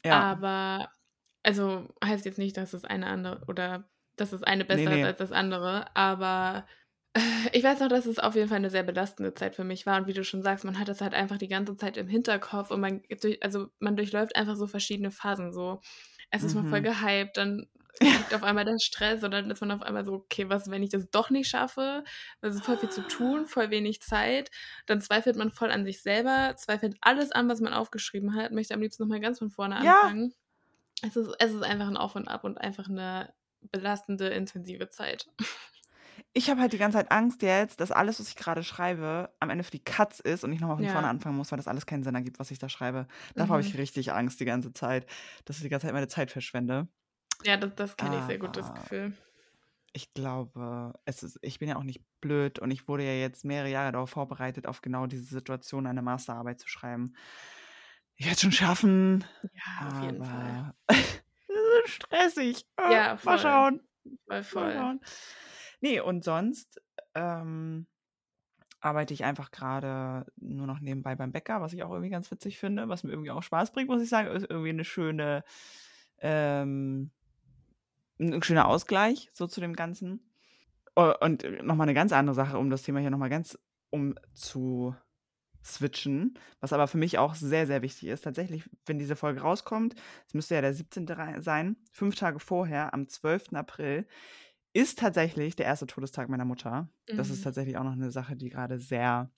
Ja, 0.04 0.10
Aber, 0.10 0.88
also 1.42 1.88
heißt 2.04 2.24
jetzt 2.26 2.38
nicht, 2.38 2.56
dass 2.56 2.70
das 2.72 2.84
eine 2.84 3.06
andere 3.06 3.42
oder 3.48 3.88
dass 4.16 4.30
das 4.30 4.42
eine 4.44 4.64
besser 4.64 4.86
nee. 4.86 4.94
ist 4.94 5.04
als 5.04 5.18
das 5.18 5.32
andere, 5.32 5.94
aber 5.96 6.66
ich 7.52 7.64
weiß 7.64 7.80
noch, 7.80 7.88
dass 7.88 8.06
es 8.06 8.18
auf 8.18 8.34
jeden 8.36 8.48
Fall 8.48 8.58
eine 8.58 8.70
sehr 8.70 8.82
belastende 8.84 9.34
Zeit 9.34 9.56
für 9.56 9.64
mich 9.64 9.86
war. 9.86 9.98
Und 10.00 10.06
wie 10.06 10.12
du 10.12 10.24
schon 10.24 10.42
sagst, 10.42 10.64
man 10.64 10.78
hat 10.78 10.88
das 10.88 11.00
halt 11.00 11.14
einfach 11.14 11.38
die 11.38 11.48
ganze 11.48 11.76
Zeit 11.76 11.96
im 11.96 12.08
Hinterkopf 12.08 12.70
und 12.70 12.80
man, 12.80 13.02
also 13.40 13.68
man 13.80 13.96
durchläuft 13.96 14.36
einfach 14.36 14.56
so 14.56 14.66
verschiedene 14.66 15.10
Phasen. 15.10 15.52
So, 15.52 15.80
erst 16.30 16.44
ist 16.44 16.54
man 16.54 16.66
voll 16.66 16.82
Mhm. 16.82 16.82
gehypt, 16.82 17.36
dann 17.36 17.66
liegt 18.12 18.32
auf 18.34 18.42
einmal 18.44 18.64
der 18.64 18.76
Stress 18.80 19.24
und 19.24 19.32
dann 19.32 19.50
ist 19.50 19.60
man 19.60 19.72
auf 19.72 19.82
einmal 19.82 20.04
so, 20.04 20.12
okay, 20.14 20.48
was, 20.48 20.70
wenn 20.70 20.82
ich 20.82 20.90
das 20.90 21.10
doch 21.10 21.30
nicht 21.30 21.48
schaffe? 21.48 22.04
Also 22.40 22.60
voll 22.60 22.78
viel 22.78 22.88
zu 22.90 23.06
tun, 23.06 23.46
voll 23.46 23.70
wenig 23.70 24.00
Zeit. 24.02 24.50
Dann 24.86 25.00
zweifelt 25.00 25.36
man 25.36 25.50
voll 25.50 25.70
an 25.70 25.84
sich 25.84 26.02
selber, 26.02 26.54
zweifelt 26.56 26.96
alles 27.00 27.32
an, 27.32 27.48
was 27.48 27.60
man 27.60 27.72
aufgeschrieben 27.72 28.36
hat, 28.36 28.52
möchte 28.52 28.74
am 28.74 28.80
liebsten 28.80 29.02
nochmal 29.02 29.20
ganz 29.20 29.38
von 29.40 29.50
vorne 29.50 29.76
Ja. 29.76 30.14
anfangen. 30.16 30.32
Es 31.02 31.16
ist, 31.16 31.30
es 31.40 31.52
ist 31.52 31.62
einfach 31.64 31.88
ein 31.88 31.96
Auf 31.98 32.16
und 32.16 32.28
Ab 32.28 32.44
und 32.44 32.58
einfach 32.58 32.88
eine 32.88 33.34
belastende, 33.62 34.28
intensive 34.30 34.90
Zeit. 34.90 35.26
Ich 36.32 36.48
habe 36.48 36.60
halt 36.60 36.72
die 36.72 36.78
ganze 36.78 36.98
Zeit 36.98 37.10
Angst 37.10 37.42
jetzt, 37.42 37.80
dass 37.80 37.90
alles, 37.90 38.20
was 38.20 38.28
ich 38.28 38.36
gerade 38.36 38.62
schreibe, 38.62 39.34
am 39.40 39.50
Ende 39.50 39.64
für 39.64 39.72
die 39.72 39.82
Katz 39.82 40.20
ist 40.20 40.44
und 40.44 40.52
ich 40.52 40.60
nochmal 40.60 40.76
von 40.76 40.86
Ja. 40.86 40.88
vorne 40.88 41.08
anfangen 41.08 41.36
muss, 41.36 41.50
weil 41.50 41.56
das 41.56 41.66
alles 41.66 41.86
keinen 41.86 42.04
Sinn 42.04 42.14
ergibt, 42.14 42.38
was 42.38 42.52
ich 42.52 42.58
da 42.60 42.68
schreibe. 42.68 43.08
Davor 43.36 43.54
habe 43.54 43.62
ich 43.62 43.74
Mhm. 43.74 43.76
richtig 43.76 44.12
Angst 44.12 44.38
die 44.38 44.44
ganze 44.44 44.72
Zeit, 44.72 45.06
dass 45.44 45.56
ich 45.56 45.62
die 45.64 45.68
ganze 45.68 45.86
Zeit 45.88 45.94
meine 45.94 46.06
Zeit 46.08 46.30
verschwende. 46.30 46.88
Ja, 47.44 47.56
das, 47.58 47.74
das 47.74 47.96
kenne 47.98 48.16
ich 48.16 48.24
sehr 48.26 48.38
gut, 48.38 48.56
das 48.56 48.72
Aber 48.72 48.74
Gefühl. 48.74 49.14
ich 49.92 50.14
glaube, 50.14 50.94
es 51.04 51.22
ist, 51.22 51.38
ich 51.42 51.58
bin 51.58 51.68
ja 51.68 51.76
auch 51.76 51.82
nicht 51.82 52.04
blöd 52.20 52.58
und 52.60 52.70
ich 52.70 52.86
wurde 52.88 53.04
ja 53.04 53.12
jetzt 53.14 53.44
mehrere 53.44 53.70
Jahre 53.70 53.92
darauf 53.92 54.10
vorbereitet, 54.10 54.66
auf 54.66 54.82
genau 54.82 55.06
diese 55.06 55.24
Situation 55.24 55.86
eine 55.86 56.02
Masterarbeit 56.02 56.60
zu 56.60 56.68
schreiben. 56.68 57.14
Ich 58.16 58.26
werde 58.26 58.34
es 58.34 58.40
schon 58.42 58.52
schaffen, 58.52 59.24
Ja, 59.52 59.88
auf 59.88 60.00
jeden 60.00 60.22
Fall. 60.22 60.74
es 60.88 61.86
ist 61.86 61.90
stressig. 61.94 62.66
Ah, 62.76 63.02
Ja, 63.02 63.16
Mal 63.22 63.38
voll. 63.38 63.38
schauen. 63.38 63.82
Voll, 64.28 64.42
Mal 64.52 64.70
voll. 64.70 64.72
schauen. 64.72 65.00
Nee, 65.80 66.00
und 66.00 66.24
sonst 66.24 66.80
ähm, 67.14 67.86
arbeite 68.80 69.14
ich 69.14 69.24
einfach 69.24 69.50
gerade 69.50 70.26
nur 70.36 70.66
noch 70.66 70.80
nebenbei 70.80 71.14
beim 71.14 71.32
Bäcker, 71.32 71.60
was 71.60 71.72
ich 71.72 71.82
auch 71.82 71.90
irgendwie 71.90 72.10
ganz 72.10 72.30
witzig 72.30 72.58
finde, 72.58 72.88
was 72.88 73.04
mir 73.04 73.10
irgendwie 73.12 73.30
auch 73.30 73.42
Spaß 73.42 73.72
bringt, 73.72 73.88
muss 73.88 74.02
ich 74.02 74.08
sagen. 74.08 74.28
Ist 74.28 74.48
irgendwie 74.48 74.70
eine 74.70 74.84
schöne, 74.84 75.44
ähm, 76.18 77.10
ein 78.18 78.42
schöner 78.42 78.68
Ausgleich 78.68 79.30
so 79.32 79.46
zu 79.46 79.60
dem 79.60 79.74
Ganzen. 79.74 80.26
Und 80.94 81.44
nochmal 81.62 81.86
eine 81.86 81.94
ganz 81.94 82.12
andere 82.12 82.34
Sache, 82.34 82.58
um 82.58 82.68
das 82.68 82.82
Thema 82.82 83.00
hier 83.00 83.10
nochmal 83.10 83.30
ganz 83.30 83.58
um 83.90 84.14
zu 84.34 84.94
switchen, 85.64 86.38
was 86.60 86.72
aber 86.72 86.88
für 86.88 86.98
mich 86.98 87.18
auch 87.18 87.34
sehr, 87.34 87.66
sehr 87.66 87.82
wichtig 87.82 88.08
ist. 88.08 88.22
Tatsächlich, 88.22 88.64
wenn 88.86 88.98
diese 88.98 89.16
Folge 89.16 89.40
rauskommt, 89.40 89.94
es 90.26 90.34
müsste 90.34 90.54
ja 90.54 90.60
der 90.60 90.74
17. 90.74 91.14
rei- 91.14 91.40
sein, 91.40 91.76
fünf 91.92 92.14
Tage 92.16 92.38
vorher, 92.40 92.94
am 92.94 93.08
12. 93.08 93.56
April, 93.56 94.06
ist 94.72 94.98
tatsächlich 94.98 95.56
der 95.56 95.66
erste 95.66 95.86
Todestag 95.86 96.28
meiner 96.28 96.44
Mutter. 96.44 96.88
Das 97.16 97.30
ist 97.30 97.40
Mhm. 97.40 97.44
tatsächlich 97.44 97.76
auch 97.76 97.84
noch 97.84 97.92
eine 97.92 98.10
Sache, 98.10 98.36
die 98.36 98.50
gerade 98.50 98.78
sehr, 98.78 99.30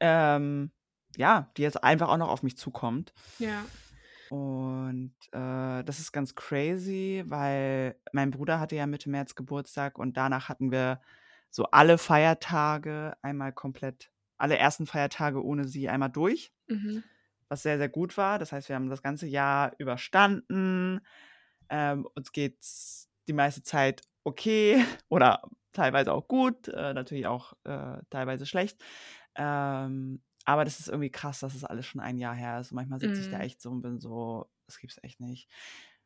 ähm, 0.00 0.70
ja, 1.16 1.50
die 1.56 1.62
jetzt 1.62 1.82
einfach 1.82 2.08
auch 2.08 2.16
noch 2.16 2.28
auf 2.28 2.42
mich 2.42 2.56
zukommt. 2.56 3.12
Ja. 3.38 3.64
Und 4.28 5.14
äh, 5.32 5.82
das 5.82 5.98
ist 5.98 6.12
ganz 6.12 6.34
crazy, 6.36 7.24
weil 7.26 7.96
mein 8.12 8.30
Bruder 8.30 8.60
hatte 8.60 8.76
ja 8.76 8.86
Mitte 8.86 9.10
März 9.10 9.34
Geburtstag 9.34 9.98
und 9.98 10.16
danach 10.16 10.48
hatten 10.48 10.70
wir 10.70 11.00
so 11.50 11.64
alle 11.66 11.98
Feiertage 11.98 13.14
einmal 13.22 13.52
komplett, 13.52 14.12
alle 14.38 14.56
ersten 14.56 14.86
Feiertage 14.86 15.44
ohne 15.44 15.64
sie 15.66 15.88
einmal 15.88 16.10
durch, 16.10 16.52
Mhm. 16.68 17.02
was 17.48 17.62
sehr, 17.64 17.78
sehr 17.78 17.88
gut 17.88 18.16
war. 18.16 18.38
Das 18.38 18.52
heißt, 18.52 18.68
wir 18.68 18.76
haben 18.76 18.90
das 18.90 19.02
ganze 19.02 19.26
Jahr 19.26 19.72
überstanden. 19.78 21.00
Ähm, 21.68 22.06
uns 22.14 22.32
geht's 22.32 23.09
die 23.28 23.32
meiste 23.32 23.62
Zeit 23.62 24.02
okay 24.24 24.84
oder 25.08 25.42
teilweise 25.72 26.12
auch 26.12 26.28
gut, 26.28 26.68
äh, 26.68 26.94
natürlich 26.94 27.26
auch 27.26 27.52
äh, 27.64 27.98
teilweise 28.10 28.46
schlecht. 28.46 28.82
Ähm, 29.36 30.22
aber 30.44 30.64
das 30.64 30.80
ist 30.80 30.88
irgendwie 30.88 31.10
krass, 31.10 31.40
dass 31.40 31.54
es 31.54 31.64
alles 31.64 31.86
schon 31.86 32.00
ein 32.00 32.18
Jahr 32.18 32.34
her 32.34 32.60
ist. 32.60 32.72
Und 32.72 32.76
manchmal 32.76 33.00
sitze 33.00 33.20
ich 33.22 33.28
da 33.28 33.38
Mhm. 33.38 33.42
echt 33.42 33.60
so 33.62 33.70
und 33.70 33.82
bin 33.82 33.98
so, 34.00 34.50
das 34.66 34.78
gibt's 34.78 34.98
echt 35.02 35.20
nicht. 35.20 35.48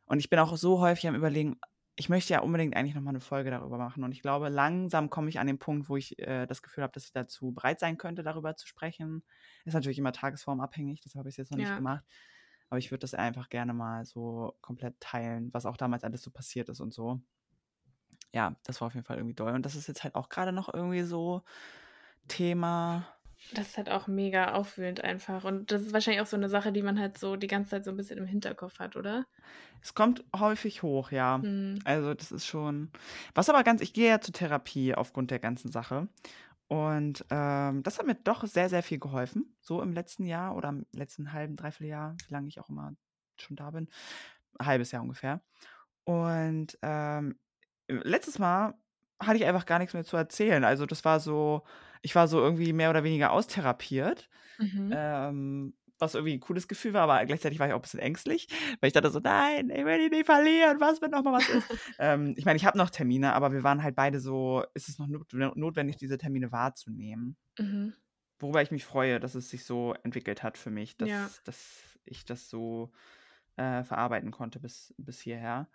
Und 0.07 0.19
ich 0.19 0.29
bin 0.31 0.39
auch 0.39 0.57
so 0.57 0.81
häufig 0.81 1.07
am 1.07 1.15
Überlegen, 1.15 1.59
ich 1.97 2.09
möchte 2.09 2.33
ja 2.33 2.41
unbedingt 2.41 2.77
eigentlich 2.77 2.95
nochmal 2.95 3.13
eine 3.13 3.21
Folge 3.21 3.51
darüber 3.51 3.79
machen. 3.79 4.03
Und 4.03 4.13
ich 4.13 4.21
glaube, 4.21 4.49
langsam 4.49 5.11
komme 5.11 5.29
ich 5.29 5.39
an 5.39 5.47
den 5.47 5.59
Punkt, 5.61 5.89
wo 5.89 5.97
ich 5.97 6.19
äh, 6.19 6.47
das 6.47 6.61
Gefühl 6.61 6.83
habe, 6.83 6.93
dass 6.93 7.05
ich 7.05 7.13
dazu 7.13 7.53
bereit 7.53 7.79
sein 7.79 7.97
könnte, 7.99 8.25
darüber 8.25 8.57
zu 8.57 8.67
sprechen. 8.67 9.23
Ist 9.65 9.75
natürlich 9.75 9.99
immer 9.99 10.13
tagesformabhängig, 10.13 11.01
deshalb 11.03 11.21
habe 11.21 11.29
ich 11.29 11.35
es 11.35 11.37
jetzt 11.39 11.53
noch 11.53 11.59
nicht 11.59 11.75
Ja. 11.75 11.75
gemacht. 11.75 12.05
Aber 12.75 12.81
ich 12.81 12.91
würde 12.91 13.03
das 13.03 13.15
einfach 13.15 13.51
gerne 13.51 13.73
mal 13.73 14.05
so 14.05 14.57
komplett 14.61 14.99
teilen, 14.99 15.55
was 15.55 15.65
auch 15.65 15.77
damals 15.77 16.03
alles 16.03 16.23
so 16.23 16.33
passiert 16.33 16.69
ist 16.69 16.81
und 16.81 16.93
so. 16.93 17.21
Ja, 18.33 18.57
das 18.65 18.81
war 18.81 18.89
auf 18.89 18.95
jeden 18.95 19.07
Fall 19.07 19.17
irgendwie 19.19 19.37
doll. 19.37 19.55
Und 19.55 19.65
das 19.65 19.77
ist 19.77 19.87
jetzt 19.87 20.03
halt 20.03 20.17
auch 20.17 20.29
gerade 20.29 20.51
noch 20.51 20.75
irgendwie 20.75 21.03
so 21.03 21.45
Thema. 22.27 23.07
Das 23.53 23.69
ist 23.69 23.77
halt 23.77 23.91
auch 23.91 24.09
mega 24.09 24.55
aufwühlend 24.55 25.05
einfach. 25.05 25.45
Und 25.45 25.71
das 25.71 25.83
ist 25.83 25.93
wahrscheinlich 25.93 26.21
auch 26.21 26.27
so 26.27 26.37
eine 26.37 26.49
Sache, 26.49 26.73
die 26.73 26.83
man 26.83 26.99
halt 26.99 27.17
so 27.17 27.37
die 27.37 27.47
ganze 27.47 27.71
Zeit 27.71 27.85
so 27.85 27.93
ein 27.93 27.97
bisschen 27.97 28.19
im 28.19 28.27
Hinterkopf 28.27 28.81
hat, 28.81 28.97
oder? 28.97 29.25
Es 29.81 29.95
kommt 29.95 30.25
häufig 30.37 30.83
hoch, 30.83 31.13
ja. 31.13 31.39
Hm. 31.41 31.79
Also 31.85 32.13
das 32.13 32.33
ist 32.33 32.45
schon. 32.45 32.91
Was 33.37 33.49
aber 33.49 33.63
ganz, 33.63 33.83
ich 33.83 33.93
gehe 33.93 34.09
ja 34.09 34.21
zur 34.21 34.35
Therapie 34.35 34.97
aufgrund 34.97 35.31
der 35.31 35.39
ganzen 35.39 35.71
Sache. 35.71 36.09
Und 36.75 37.25
ähm, 37.31 37.85
das 37.85 38.01
hat 38.01 38.07
mir 38.07 38.17
doch 38.17 38.45
sehr, 38.49 38.69
sehr 38.69 38.83
viel 38.83 38.99
geholfen. 38.99 39.57
So 39.61 39.81
im 39.81 39.93
letzten 39.93 40.27
Jahr 40.27 40.57
oder 40.57 40.71
im 40.71 40.85
letzten 40.91 41.33
halben, 41.33 41.55
dreiviertel 41.55 41.87
Jahr, 41.87 42.17
wie 42.27 42.33
lange 42.33 42.49
ich 42.49 42.59
auch 42.59 42.69
immer 42.69 42.97
schon 43.37 43.55
da 43.55 43.71
bin. 43.71 43.89
Ein 44.59 44.67
halbes 44.67 44.91
Jahr 44.91 45.03
ungefähr. 45.03 45.41
Und 46.03 46.77
ähm, 46.83 47.39
letztes 47.87 48.41
Mal 48.41 48.75
hatte 49.21 49.37
ich 49.37 49.45
einfach 49.45 49.67
gar 49.67 49.79
nichts 49.79 49.95
mehr 49.95 50.03
zu 50.03 50.17
erzählen. 50.17 50.65
Also 50.65 50.85
das 50.85 51.05
war 51.05 51.21
so, 51.21 51.63
ich 52.03 52.17
war 52.17 52.27
so 52.27 52.41
irgendwie 52.41 52.73
mehr 52.73 52.91
oder 52.91 53.05
weniger 53.05 53.31
austherapiert. 53.31 54.29
Mhm. 54.59 54.91
Ähm, 54.93 55.75
was 55.99 56.15
irgendwie 56.15 56.35
ein 56.35 56.41
cooles 56.41 56.67
Gefühl 56.69 56.93
war, 56.93 57.03
aber 57.09 57.25
gleichzeitig 57.27 57.59
war 57.59 57.67
ich 57.67 57.73
auch 57.73 57.79
ein 57.79 57.83
bisschen 57.83 58.01
ängstlich, 58.01 58.49
weil 58.81 58.89
ich 58.89 58.93
dachte 58.93 59.11
so, 59.11 59.21
nein, 59.21 59.71
ich 59.71 59.85
will 59.85 59.99
die 60.09 60.17
nicht 60.17 60.27
verlieren, 60.27 60.81
was, 60.81 61.01
wenn 61.01 61.11
noch 61.11 61.23
mal 61.23 61.35
was 61.35 61.49
ist. 61.49 61.67
ähm, 61.99 62.35
ich 62.37 62.45
meine, 62.45 62.57
ich 62.57 62.65
habe 62.65 62.77
noch 62.79 62.91
Termine, 62.91 63.33
aber 63.35 63.53
wir 63.53 63.63
waren 63.63 63.83
halt 63.83 63.95
beide 63.95 64.21
so, 64.21 64.65
ist 64.75 64.89
es 64.89 64.99
noch 64.99 65.07
notwendig, 65.09 65.97
diese 65.97 66.19
Termine 66.19 66.51
wahrzunehmen. 66.53 67.37
Mhm. 67.59 67.95
Worüber 68.41 68.61
ich 68.63 68.71
mich 68.73 68.85
freue, 68.85 69.21
dass 69.21 69.35
es 69.37 69.49
sich 69.49 69.65
so 69.65 69.95
entwickelt 70.03 70.43
hat 70.43 70.59
für 70.59 70.71
mich, 70.71 70.97
dass, 70.97 71.09
Ja. 71.09 71.31
dass 71.45 71.99
ich 72.05 72.25
das 72.25 72.49
so 72.51 72.93
äh, 73.57 73.85
verarbeiten 73.85 74.33
konnte 74.33 74.59
bis, 74.59 74.93
bis 74.99 75.21
hierher. 75.21 75.69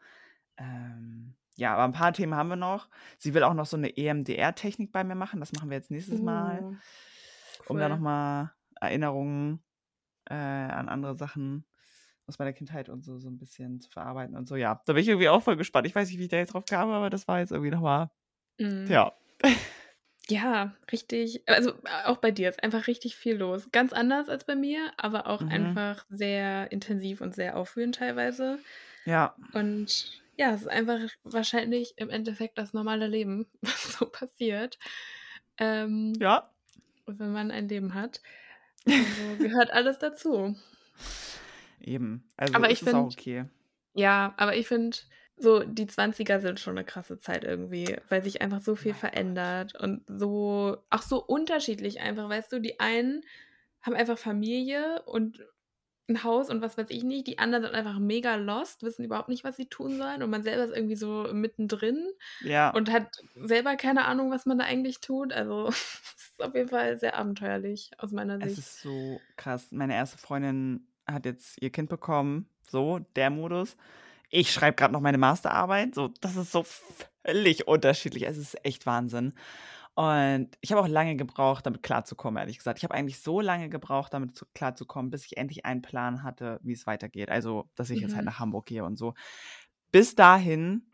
Ähm, 0.58 1.36
ja, 1.56 1.74
aber 1.74 1.84
ein 1.86 1.94
paar 1.94 2.14
Themen 2.14 2.36
haben 2.36 2.50
wir 2.50 2.56
noch. 2.58 2.90
Sie 3.18 3.34
will 3.34 3.44
auch 3.44 3.54
noch 3.54 3.66
so 3.66 3.78
eine 3.78 3.96
EMDR-Technik 3.96 4.92
bei 4.92 5.04
mir 5.04 5.16
machen. 5.16 5.40
Das 5.40 5.54
machen 5.54 5.70
wir 5.70 5.78
jetzt 5.78 5.92
nächstes 5.92 6.22
Mal, 6.22 6.62
Uh, 6.62 6.76
um 7.74 7.78
da 7.78 7.86
cool. 7.86 7.90
nochmal 7.90 8.52
Erinnerungen 8.80 9.62
äh, 10.30 10.34
an 10.36 10.90
andere 10.90 11.16
Sachen 11.18 11.66
aus 12.28 12.40
meiner 12.40 12.54
Kindheit 12.54 12.90
und 12.90 13.04
so, 13.04 13.18
so 13.20 13.30
ein 13.30 13.40
bisschen 13.40 13.82
zu 13.82 13.90
verarbeiten 13.90 14.36
und 14.38 14.48
so. 14.48 14.56
Ja, 14.56 14.82
da 14.86 14.94
bin 14.94 15.02
ich 15.04 15.10
irgendwie 15.10 15.30
auch 15.30 15.42
voll 15.44 15.58
gespannt. 15.58 15.88
Ich 15.88 15.96
weiß 15.96 16.10
nicht, 16.10 16.20
wie 16.20 16.24
ich 16.24 16.30
da 16.30 16.38
jetzt 16.38 16.54
drauf 16.54 16.66
kam, 16.70 16.90
aber 16.92 17.10
das 17.10 17.28
war 17.28 17.40
jetzt 17.40 17.52
irgendwie 17.52 17.72
nochmal, 17.72 18.12
Mhm. 18.60 18.88
ja. 18.92 19.14
Ja, 20.30 20.76
richtig. 20.92 21.42
Also 21.48 21.72
äh, 21.72 22.06
auch 22.06 22.18
bei 22.18 22.30
dir 22.32 22.50
ist 22.50 22.62
einfach 22.64 22.86
richtig 22.88 23.16
viel 23.16 23.36
los. 23.38 23.70
Ganz 23.72 23.94
anders 23.94 24.30
als 24.30 24.44
bei 24.46 24.56
mir, 24.56 24.92
aber 24.98 25.26
auch 25.28 25.42
Mhm. 25.42 25.50
einfach 25.50 26.06
sehr 26.10 26.72
intensiv 26.72 27.22
und 27.22 27.34
sehr 27.34 27.58
aufwühlend 27.58 27.96
teilweise. 27.96 28.60
Ja, 29.06 29.36
Und 29.54 30.22
ja, 30.38 30.54
es 30.54 30.62
ist 30.62 30.68
einfach 30.70 31.00
wahrscheinlich 31.24 31.94
im 31.98 32.10
Endeffekt 32.10 32.58
das 32.58 32.74
normale 32.74 33.08
Leben, 33.08 33.48
was 33.62 33.94
so 33.94 34.06
passiert, 34.08 34.80
ähm, 35.58 36.14
ja. 36.20 36.50
wenn 37.08 37.32
man 37.34 37.52
ein 37.52 37.70
Leben 37.70 37.94
hat. 37.94 38.22
Also 38.86 39.38
gehört 39.40 39.72
alles 39.72 40.00
dazu. 40.00 40.56
Eben. 41.82 42.24
Also 42.38 42.54
Aber 42.54 42.70
ist 42.70 42.82
ich 42.82 42.90
finde, 42.90 43.04
okay. 43.04 43.46
ja, 43.94 44.34
aber 44.38 44.56
ich 44.56 44.68
finde, 44.68 44.98
so 45.38 45.64
die 45.64 45.86
20er 45.86 46.40
sind 46.40 46.60
schon 46.60 46.78
eine 46.78 46.86
krasse 46.86 47.20
Zeit 47.20 47.44
irgendwie, 47.44 47.98
weil 48.10 48.24
sich 48.24 48.42
einfach 48.42 48.62
so 48.62 48.76
viel 48.76 48.92
Mein 48.92 49.02
Gott. 49.02 49.10
verändert 49.12 49.76
und 49.80 50.04
so, 50.08 50.78
auch 50.90 51.02
so 51.02 51.24
unterschiedlich 51.24 52.02
einfach, 52.02 52.30
weißt 52.30 52.52
du, 52.52 52.60
die 52.60 52.80
einen 52.80 53.24
haben 53.82 53.96
einfach 53.96 54.18
Familie 54.18 55.02
und 55.06 55.40
ein 56.10 56.24
Haus 56.24 56.50
und 56.50 56.62
was 56.62 56.78
weiß 56.78 56.88
ich 56.90 57.04
nicht, 57.04 57.28
die 57.28 57.38
anderen 57.40 57.64
sind 57.66 57.76
einfach 57.76 58.00
mega 58.00 58.36
lost, 58.36 58.84
wissen 58.84 59.04
überhaupt 59.06 59.30
nicht, 59.30 59.44
was 59.44 59.56
sie 59.56 59.68
tun 59.68 59.98
sollen 59.98 60.24
und 60.24 60.30
man 60.30 60.44
selber 60.44 60.64
ist 60.66 60.76
irgendwie 60.76 60.96
so 60.96 61.28
mittendrin 61.34 62.08
Ja. 62.42 62.72
und 62.72 62.92
hat 62.92 63.08
selber 63.36 63.76
keine 63.76 64.06
Ahnung, 64.06 64.32
was 64.32 64.46
man 64.46 64.58
da 64.58 64.66
eigentlich 64.66 65.00
tut. 65.00 65.32
Also 65.34 65.68
es 65.70 66.32
ist 66.34 66.42
auf 66.42 66.54
jeden 66.56 66.70
Fall 66.70 66.98
sehr 66.98 67.16
abenteuerlich 67.18 67.92
aus 67.98 68.12
meiner 68.12 68.38
Es 68.42 68.56
Sicht. 68.56 68.60
ist 68.60 68.82
so 68.82 69.22
krass. 69.38 69.68
Meine 69.72 69.94
erste 69.96 70.18
Freundin 70.18 70.88
hat 71.08 71.26
jetzt 71.26 71.62
ihr 71.62 71.70
Kind 71.72 71.90
bekommen. 71.90 72.48
So, 72.70 73.00
der 73.16 73.30
Modus. 73.30 73.76
Ich 74.30 74.52
schreibe 74.54 74.76
gerade 74.76 74.94
noch 74.94 75.02
meine 75.02 75.18
Masterarbeit. 75.18 75.96
So, 75.96 76.10
das 76.22 76.36
ist 76.36 76.52
so 76.52 76.64
völlig 77.26 77.68
unterschiedlich. 77.68 78.24
Es 78.28 78.38
ist 78.38 78.64
echt 78.64 78.86
Wahnsinn. 78.86 79.34
Und 80.00 80.52
ich 80.62 80.72
habe 80.72 80.82
auch 80.82 80.88
lange 80.88 81.18
gebraucht, 81.18 81.66
damit 81.66 81.84
klarzukommen, 81.84 82.40
ehrlich 82.40 82.58
gesagt. 82.58 82.80
Ich 82.80 82.86
habe 82.86 82.94
eigentlich 82.96 83.20
so 83.20 83.42
lange 83.42 83.68
gebraucht, 83.70 84.14
damit 84.14 84.34
zu, 84.38 84.46
klarzukommen, 84.54 85.12
bis 85.12 85.26
ich 85.26 85.36
endlich 85.36 85.66
einen 85.66 85.82
Plan 85.82 86.24
hatte, 86.24 86.62
wie 86.64 86.72
es 86.72 86.88
weitergeht. 86.88 87.30
Also, 87.30 87.70
dass 87.76 87.90
ich 87.90 88.00
jetzt 88.00 88.16
halt 88.16 88.24
Mhm. 88.24 88.26
nach 88.26 88.40
Hamburg 88.40 88.66
gehe 88.68 88.86
und 88.86 88.96
so. 88.98 89.14
Bis 89.92 90.16
dahin 90.16 90.90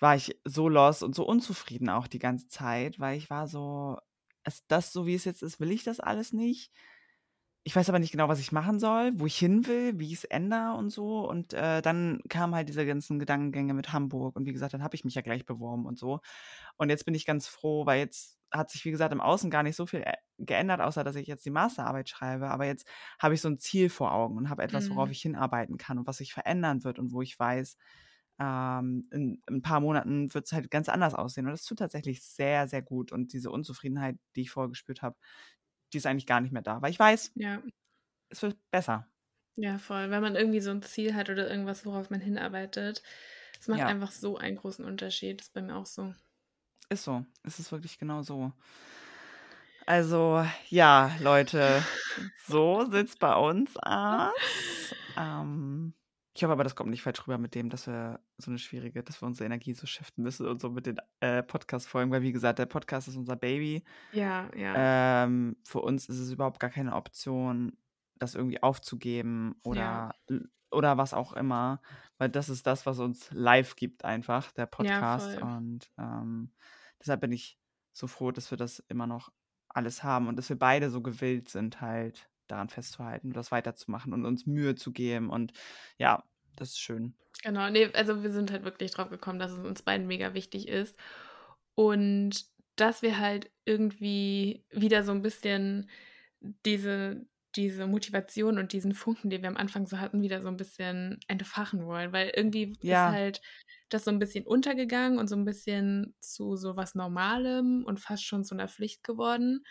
war 0.00 0.16
ich 0.16 0.40
so 0.44 0.68
lost 0.68 1.02
und 1.02 1.14
so 1.14 1.26
unzufrieden 1.26 1.88
auch 1.90 2.08
die 2.08 2.18
ganze 2.20 2.48
Zeit, 2.48 3.00
weil 3.00 3.18
ich 3.18 3.30
war 3.30 3.48
so, 3.48 3.98
ist 4.46 4.64
das 4.68 4.92
so, 4.92 5.06
wie 5.06 5.14
es 5.14 5.24
jetzt 5.24 5.42
ist, 5.42 5.60
will 5.60 5.72
ich 5.72 5.84
das 5.84 6.00
alles 6.00 6.32
nicht? 6.32 6.72
Ich 7.66 7.74
weiß 7.74 7.88
aber 7.88 7.98
nicht 7.98 8.12
genau, 8.12 8.28
was 8.28 8.38
ich 8.38 8.52
machen 8.52 8.78
soll, 8.78 9.10
wo 9.16 9.26
ich 9.26 9.36
hin 9.36 9.66
will, 9.66 9.98
wie 9.98 10.06
ich 10.06 10.12
es 10.18 10.24
ändere 10.24 10.74
und 10.76 10.90
so. 10.90 11.28
Und 11.28 11.52
äh, 11.52 11.82
dann 11.82 12.20
kamen 12.28 12.54
halt 12.54 12.68
diese 12.68 12.86
ganzen 12.86 13.18
Gedankengänge 13.18 13.74
mit 13.74 13.92
Hamburg. 13.92 14.36
Und 14.36 14.46
wie 14.46 14.52
gesagt, 14.52 14.72
dann 14.72 14.84
habe 14.84 14.94
ich 14.94 15.04
mich 15.04 15.16
ja 15.16 15.22
gleich 15.22 15.44
beworben 15.46 15.84
und 15.84 15.98
so. 15.98 16.20
Und 16.76 16.90
jetzt 16.90 17.04
bin 17.06 17.14
ich 17.14 17.26
ganz 17.26 17.48
froh, 17.48 17.84
weil 17.84 17.98
jetzt 17.98 18.38
hat 18.52 18.70
sich, 18.70 18.84
wie 18.84 18.92
gesagt, 18.92 19.12
im 19.12 19.20
Außen 19.20 19.50
gar 19.50 19.64
nicht 19.64 19.74
so 19.74 19.84
viel 19.86 20.00
ä- 20.02 20.14
geändert, 20.38 20.80
außer 20.80 21.02
dass 21.02 21.16
ich 21.16 21.26
jetzt 21.26 21.44
die 21.44 21.50
Masterarbeit 21.50 22.08
schreibe. 22.08 22.50
Aber 22.50 22.66
jetzt 22.66 22.86
habe 23.18 23.34
ich 23.34 23.40
so 23.40 23.48
ein 23.48 23.58
Ziel 23.58 23.90
vor 23.90 24.12
Augen 24.12 24.36
und 24.36 24.48
habe 24.48 24.62
etwas, 24.62 24.88
worauf 24.90 25.10
Mhm. 25.10 25.12
ich 25.12 25.20
hinarbeiten 25.22 25.76
kann 25.76 25.98
und 25.98 26.06
was 26.06 26.18
sich 26.18 26.32
verändern 26.34 26.84
wird 26.84 27.00
und 27.00 27.10
wo 27.12 27.20
ich 27.20 27.36
weiß, 27.36 27.76
ähm, 28.38 29.02
in, 29.10 29.42
in 29.48 29.56
ein 29.56 29.62
paar 29.62 29.80
Monaten 29.80 30.32
wird 30.34 30.46
es 30.46 30.52
halt 30.52 30.70
ganz 30.70 30.88
anders 30.88 31.14
aussehen. 31.14 31.46
Und 31.46 31.52
das 31.52 31.64
tut 31.64 31.78
tatsächlich 31.80 32.22
sehr, 32.22 32.68
sehr 32.68 32.82
gut. 32.82 33.10
Und 33.12 33.32
diese 33.32 33.50
Unzufriedenheit, 33.50 34.18
die 34.36 34.42
ich 34.42 34.50
vorher 34.50 34.68
gespürt 34.68 35.02
habe, 35.02 35.16
die 35.92 35.98
ist 35.98 36.06
eigentlich 36.06 36.26
gar 36.26 36.40
nicht 36.40 36.52
mehr 36.52 36.62
da. 36.62 36.80
Weil 36.82 36.90
ich 36.90 36.98
weiß, 36.98 37.32
Ja. 37.34 37.62
es 38.28 38.42
wird 38.42 38.56
besser. 38.70 39.06
Ja, 39.56 39.78
voll. 39.78 40.10
Wenn 40.10 40.22
man 40.22 40.36
irgendwie 40.36 40.60
so 40.60 40.70
ein 40.70 40.82
Ziel 40.82 41.14
hat 41.14 41.30
oder 41.30 41.50
irgendwas, 41.50 41.86
worauf 41.86 42.10
man 42.10 42.20
hinarbeitet, 42.20 43.02
es 43.58 43.68
macht 43.68 43.80
Ja, 43.80 43.86
einfach 43.86 44.10
so 44.12 44.36
einen 44.36 44.56
großen 44.56 44.84
Unterschied. 44.84 45.40
Das 45.40 45.48
ist 45.48 45.54
bei 45.54 45.62
mir 45.62 45.76
auch 45.76 45.86
so. 45.86 46.14
ist 46.90 47.04
so. 47.04 47.24
Es 47.42 47.58
ist 47.58 47.72
wirklich 47.72 47.98
genau 47.98 48.22
so. 48.22 48.52
Also, 49.86 50.44
ja, 50.68 51.12
Leute, 51.20 51.82
so 52.46 52.84
sieht's 52.90 53.16
bei 53.16 53.34
uns 53.34 53.76
aus. 53.78 54.32
Ähm, 55.16 55.94
ich 56.36 56.44
hoffe 56.44 56.52
aber, 56.52 56.64
das 56.64 56.76
kommt 56.76 56.90
nicht 56.90 57.02
falsch 57.02 57.26
rüber 57.26 57.38
mit 57.38 57.54
dem, 57.54 57.70
dass 57.70 57.86
wir 57.86 58.20
so 58.36 58.50
eine 58.50 58.58
schwierige, 58.58 59.02
dass 59.02 59.22
wir 59.22 59.26
unsere 59.26 59.46
Energie 59.46 59.72
so 59.72 59.86
shiften 59.86 60.22
müssen 60.22 60.46
und 60.46 60.60
so 60.60 60.70
mit 60.70 60.84
den 60.84 60.98
äh, 61.20 61.42
Podcast-Folgen, 61.42 62.10
weil 62.10 62.20
wie 62.20 62.32
gesagt, 62.32 62.58
der 62.58 62.66
Podcast 62.66 63.08
ist 63.08 63.16
unser 63.16 63.36
Baby. 63.36 63.84
Ja, 64.12 64.50
ja, 64.54 65.24
Ähm, 65.24 65.56
für 65.64 65.80
uns 65.80 66.08
ist 66.08 66.18
es 66.18 66.30
überhaupt 66.30 66.60
gar 66.60 66.68
keine 66.68 66.94
Option, 66.94 67.78
das 68.18 68.34
irgendwie 68.34 68.62
aufzugeben 68.62 69.56
ja, 69.64 70.12
oder, 70.28 70.42
oder 70.70 70.98
was 70.98 71.14
auch 71.14 71.32
immer, 71.32 71.80
weil 72.18 72.28
das 72.28 72.50
ist 72.50 72.66
das, 72.66 72.84
was 72.84 72.98
uns 72.98 73.30
live 73.32 73.74
gibt, 73.74 74.04
einfach, 74.04 74.52
der 74.52 74.64
ja, 74.64 74.66
Podcast. 74.66 75.38
voll. 75.38 75.42
Und 75.42 75.90
ähm, 75.98 76.52
deshalb 77.00 77.22
bin 77.22 77.32
ich 77.32 77.58
so 77.92 78.06
froh, 78.06 78.30
dass 78.30 78.50
wir 78.50 78.58
das 78.58 78.80
immer 78.88 79.06
noch 79.06 79.32
alles 79.68 80.02
haben 80.02 80.28
und 80.28 80.36
dass 80.36 80.50
wir 80.50 80.58
beide 80.58 80.90
so 80.90 81.00
gewillt 81.00 81.48
sind, 81.48 81.80
halt 81.80 82.28
daran 82.48 82.68
festzuhalten, 82.68 83.32
das 83.32 83.52
weiterzumachen 83.52 84.12
und 84.12 84.24
uns 84.26 84.46
Mühe 84.46 84.74
zu 84.76 84.92
geben. 84.92 85.30
Und 85.30 85.52
ja, 85.98 86.24
das 86.56 86.70
ist 86.70 86.80
schön. 86.80 87.14
Genau, 87.42 87.68
nee, 87.70 87.90
also 87.92 88.22
wir 88.22 88.30
sind 88.30 88.50
halt 88.50 88.64
wirklich 88.64 88.90
drauf 88.92 89.10
gekommen, 89.10 89.38
dass 89.38 89.52
es 89.52 89.58
uns 89.64 89.82
beiden 89.82 90.06
mega 90.06 90.34
wichtig 90.34 90.68
ist 90.68 90.96
und 91.74 92.46
dass 92.76 93.02
wir 93.02 93.18
halt 93.18 93.50
irgendwie 93.64 94.64
wieder 94.70 95.02
so 95.04 95.12
ein 95.12 95.22
bisschen 95.22 95.90
diese, 96.64 97.26
diese 97.56 97.86
Motivation 97.86 98.58
und 98.58 98.72
diesen 98.72 98.94
Funken, 98.94 99.30
den 99.30 99.42
wir 99.42 99.48
am 99.50 99.56
Anfang 99.56 99.86
so 99.86 99.98
hatten, 100.00 100.22
wieder 100.22 100.42
so 100.42 100.48
ein 100.48 100.56
bisschen 100.56 101.20
entfachen 101.28 101.86
wollen, 101.86 102.12
weil 102.12 102.32
irgendwie 102.34 102.78
ist 102.86 103.06
Ja, 103.06 103.06
halt 103.06 103.40
das 103.90 104.04
so 104.04 104.10
ein 104.10 104.18
bisschen 104.18 104.46
untergegangen 104.46 105.18
und 105.18 105.28
so 105.28 105.36
ein 105.36 105.44
bisschen 105.44 106.14
zu 106.20 106.56
so 106.56 106.76
was 106.76 106.94
Normalem 106.94 107.84
und 107.86 108.00
fast 108.00 108.24
schon 108.24 108.44
zu 108.44 108.54
einer 108.54 108.68
Pflicht 108.68 109.04
geworden. 109.04 109.62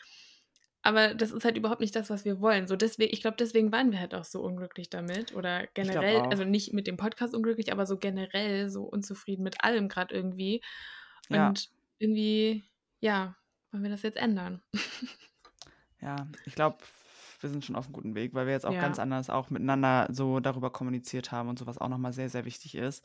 Aber 0.86 1.15
das 1.15 1.32
ist 1.32 1.43
halt 1.43 1.58
überhaupt 1.58 1.82
nicht 1.82 1.95
das, 1.95 2.12
was 2.12 2.26
wir 2.26 2.39
wollen. 2.41 2.67
So 2.67 2.76
deswegen, 2.76 3.12
ich 3.12 3.19
glaube, 3.19 3.38
deswegen 3.38 3.71
waren 3.71 3.91
wir 3.91 4.00
halt 4.00 4.13
auch 4.13 4.24
so 4.24 4.43
unglücklich 4.43 4.88
damit. 4.88 5.34
Oder 5.34 5.65
generell, 5.74 6.21
also 6.30 6.43
nicht 6.43 6.74
mit 6.74 6.86
dem 6.86 6.95
Podcast 6.95 7.34
unglücklich, 7.34 7.71
aber 7.71 7.88
so 7.88 7.98
generell 7.98 8.69
so 8.69 8.84
unzufrieden 8.84 9.41
mit 9.41 9.63
allem 9.63 9.89
gerade 9.89 10.13
irgendwie. 10.13 10.62
Ja, 11.30 11.48
Und 11.48 11.71
irgendwie, 11.98 12.65
ja, 13.00 13.36
wollen 13.71 13.82
wir 13.82 13.89
das 13.89 14.04
jetzt 14.04 14.17
ändern. 14.17 14.62
ja, 16.02 16.28
ich 16.45 16.54
glaube, 16.54 16.78
wir 17.39 17.50
sind 17.50 17.65
schon 17.65 17.76
auf 17.76 17.86
einem 17.86 17.93
guten 17.93 18.13
Weg, 18.13 18.36
weil 18.36 18.45
wir 18.45 18.54
jetzt 18.54 18.67
auch 18.67 18.80
ganz 18.80 18.98
Ja, 18.98 19.04
anders 19.04 19.32
auch 19.32 19.50
miteinander 19.50 20.08
so 20.12 20.39
darüber 20.39 20.69
kommuniziert 20.69 21.32
haben 21.32 21.50
und 21.50 21.58
so, 21.58 21.65
was 21.65 21.80
auch 21.80 21.89
nochmal 21.89 22.13
sehr, 22.13 22.30
sehr 22.30 22.45
wichtig 22.45 22.76
ist. 22.76 23.04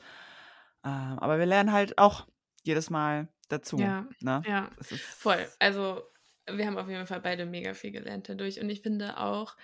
Ähm, 0.83 1.17
aber 1.17 1.39
wir 1.39 1.47
lernen 1.47 1.71
halt 1.71 1.97
auch 1.97 2.27
jedes 2.61 2.91
Mal 2.91 3.27
dazu, 3.49 3.79
ja, 3.79 4.05
ne? 4.19 4.43
ja, 4.45 4.69
voll. 5.17 5.47
Also 5.57 6.03
wir 6.49 6.65
haben 6.65 6.77
auf 6.77 6.89
jeden 6.89 7.07
Fall 7.07 7.21
beide 7.21 7.45
mega 7.45 7.73
viel 7.73 7.91
gelernt 7.91 8.29
dadurch. 8.29 8.59
Und 8.59 8.69
ich 8.69 8.81
finde 8.81 9.17
auch, 9.17 9.55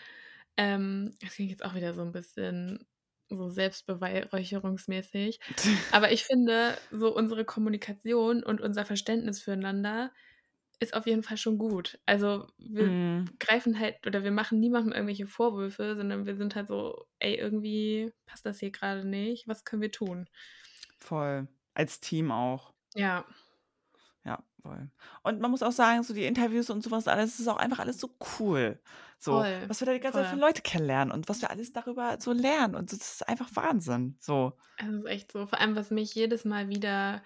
ähm, 0.57 1.13
das 1.21 1.36
klingt 1.36 1.51
jetzt 1.51 1.65
auch 1.65 1.75
wieder 1.75 1.93
so 1.93 2.01
ein 2.01 2.11
bisschen 2.11 2.86
so 3.30 3.49
selbstbeweihräucherungsmäßig. 3.49 5.39
Aber 5.91 6.11
ich 6.11 6.23
finde, 6.25 6.78
so 6.91 7.15
unsere 7.15 7.45
Kommunikation 7.45 8.43
und 8.43 8.61
unser 8.61 8.86
Verständnis 8.86 9.41
füreinander 9.41 10.11
ist 10.80 10.93
auf 10.93 11.07
jeden 11.07 11.23
Fall 11.23 11.38
schon 11.38 11.57
gut. 11.57 11.99
Also 12.05 12.47
wir 12.59 12.86
mm, 12.86 13.30
greifen 13.39 13.80
halt 13.80 14.05
oder 14.05 14.23
wir 14.23 14.32
machen 14.32 14.59
niemandem 14.59 14.93
irgendwelche 14.93 15.25
Vorwürfe, 15.25 15.95
sondern 15.95 16.28
wir 16.28 16.36
sind 16.36 16.55
halt 16.55 16.67
so, 16.67 17.07
ey, 17.19 17.36
irgendwie 17.36 18.13
passt 18.28 18.45
das 18.45 18.59
hier 18.59 18.71
gerade 18.71 19.03
nicht. 19.03 19.47
Was 19.47 19.63
können 19.63 19.82
wir 19.82 19.91
tun? 19.91 20.30
voll. 20.99 21.47
Als 21.73 21.99
Team 21.99 22.32
auch. 22.32 22.73
Ja, 22.95 23.25
Ja, 24.28 24.43
voll. 24.61 24.91
Und 25.23 25.39
man 25.39 25.51
muss 25.51 25.63
auch 25.63 25.71
sagen, 25.71 26.03
so 26.03 26.13
die 26.13 26.25
Interviews 26.25 26.69
und 26.69 26.84
sowas 26.84 27.07
alles, 27.07 27.39
ist 27.39 27.47
auch 27.47 27.55
einfach 27.55 27.80
alles 27.80 27.97
so 27.97 28.09
cool. 28.39 28.78
So, 29.19 29.39
Voll, 29.39 29.63
was 29.67 29.80
wir 29.82 29.86
da 29.86 29.93
die 29.93 29.99
ganze 30.01 30.19
Zeit 30.19 30.28
für 30.28 30.32
voll. 30.32 30.41
Leute 30.41 30.61
kennenlernen 30.61 31.13
und 31.13 31.30
was 31.30 31.41
wir 31.41 31.49
alles 31.49 31.71
darüber 31.71 32.17
so 32.19 32.34
lernen. 32.34 32.75
Und 32.75 32.91
das 32.91 32.99
ist 32.99 33.28
einfach 33.28 33.49
Wahnsinn. 33.53 34.17
So. 34.19 34.53
Es 34.75 34.88
ist 34.89 35.05
echt 35.05 35.32
so. 35.32 35.47
Vor 35.47 35.59
allem, 35.61 35.78
was 35.78 35.91
mich 35.91 36.13
jedes 36.13 36.43
Mal 36.43 36.67
wieder 36.67 37.23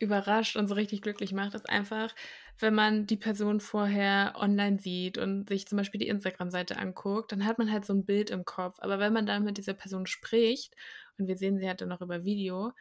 überrascht 0.00 0.56
und 0.56 0.66
so 0.66 0.74
richtig 0.74 1.02
glücklich 1.02 1.32
macht, 1.32 1.54
ist 1.54 1.70
einfach, 1.70 2.12
wenn 2.58 2.74
man 2.74 3.06
die 3.06 3.16
Person 3.16 3.60
vorher 3.60 4.34
online 4.36 4.80
sieht 4.80 5.18
und 5.18 5.48
sich 5.48 5.68
zum 5.68 5.78
Beispiel 5.78 6.00
die 6.00 6.08
Instagram-Seite 6.08 6.76
anguckt, 6.78 7.30
dann 7.30 7.46
hat 7.46 7.58
man 7.58 7.70
halt 7.70 7.84
so 7.84 7.94
ein 7.94 8.04
Bild 8.04 8.30
im 8.30 8.44
Kopf. 8.44 8.76
Aber 8.80 8.98
wenn 8.98 9.12
man 9.12 9.24
dann 9.24 9.44
mit 9.44 9.56
dieser 9.56 9.74
Person 9.74 10.06
spricht, 10.06 10.74
und 11.16 11.28
wir 11.28 11.36
sehen 11.36 11.58
sie 11.58 11.68
halt 11.68 11.80
dann 11.80 11.88
noch 11.88 12.00
über 12.00 12.24
Video, 12.24 12.72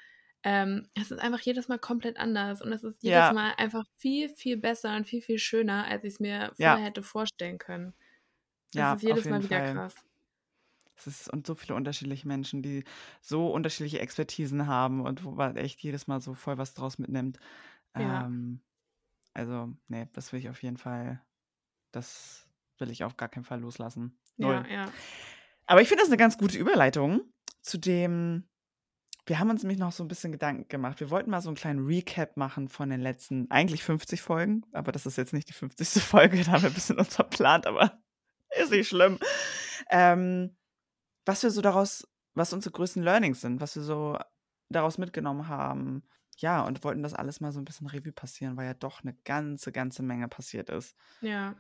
ähm, 0.44 0.88
es 0.96 1.12
ist 1.12 1.20
einfach 1.20 1.40
jedes 1.42 1.68
Mal 1.70 1.80
komplett 1.80 2.18
anders 2.18 2.62
und 2.62 2.72
es 2.74 2.84
ist 2.84 3.04
jedes 3.04 3.30
Ja. 3.30 3.32
Mal 3.32 3.54
einfach 3.58 3.86
viel, 3.98 4.30
viel 4.30 4.58
besser 4.58 4.96
und 4.96 5.08
viel, 5.08 5.22
viel 5.22 5.40
schöner, 5.40 5.86
als 5.88 6.04
ich 6.04 6.14
es 6.16 6.20
mir 6.20 6.54
Ja. 6.58 6.78
vorher 6.78 6.86
hätte 6.86 7.04
vorstellen 7.04 7.58
können. 7.60 7.94
Es 8.76 8.76
Ja, 8.76 8.94
ist 8.94 9.04
auf 9.10 9.26
jedes 9.26 9.30
Mal 9.30 9.44
wieder 9.44 9.62
Fall. 9.62 9.64
krass. 9.64 10.06
Es 10.96 11.08
ist 11.08 11.30
und 11.34 11.48
so 11.48 11.56
viele 11.56 11.76
unterschiedliche 11.76 12.28
Menschen, 12.28 12.62
die 12.62 12.84
so 13.22 13.48
unterschiedliche 13.52 14.00
Expertisen 14.00 14.68
haben 14.68 15.02
und 15.02 15.24
wo 15.24 15.32
man 15.32 15.56
echt 15.58 15.82
jedes 15.82 16.08
Mal 16.08 16.22
so 16.22 16.34
voll 16.36 16.58
was 16.58 16.74
draus 16.76 17.00
mitnimmt. 17.00 17.40
Ja. 17.96 18.28
Ähm, 18.28 18.62
also, 19.34 19.74
nee, 19.90 20.08
das 20.14 20.34
will 20.34 20.40
ich 20.42 20.50
auf 20.50 20.64
jeden 20.64 20.78
Fall, 20.78 21.24
das 21.92 22.50
will 22.80 22.92
ich 22.92 23.04
auf 23.06 23.18
gar 23.18 23.30
keinen 23.30 23.46
Fall 23.46 23.62
loslassen. 23.62 24.20
Null. 24.38 24.64
Ja, 24.64 24.68
ja. 24.68 24.94
Aber 25.68 25.82
ich 25.82 25.88
finde 25.88 26.02
das 26.04 26.10
eine 26.10 26.18
ganz 26.18 26.38
gute 26.38 26.58
Überleitung 26.58 27.22
zu 27.62 27.78
dem, 27.78 28.46
wir 29.26 29.40
haben 29.40 29.50
uns 29.50 29.64
nämlich 29.64 29.80
noch 29.80 29.92
so 29.92 30.04
ein 30.04 30.08
bisschen 30.08 30.32
Gedanken 30.32 30.68
gemacht. 30.68 31.00
Wir 31.00 31.10
wollten 31.10 31.30
mal 31.30 31.42
so 31.42 31.50
einen 31.50 31.56
kleinen 31.56 31.86
Recap 31.86 32.36
machen 32.36 32.68
von 32.68 32.90
den 32.90 33.00
letzten, 33.00 33.50
eigentlich 33.50 33.84
50 33.84 34.22
Folgen, 34.22 34.66
aber 34.74 34.92
das 34.92 35.06
ist 35.06 35.18
jetzt 35.18 35.34
nicht 35.34 35.48
die 35.50 35.54
50. 35.54 35.88
Folge, 36.04 36.44
da 36.44 36.54
haben 36.54 36.64
wir 36.64 36.70
ein 36.70 36.74
bisschen 36.74 37.00
uns 37.00 37.16
verplant, 37.16 37.66
aber 37.66 38.00
ist 38.62 38.72
nicht 38.72 38.90
schlimm. 38.90 39.20
Ähm, 39.90 40.58
was 41.26 41.44
wir 41.44 41.52
so 41.52 41.62
daraus, 41.62 42.08
was 42.34 42.52
unsere 42.52 42.74
größten 42.74 43.02
Learnings 43.02 43.42
sind, 43.42 43.62
was 43.62 43.76
wir 43.76 43.84
so 43.84 44.18
daraus 44.70 44.98
mitgenommen 44.98 45.48
haben. 45.48 46.04
Ja, 46.38 46.64
und 46.64 46.84
wollten 46.84 47.04
das 47.04 47.14
alles 47.14 47.40
mal 47.40 47.52
so 47.52 47.60
ein 47.60 47.66
bisschen 47.66 47.88
Revue 47.88 48.12
passieren, 48.12 48.58
weil 48.58 48.66
ja 48.66 48.74
doch 48.74 49.04
eine 49.04 49.14
ganze, 49.24 49.72
ganze 49.72 50.04
Menge 50.04 50.28
passiert 50.28 50.70
ist. 50.70 50.96
Ja. 51.22 51.56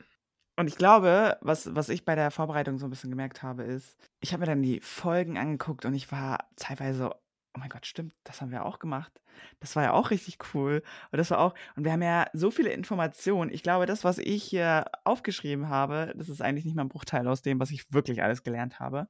Und 0.55 0.67
ich 0.67 0.75
glaube, 0.75 1.37
was, 1.41 1.73
was 1.75 1.89
ich 1.89 2.05
bei 2.05 2.15
der 2.15 2.31
Vorbereitung 2.31 2.77
so 2.77 2.85
ein 2.87 2.89
bisschen 2.89 3.09
gemerkt 3.09 3.41
habe, 3.41 3.63
ist, 3.63 3.95
ich 4.19 4.33
habe 4.33 4.41
mir 4.41 4.47
dann 4.47 4.61
die 4.61 4.81
Folgen 4.81 5.37
angeguckt 5.37 5.85
und 5.85 5.93
ich 5.93 6.11
war 6.11 6.49
teilweise 6.55 6.97
so, 6.97 7.13
oh 7.55 7.59
mein 7.59 7.69
Gott, 7.69 7.85
stimmt, 7.85 8.13
das 8.23 8.41
haben 8.41 8.51
wir 8.51 8.65
auch 8.65 8.79
gemacht. 8.79 9.21
Das 9.59 9.75
war 9.75 9.83
ja 9.83 9.93
auch 9.93 10.11
richtig 10.11 10.37
cool. 10.53 10.83
Und 11.11 11.17
das 11.17 11.31
war 11.31 11.39
auch, 11.39 11.53
und 11.75 11.83
wir 11.85 11.91
haben 11.91 12.01
ja 12.01 12.27
so 12.33 12.51
viele 12.51 12.71
Informationen. 12.71 13.51
Ich 13.51 13.63
glaube, 13.63 13.85
das, 13.85 14.03
was 14.03 14.17
ich 14.17 14.43
hier 14.43 14.85
aufgeschrieben 15.03 15.69
habe, 15.69 16.13
das 16.17 16.29
ist 16.29 16.41
eigentlich 16.41 16.65
nicht 16.65 16.75
mal 16.75 16.83
ein 16.83 16.89
Bruchteil 16.89 17.27
aus 17.27 17.41
dem, 17.41 17.59
was 17.59 17.71
ich 17.71 17.91
wirklich 17.93 18.23
alles 18.23 18.43
gelernt 18.43 18.79
habe. 18.79 19.07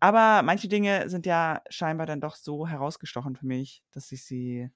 Aber 0.00 0.42
manche 0.42 0.68
Dinge 0.68 1.08
sind 1.08 1.26
ja 1.26 1.62
scheinbar 1.70 2.06
dann 2.06 2.20
doch 2.20 2.34
so 2.34 2.66
herausgestochen 2.66 3.36
für 3.36 3.46
mich, 3.46 3.84
dass 3.92 4.10
ich 4.10 4.24
sie 4.24 4.70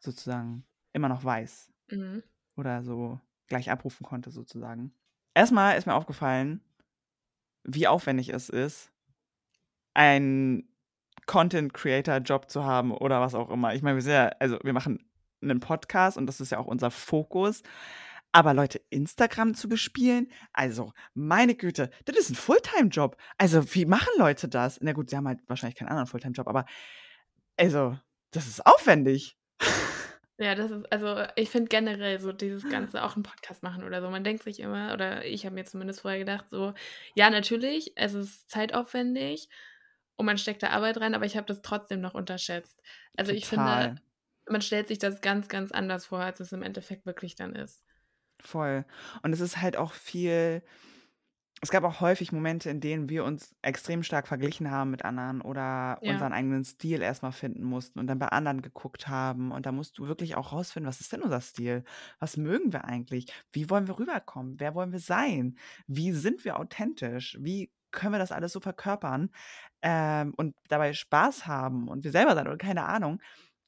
sozusagen 0.00 0.66
immer 0.92 1.08
noch 1.08 1.22
weiß 1.24 1.72
Mhm. 1.90 2.22
oder 2.56 2.82
so 2.82 3.20
gleich 3.48 3.70
abrufen 3.70 4.04
konnte, 4.04 4.30
sozusagen. 4.30 4.94
Erstmal 5.34 5.78
ist 5.78 5.86
mir 5.86 5.94
aufgefallen, 5.94 6.62
wie 7.64 7.86
aufwendig 7.88 8.28
es 8.30 8.48
ist, 8.48 8.92
einen 11.32 11.70
Content-Creator-Job 11.70 12.50
zu 12.50 12.64
haben 12.64 12.92
oder 12.92 13.20
was 13.20 13.34
auch 13.34 13.50
immer. 13.50 13.74
Ich 13.74 13.82
meine, 13.82 13.96
wir 13.96 14.02
sind 14.02 14.12
ja, 14.12 14.30
also 14.38 14.58
wir 14.62 14.72
machen 14.72 15.04
einen 15.40 15.60
Podcast 15.60 16.16
und 16.16 16.26
das 16.26 16.40
ist 16.40 16.52
ja 16.52 16.58
auch 16.58 16.66
unser 16.66 16.90
Fokus. 16.90 17.62
Aber 18.32 18.54
Leute, 18.54 18.80
Instagram 18.88 19.54
zu 19.54 19.68
bespielen, 19.68 20.30
also 20.52 20.92
meine 21.12 21.54
Güte, 21.54 21.90
das 22.06 22.16
ist 22.16 22.30
ein 22.30 22.34
Fulltime-Job. 22.34 23.16
Also 23.36 23.74
wie 23.74 23.84
machen 23.84 24.08
Leute 24.16 24.48
das? 24.48 24.78
Na 24.80 24.92
gut, 24.92 25.10
sie 25.10 25.16
haben 25.16 25.28
halt 25.28 25.40
wahrscheinlich 25.48 25.76
keinen 25.76 25.88
anderen 25.88 26.06
Fulltime-Job, 26.06 26.48
aber 26.48 26.64
also 27.58 27.98
das 28.30 28.46
ist 28.46 28.64
aufwendig. 28.66 29.36
Ja, 30.38 30.56
das 30.56 30.72
ist, 30.72 30.90
also 30.90 31.24
ich 31.36 31.50
finde 31.50 31.68
generell 31.68 32.18
so 32.18 32.32
dieses 32.32 32.68
Ganze, 32.68 33.04
auch 33.04 33.14
einen 33.14 33.22
Podcast 33.22 33.62
machen 33.62 33.84
oder 33.84 34.00
so. 34.00 34.10
Man 34.10 34.24
denkt 34.24 34.42
sich 34.42 34.58
immer, 34.58 34.92
oder 34.92 35.24
ich 35.24 35.44
habe 35.44 35.54
mir 35.54 35.64
zumindest 35.64 36.00
vorher 36.00 36.18
gedacht, 36.18 36.46
so, 36.50 36.72
ja, 37.14 37.30
natürlich, 37.30 37.92
es 37.94 38.14
ist 38.14 38.50
zeitaufwendig 38.50 39.48
und 40.16 40.26
man 40.26 40.38
steckt 40.38 40.62
da 40.62 40.70
Arbeit 40.70 40.98
rein, 40.98 41.14
aber 41.14 41.26
ich 41.26 41.36
habe 41.36 41.46
das 41.46 41.62
trotzdem 41.62 42.00
noch 42.00 42.14
unterschätzt. 42.14 42.80
Also 43.16 43.32
ich 43.32 43.48
finde, 43.48 43.90
Total. 43.90 44.00
man 44.48 44.62
stellt 44.62 44.88
sich 44.88 44.98
das 44.98 45.20
ganz, 45.20 45.48
ganz 45.48 45.72
anders 45.72 46.06
vor, 46.06 46.20
als 46.20 46.40
es 46.40 46.52
im 46.52 46.62
Endeffekt 46.62 47.06
wirklich 47.06 47.34
dann 47.36 47.54
ist. 47.54 47.84
Voll. 48.40 48.84
Und 49.22 49.32
es 49.32 49.40
ist 49.40 49.60
halt 49.60 49.76
auch 49.76 49.92
viel. 49.92 50.62
Es 51.60 51.70
gab 51.70 51.84
auch 51.84 52.00
häufig 52.00 52.32
Momente, 52.32 52.70
in 52.70 52.80
denen 52.80 53.08
wir 53.08 53.24
uns 53.24 53.54
extrem 53.62 54.02
stark 54.02 54.26
verglichen 54.26 54.70
haben 54.72 54.90
mit 54.90 55.04
anderen 55.04 55.40
oder 55.40 56.00
Ja. 56.00 56.06
unseren 56.06 56.32
eigenen 56.32 56.64
Stil 56.64 57.02
erstmal 57.02 57.30
finden 57.32 57.62
mussten 57.64 58.00
und 58.00 58.08
dann 58.08 58.18
bei 58.18 58.28
anderen 58.28 58.62
geguckt 58.62 59.06
haben. 59.08 59.52
Und 59.52 59.64
da 59.66 59.72
musst 59.72 59.96
du 59.98 60.08
wirklich 60.08 60.34
auch 60.36 60.52
rausfinden, 60.52 60.88
was 60.88 61.00
ist 61.00 61.12
denn 61.12 61.22
unser 61.22 61.40
Stil? 61.40 61.84
Was 62.18 62.36
mögen 62.36 62.72
wir 62.72 62.84
eigentlich? 62.84 63.26
Wie 63.52 63.70
wollen 63.70 63.86
wir 63.86 63.98
rüberkommen? 63.98 64.58
Wer 64.58 64.74
wollen 64.74 64.92
wir 64.92 64.98
sein? 65.00 65.56
Wie 65.86 66.12
sind 66.12 66.44
wir 66.44 66.58
authentisch? 66.58 67.38
Wie 67.40 67.72
können 67.92 68.12
wir 68.14 68.18
das 68.18 68.32
alles 68.32 68.52
so 68.52 68.60
verkörpern 68.60 69.30
ähm, 69.82 70.34
und 70.36 70.56
dabei 70.68 70.92
Spaß 70.94 71.46
haben 71.46 71.88
und 71.88 72.04
wir 72.04 72.12
selber 72.12 72.34
sein 72.34 72.46
oder 72.48 72.58
keine 72.58 72.86
Ahnung? 72.86 73.20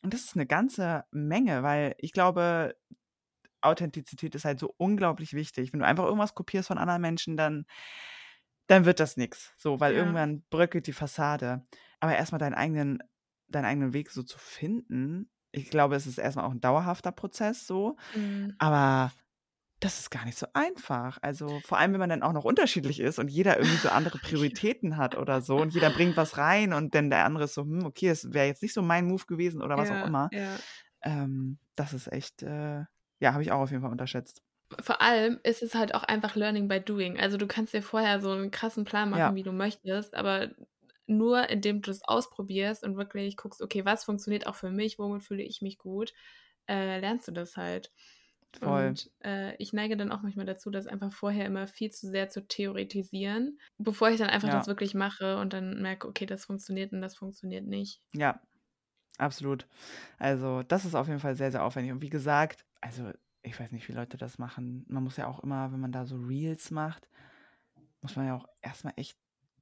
Und 0.03 0.15
das 0.15 0.23
ist 0.25 0.37
eine 0.37 0.47
ganze 0.47 1.05
Menge, 1.13 1.63
weil 1.63 1.95
ich 1.99 2.13
glaube, 2.13 2.77
Authentizität 3.63 4.35
ist 4.35 4.45
halt 4.45 4.59
so 4.61 4.75
unglaublich 4.79 5.35
wichtig. 5.35 5.73
Wenn 5.73 5.81
du 5.81 5.87
einfach 5.87 6.05
irgendwas 6.05 6.35
kopierst 6.35 6.69
von 6.69 6.79
anderen 6.79 7.03
Menschen, 7.03 7.37
dann, 7.37 7.67
dann 8.67 8.85
wird 8.85 9.01
das 9.01 9.17
nichts. 9.17 9.53
So, 9.57 9.81
weil 9.81 9.95
Ja. 9.95 9.95
irgendwann 9.95 10.45
bröckelt 10.51 10.87
die 10.87 10.93
Fassade. 10.93 11.67
Aber 12.01 12.17
erstmal 12.17 12.39
deinen 12.39 12.55
eigenen, 12.55 12.99
deinen 13.49 13.67
eigenen 13.67 13.93
Weg 13.93 14.11
so 14.11 14.23
zu 14.23 14.39
finden, 14.39 15.31
ich 15.53 15.71
glaube, 15.71 15.95
es 15.95 16.07
ist 16.07 16.19
erstmal 16.19 16.47
auch 16.47 16.51
ein 16.51 16.61
dauerhafter 16.61 17.13
Prozess 17.13 17.67
so. 17.67 17.97
Mhm. 18.13 18.59
Aber 18.59 19.13
das 19.85 19.99
ist 20.01 20.11
gar 20.11 20.25
nicht 20.25 20.39
so 20.39 20.47
einfach. 20.55 21.19
Also 21.23 21.61
vor 21.61 21.79
allem, 21.79 21.93
wenn 21.93 22.01
man 22.01 22.09
dann 22.11 22.23
auch 22.23 22.33
noch 22.33 22.45
unterschiedlich 22.45 23.01
ist 23.01 23.19
und 23.19 23.29
jeder 23.31 23.59
irgendwie 23.59 23.79
so 23.79 23.89
andere 23.91 24.19
Prioritäten 24.21 24.97
hat 24.97 25.17
oder 25.17 25.43
so 25.43 25.61
und 25.61 25.75
jeder 25.75 25.91
bringt 25.91 26.17
was 26.17 26.39
rein 26.39 26.73
und 26.73 26.95
dann 26.95 27.11
der 27.11 27.25
andere 27.25 27.45
ist 27.45 27.55
so, 27.55 27.63
hm, 27.63 27.85
okay, 27.85 28.09
das 28.09 28.33
wäre 28.33 28.47
jetzt 28.47 28.63
nicht 28.63 28.75
so 28.75 28.83
mein 28.83 29.07
Move 29.07 29.25
gewesen 29.27 29.63
oder 29.63 29.77
was 29.79 29.91
auch 29.91 30.03
Ja, 30.03 30.05
immer. 30.05 30.31
ja. 30.31 30.65
Ähm, 31.03 31.59
das 31.77 31.93
ist 31.95 32.13
echt, 32.13 32.43
äh, 32.43 32.85
ja, 33.21 33.33
habe 33.33 33.43
ich 33.43 33.53
auch 33.53 33.61
auf 33.63 33.71
jeden 33.71 33.83
Fall 33.83 33.93
unterschätzt. 33.93 34.43
Vor 34.81 35.01
allem 35.01 35.41
ist 35.45 35.63
es 35.63 35.75
halt 35.75 35.95
auch 35.95 36.03
einfach 36.03 36.35
Learning 36.37 36.69
by 36.69 36.81
Doing. 36.81 37.19
Also 37.21 37.37
du 37.37 37.47
kannst 37.47 37.75
dir 37.75 37.83
vorher 37.83 38.21
so 38.21 38.31
einen 38.33 38.51
krassen 38.51 38.85
Plan 38.85 39.11
machen, 39.11 39.35
Ja. 39.35 39.35
wie 39.35 39.43
du 39.43 39.53
möchtest, 39.53 40.15
aber 40.15 40.51
nur 41.07 41.49
indem 41.51 41.83
du 41.83 41.91
es 41.91 42.03
ausprobierst 42.03 42.83
und 42.83 42.97
wirklich 42.97 43.37
guckst, 43.37 43.61
okay, 43.63 43.85
was 43.85 44.05
funktioniert 44.05 44.47
auch 44.47 44.55
für 44.57 44.71
mich, 44.71 44.99
womit 44.99 45.23
fühle 45.23 45.43
ich 45.43 45.61
mich 45.63 45.79
gut, 45.79 46.13
äh, 46.69 46.99
lernst 47.01 47.29
du 47.29 47.33
das 47.33 47.57
halt. 47.57 47.93
Voll. 48.59 48.89
Und 48.89 49.11
äh, 49.25 49.55
ich 49.57 49.73
neige 49.73 49.97
dann 49.97 50.13
auch 50.13 50.23
manchmal 50.23 50.47
dazu, 50.47 50.71
das 50.71 50.87
einfach 50.87 51.13
vorher 51.13 51.47
immer 51.47 51.67
viel 51.67 51.91
zu 51.91 52.09
sehr 52.09 52.29
zu 52.29 52.47
theoretisieren, 52.47 53.59
bevor 53.79 54.11
ich 54.11 54.19
dann 54.19 54.31
einfach 54.31 54.49
Ja. 54.49 54.59
das 54.59 54.67
wirklich 54.67 54.95
mache 54.95 55.39
und 55.39 55.53
dann 55.53 55.81
merke, 55.83 56.09
okay, 56.09 56.27
das 56.27 56.45
funktioniert 56.45 56.93
und 56.93 57.01
das 57.01 57.17
funktioniert 57.17 57.67
nicht. 57.67 58.01
Ja, 58.15 58.41
absolut. 59.19 59.67
Also, 60.19 60.63
das 60.63 60.85
ist 60.85 60.95
auf 60.95 61.09
jeden 61.09 61.21
Fall 61.21 61.37
sehr, 61.37 61.51
sehr 61.51 61.65
aufwendig. 61.65 61.93
Und 61.93 62.03
wie 62.03 62.11
gesagt, 62.11 62.65
also 62.81 63.11
ich 63.43 63.59
weiß 63.59 63.73
nicht, 63.73 63.89
wie 63.89 63.93
Leute 63.93 64.17
das 64.17 64.39
machen. 64.39 64.85
Man 64.89 65.03
muss 65.05 65.17
ja 65.17 65.27
auch 65.27 65.41
immer, 65.41 65.71
wenn 65.73 65.81
man 65.81 65.93
da 65.93 66.07
so 66.07 66.17
Reels 66.17 66.71
macht, 66.71 67.09
muss 68.01 68.17
man 68.17 68.27
ja 68.27 68.37
auch 68.37 68.47
erstmal 68.63 68.95
echt 68.97 69.17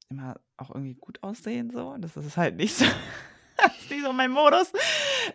immer 0.08 0.40
auch 0.56 0.70
irgendwie 0.70 0.94
gut 0.94 1.22
aussehen. 1.22 1.70
So. 1.70 1.96
Das 1.98 2.16
ist 2.16 2.36
halt 2.36 2.56
nicht 2.56 2.74
so, 2.76 2.84
das 3.62 3.76
ist 3.82 3.90
nicht 3.90 4.04
so 4.04 4.12
mein 4.12 4.30
Modus. 4.30 4.72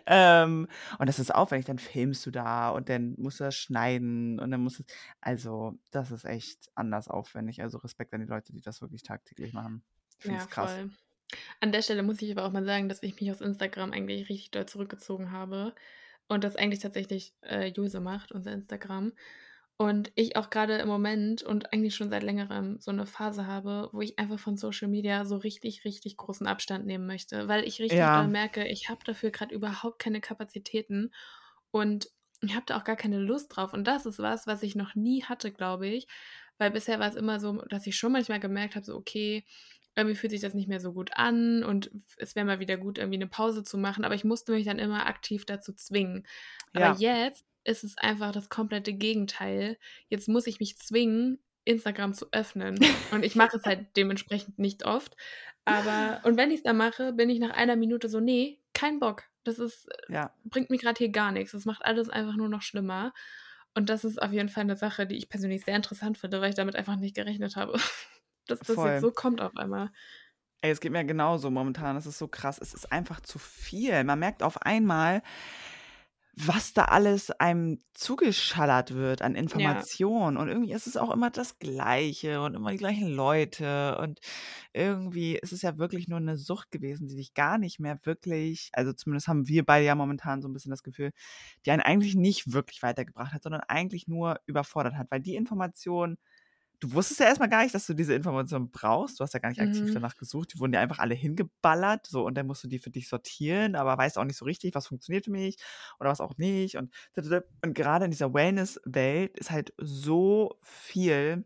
Ähm, 0.06 0.68
und 0.98 1.06
das 1.08 1.18
ist 1.18 1.34
aufwendig. 1.34 1.66
Dann 1.66 1.78
filmst 1.78 2.24
du 2.26 2.30
da 2.30 2.70
und 2.70 2.88
dann 2.88 3.14
musst 3.18 3.40
du 3.40 3.44
das 3.44 3.56
schneiden 3.56 4.38
und 4.40 4.50
dann 4.50 4.60
musst 4.62 4.80
du. 4.80 4.84
Also, 5.20 5.78
das 5.90 6.10
ist 6.10 6.24
echt 6.24 6.70
anders 6.74 7.08
aufwendig. 7.08 7.62
Also 7.62 7.78
Respekt 7.78 8.12
an 8.14 8.20
die 8.20 8.26
Leute, 8.26 8.52
die 8.52 8.60
das 8.60 8.80
wirklich 8.80 9.02
tagtäglich 9.02 9.52
machen. 9.52 9.82
Ich 10.18 10.24
finde 10.24 10.38
Ja, 10.38 10.44
es 10.44 10.50
krass. 10.50 10.72
voll. 10.72 10.90
An 11.60 11.72
der 11.72 11.82
Stelle 11.82 12.02
muss 12.02 12.22
ich 12.22 12.30
aber 12.32 12.44
auch 12.46 12.52
mal 12.52 12.64
sagen, 12.64 12.88
dass 12.88 13.02
ich 13.02 13.20
mich 13.20 13.30
aus 13.30 13.40
Instagram 13.40 13.92
eigentlich 13.92 14.28
richtig 14.28 14.50
doll 14.50 14.66
zurückgezogen 14.66 15.30
habe 15.30 15.74
und 16.28 16.44
das 16.44 16.56
eigentlich 16.56 16.80
tatsächlich 16.80 17.34
äh, 17.42 17.66
Juse 17.68 18.00
macht, 18.00 18.32
unser 18.32 18.52
Instagram. 18.52 19.12
Und 19.80 20.10
ich 20.16 20.34
auch 20.36 20.50
gerade 20.50 20.74
im 20.78 20.88
Moment 20.88 21.44
und 21.44 21.72
eigentlich 21.72 21.94
schon 21.94 22.10
seit 22.10 22.24
längerem 22.24 22.80
so 22.80 22.90
eine 22.90 23.06
Phase 23.06 23.46
habe, 23.46 23.88
wo 23.92 24.00
ich 24.00 24.18
einfach 24.18 24.38
von 24.40 24.56
Social 24.56 24.88
Media 24.88 25.24
so 25.24 25.36
richtig, 25.36 25.84
richtig 25.84 26.16
großen 26.16 26.48
Abstand 26.48 26.84
nehmen 26.84 27.06
möchte, 27.06 27.46
weil 27.46 27.62
ich 27.64 27.80
richtig 27.80 28.10
Ja. 28.10 28.28
merke, 28.28 28.66
ich 28.66 28.88
habe 28.88 29.04
dafür 29.04 29.30
gerade 29.30 29.54
überhaupt 29.54 30.00
keine 30.00 30.20
Kapazitäten 30.20 31.12
und 31.70 32.08
ich 32.42 32.54
habe 32.56 32.66
da 32.66 32.76
auch 32.76 32.84
gar 32.84 32.96
keine 32.96 33.18
Lust 33.20 33.56
drauf. 33.56 33.72
Und 33.72 33.84
das 33.86 34.04
ist 34.06 34.18
was, 34.18 34.46
was 34.48 34.64
ich 34.64 34.74
noch 34.74 34.96
nie 34.96 35.22
hatte, 35.24 35.52
glaube 35.52 35.86
ich, 35.86 36.08
weil 36.58 36.72
bisher 36.72 36.98
war 36.98 37.08
es 37.08 37.14
immer 37.16 37.38
so, 37.40 37.52
dass 37.68 37.86
ich 37.86 37.96
schon 37.96 38.12
manchmal 38.12 38.40
gemerkt 38.40 38.74
habe, 38.74 38.84
so 38.86 38.96
okay, 38.96 39.44
irgendwie 39.96 40.14
fühlt 40.16 40.30
sich 40.32 40.40
das 40.40 40.54
nicht 40.54 40.68
mehr 40.68 40.80
so 40.80 40.92
gut 40.92 41.10
an 41.16 41.64
und 41.64 41.90
es 42.18 42.36
wäre 42.36 42.46
mal 42.46 42.60
wieder 42.60 42.76
gut, 42.76 42.98
irgendwie 42.98 43.16
eine 43.18 43.26
Pause 43.28 43.64
zu 43.64 43.78
machen, 43.78 44.04
aber 44.04 44.14
ich 44.14 44.24
musste 44.24 44.52
mich 44.52 44.64
dann 44.64 44.78
immer 44.78 45.06
aktiv 45.06 45.44
dazu 45.46 45.72
zwingen. 45.72 46.26
Aber 46.74 46.86
Ja. 46.86 46.88
jetzt 46.88 47.44
ist 47.68 47.84
es 47.84 47.96
einfach 47.98 48.32
das 48.32 48.48
komplette 48.48 48.92
Gegenteil. 48.92 49.78
Jetzt 50.08 50.28
muss 50.28 50.46
ich 50.46 50.58
mich 50.60 50.78
zwingen, 50.78 51.38
Instagram 51.64 52.14
zu 52.14 52.26
öffnen. 52.32 52.78
Und 53.12 53.24
ich 53.24 53.36
mache 53.36 53.58
es 53.58 53.64
halt 53.64 53.86
dementsprechend 53.96 54.58
nicht 54.58 54.84
oft. 54.86 55.16
Aber, 55.64 56.20
und 56.24 56.36
wenn 56.38 56.50
ich 56.50 56.58
es 56.58 56.62
dann 56.62 56.78
mache, 56.78 57.12
bin 57.12 57.28
ich 57.28 57.38
nach 57.40 57.50
einer 57.50 57.76
Minute 57.76 58.08
so, 58.08 58.20
nee, 58.20 58.58
kein 58.72 58.98
Bock. 59.00 59.24
Das 59.44 59.58
ist, 59.58 59.86
äh, 60.08 60.12
Ja. 60.14 60.34
bringt 60.44 60.70
mir 60.70 60.78
gerade 60.78 60.96
hier 60.98 61.10
gar 61.10 61.30
nichts. 61.30 61.52
Das 61.52 61.66
macht 61.66 61.84
alles 61.84 62.08
einfach 62.08 62.36
nur 62.36 62.48
noch 62.48 62.62
schlimmer. 62.62 63.12
Und 63.74 63.90
das 63.90 64.04
ist 64.04 64.20
auf 64.20 64.32
jeden 64.32 64.48
Fall 64.48 64.62
eine 64.62 64.76
Sache, 64.76 65.06
die 65.06 65.16
ich 65.16 65.28
persönlich 65.28 65.64
sehr 65.64 65.76
interessant 65.76 66.16
finde, 66.18 66.40
weil 66.40 66.48
ich 66.48 66.56
damit 66.56 66.74
einfach 66.74 66.96
nicht 66.96 67.14
gerechnet 67.14 67.54
habe. 67.56 67.78
Dass 68.46 68.58
das 68.66 68.74
Voll. 68.76 68.90
jetzt 68.92 69.02
so 69.02 69.10
kommt 69.10 69.42
auf 69.42 69.54
einmal. 69.56 69.90
Ey, 70.62 70.70
es 70.72 70.80
geht 70.80 70.90
mir 70.90 71.04
genauso 71.04 71.50
momentan. 71.50 71.96
Es 71.96 72.06
ist 72.06 72.18
so 72.18 72.28
krass. 72.28 72.58
Es 72.58 72.72
ist 72.74 72.90
einfach 72.90 73.20
zu 73.20 73.38
viel. 73.38 74.02
Man 74.04 74.18
merkt 74.18 74.42
auf 74.42 74.62
einmal, 74.62 75.22
was 76.40 76.72
da 76.72 76.84
alles 76.84 77.30
einem 77.32 77.82
zugeschallert 77.94 78.94
wird 78.94 79.22
an 79.22 79.34
Ja. 79.54 79.86
Informationen. 79.86 80.36
Und 80.36 80.48
irgendwie 80.48 80.72
ist 80.72 80.86
es 80.86 80.96
auch 80.96 81.10
immer 81.10 81.30
das 81.30 81.58
Gleiche 81.58 82.42
und 82.42 82.54
immer 82.54 82.70
die 82.70 82.76
gleichen 82.76 83.08
Leute. 83.08 83.98
Und 83.98 84.20
irgendwie 84.72 85.36
ist 85.36 85.52
es 85.52 85.62
ja 85.62 85.78
wirklich 85.78 86.06
nur 86.08 86.18
eine 86.18 86.36
Sucht 86.36 86.70
gewesen, 86.70 87.08
die 87.08 87.16
dich 87.16 87.34
gar 87.34 87.58
nicht 87.58 87.80
mehr 87.80 87.98
wirklich, 88.04 88.70
also 88.72 88.92
zumindest 88.92 89.26
haben 89.28 89.48
wir 89.48 89.64
beide 89.64 89.84
ja 89.86 89.94
momentan 89.96 90.40
so 90.42 90.48
ein 90.48 90.52
bisschen 90.52 90.70
das 90.70 90.82
Gefühl, 90.84 91.10
die 91.66 91.70
einen 91.72 91.82
eigentlich 91.82 92.14
nicht 92.14 92.52
wirklich 92.52 92.82
weitergebracht 92.82 93.32
hat, 93.32 93.42
sondern 93.42 93.62
eigentlich 93.62 94.06
nur 94.08 94.40
überfordert 94.46 94.94
hat. 94.94 95.08
Weil 95.10 95.20
die 95.20 95.34
Information, 95.36 96.18
du 96.80 96.92
wusstest 96.92 97.20
ja 97.20 97.26
erstmal 97.26 97.48
gar 97.48 97.62
nicht, 97.62 97.74
dass 97.74 97.86
du 97.86 97.94
diese 97.94 98.14
Information 98.14 98.70
brauchst. 98.70 99.18
Du 99.20 99.24
hast 99.24 99.34
ja 99.34 99.40
gar 99.40 99.48
nicht 99.50 99.60
aktiv 99.60 99.90
Mhm. 99.90 99.92
danach 99.92 100.16
gesucht. 100.16 100.54
Die 100.54 100.60
wurden 100.60 100.72
dir 100.72 100.80
einfach 100.80 100.98
alle 101.00 101.14
hingeballert. 101.14 102.06
So, 102.06 102.24
und 102.24 102.34
dann 102.36 102.46
musst 102.46 102.64
du 102.64 102.68
die 102.68 102.78
für 102.78 102.90
dich 102.90 103.08
sortieren, 103.08 103.74
aber 103.76 103.98
weißt 103.98 104.18
auch 104.18 104.24
nicht 104.24 104.36
so 104.38 104.44
richtig, 104.44 104.74
was 104.74 104.86
funktioniert 104.88 105.24
für 105.26 105.30
mich 105.32 105.56
oder 106.00 106.10
was 106.10 106.20
auch 106.20 106.36
nicht. 106.38 106.76
Und, 106.76 106.94
und 107.64 107.74
gerade 107.74 108.04
in 108.04 108.10
dieser 108.10 108.32
Wellness-Welt 108.34 109.38
ist 109.38 109.50
halt 109.50 109.72
so 109.78 110.58
viel, 110.62 111.44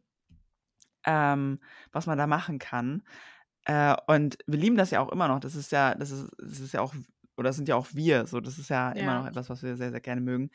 ähm, 1.05 1.59
was 1.93 2.07
man 2.07 2.18
da 2.18 2.26
machen 2.26 2.59
kann. 2.59 3.03
Äh, 3.64 3.97
und 4.09 4.39
wir 4.47 4.59
lieben 4.59 4.76
das 4.76 4.91
ja 4.91 5.01
auch 5.01 5.11
immer 5.12 5.28
noch. 5.28 5.41
Das 5.41 5.55
ist 5.55 5.72
ja, 5.72 5.95
das 5.95 6.11
ist, 6.11 6.30
das 6.39 6.61
ist 6.61 6.72
ja 6.74 6.80
auch, 6.83 6.95
oder 7.37 7.51
das 7.51 7.57
sind 7.57 7.68
ja 7.68 7.76
auch 7.76 7.89
wir. 7.95 8.26
So, 8.26 8.41
das 8.41 8.59
ist 8.59 8.70
ja, 8.70 8.93
immer 8.93 9.14
noch 9.14 9.26
Ja. 9.26 9.28
etwas, 9.28 9.51
was 9.51 9.62
wir 9.62 9.76
sehr, 9.76 9.91
sehr 9.93 10.01
gerne 10.01 10.20
mögen. 10.20 10.51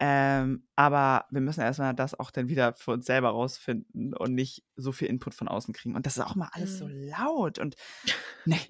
Ähm, 0.00 0.68
aber 0.76 1.26
wir 1.30 1.40
müssen 1.40 1.60
erstmal 1.60 1.94
das 1.94 2.18
auch 2.18 2.30
dann 2.30 2.48
wieder 2.48 2.74
für 2.74 2.92
uns 2.92 3.06
selber 3.06 3.30
rausfinden 3.30 4.14
und 4.14 4.34
nicht 4.34 4.64
so 4.76 4.92
viel 4.92 5.08
Input 5.08 5.34
von 5.34 5.48
außen 5.48 5.74
kriegen. 5.74 5.96
Und 5.96 6.06
das 6.06 6.16
ist 6.16 6.24
auch 6.24 6.36
mal 6.36 6.50
alles 6.52 6.76
so 6.78 6.86
Mhm. 6.86 6.92
laut 6.92 7.58
und 7.58 7.76
nee. 8.44 8.60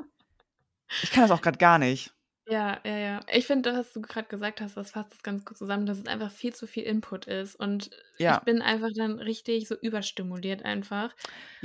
Ich 1.01 1.11
kann 1.11 1.23
das 1.25 1.31
auch 1.33 1.43
gerade 1.43 1.59
gar 1.59 1.79
nicht. 1.79 2.15
Ja, 2.47 2.81
ja, 2.85 2.97
ja. 2.99 3.21
Ich 3.31 3.47
finde, 3.47 3.75
was 3.75 3.93
du 3.93 4.01
gerade 4.01 4.27
gesagt 4.29 4.61
hast, 4.63 4.77
das 4.77 4.93
fasst 4.93 5.13
das 5.13 5.23
ganz 5.23 5.45
gut 5.45 5.59
zusammen, 5.59 5.85
dass 5.85 5.99
es 5.99 6.07
einfach 6.07 6.31
viel 6.31 6.55
zu 6.55 6.67
viel 6.67 6.85
Input 6.85 7.27
ist. 7.27 7.55
Und 7.57 7.91
ich 8.25 8.43
Ja, 8.43 8.45
bin 8.45 8.63
einfach 8.63 8.89
dann 8.97 9.19
richtig 9.19 9.69
so 9.69 9.75
überstimuliert 9.79 10.63
einfach. 10.65 11.15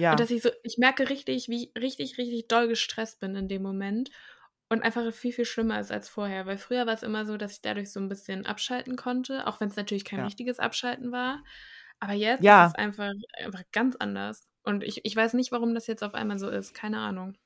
Und 0.09 0.19
ja, 0.19 0.21
dass 0.21 0.29
ich 0.31 0.41
so, 0.41 0.49
ich 0.63 0.77
merke 0.77 1.09
richtig, 1.09 1.47
wie 1.47 1.65
ich 1.73 1.81
richtig, 1.81 2.17
richtig 2.17 2.47
doll 2.49 2.67
gestresst 2.67 3.21
bin 3.21 3.35
in 3.35 3.47
dem 3.47 3.61
Moment. 3.63 4.11
Und 4.69 4.81
einfach 4.83 5.11
viel, 5.13 5.33
viel 5.33 5.45
schlimmer 5.45 5.79
ist 5.79 5.91
als 5.91 6.09
vorher. 6.09 6.45
Weil 6.45 6.57
früher 6.57 6.85
war 6.87 6.93
es 6.93 7.03
immer 7.03 7.25
so, 7.25 7.37
dass 7.37 7.53
ich 7.53 7.61
dadurch 7.61 7.91
so 7.91 7.99
ein 7.99 8.09
bisschen 8.09 8.45
abschalten 8.45 8.95
konnte, 8.95 9.45
auch 9.47 9.59
wenn 9.59 9.69
es 9.69 9.75
natürlich 9.75 10.05
kein 10.05 10.19
ja. 10.19 10.25
richtiges 10.25 10.59
Abschalten 10.59 11.11
war. 11.11 11.43
Aber 11.99 12.13
jetzt 12.13 12.49
ist 12.49 12.61
es 12.61 12.73
Ja, 12.73 12.73
einfach, 12.75 13.11
einfach 13.37 13.63
ganz 13.71 13.95
anders. 13.95 14.47
Und 14.63 14.83
ich, 14.83 15.01
ich 15.05 15.15
weiß 15.15 15.33
nicht, 15.35 15.51
warum 15.51 15.73
das 15.73 15.87
jetzt 15.87 16.03
auf 16.03 16.13
einmal 16.13 16.39
so 16.39 16.49
ist. 16.49 16.73
Keine 16.73 16.99
Ahnung. 16.99 17.37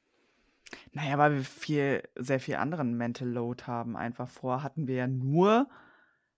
naja, 0.91 1.17
weil 1.17 1.35
wir 1.35 1.43
viel, 1.43 2.03
sehr 2.15 2.39
viel 2.39 2.55
anderen 2.55 2.95
Mental 2.95 3.27
Load 3.27 3.65
haben. 3.65 3.95
Einfach 3.95 4.27
vor 4.29 4.63
hatten 4.63 4.87
wir 4.87 4.95
ja 4.95 5.07
nur 5.07 5.69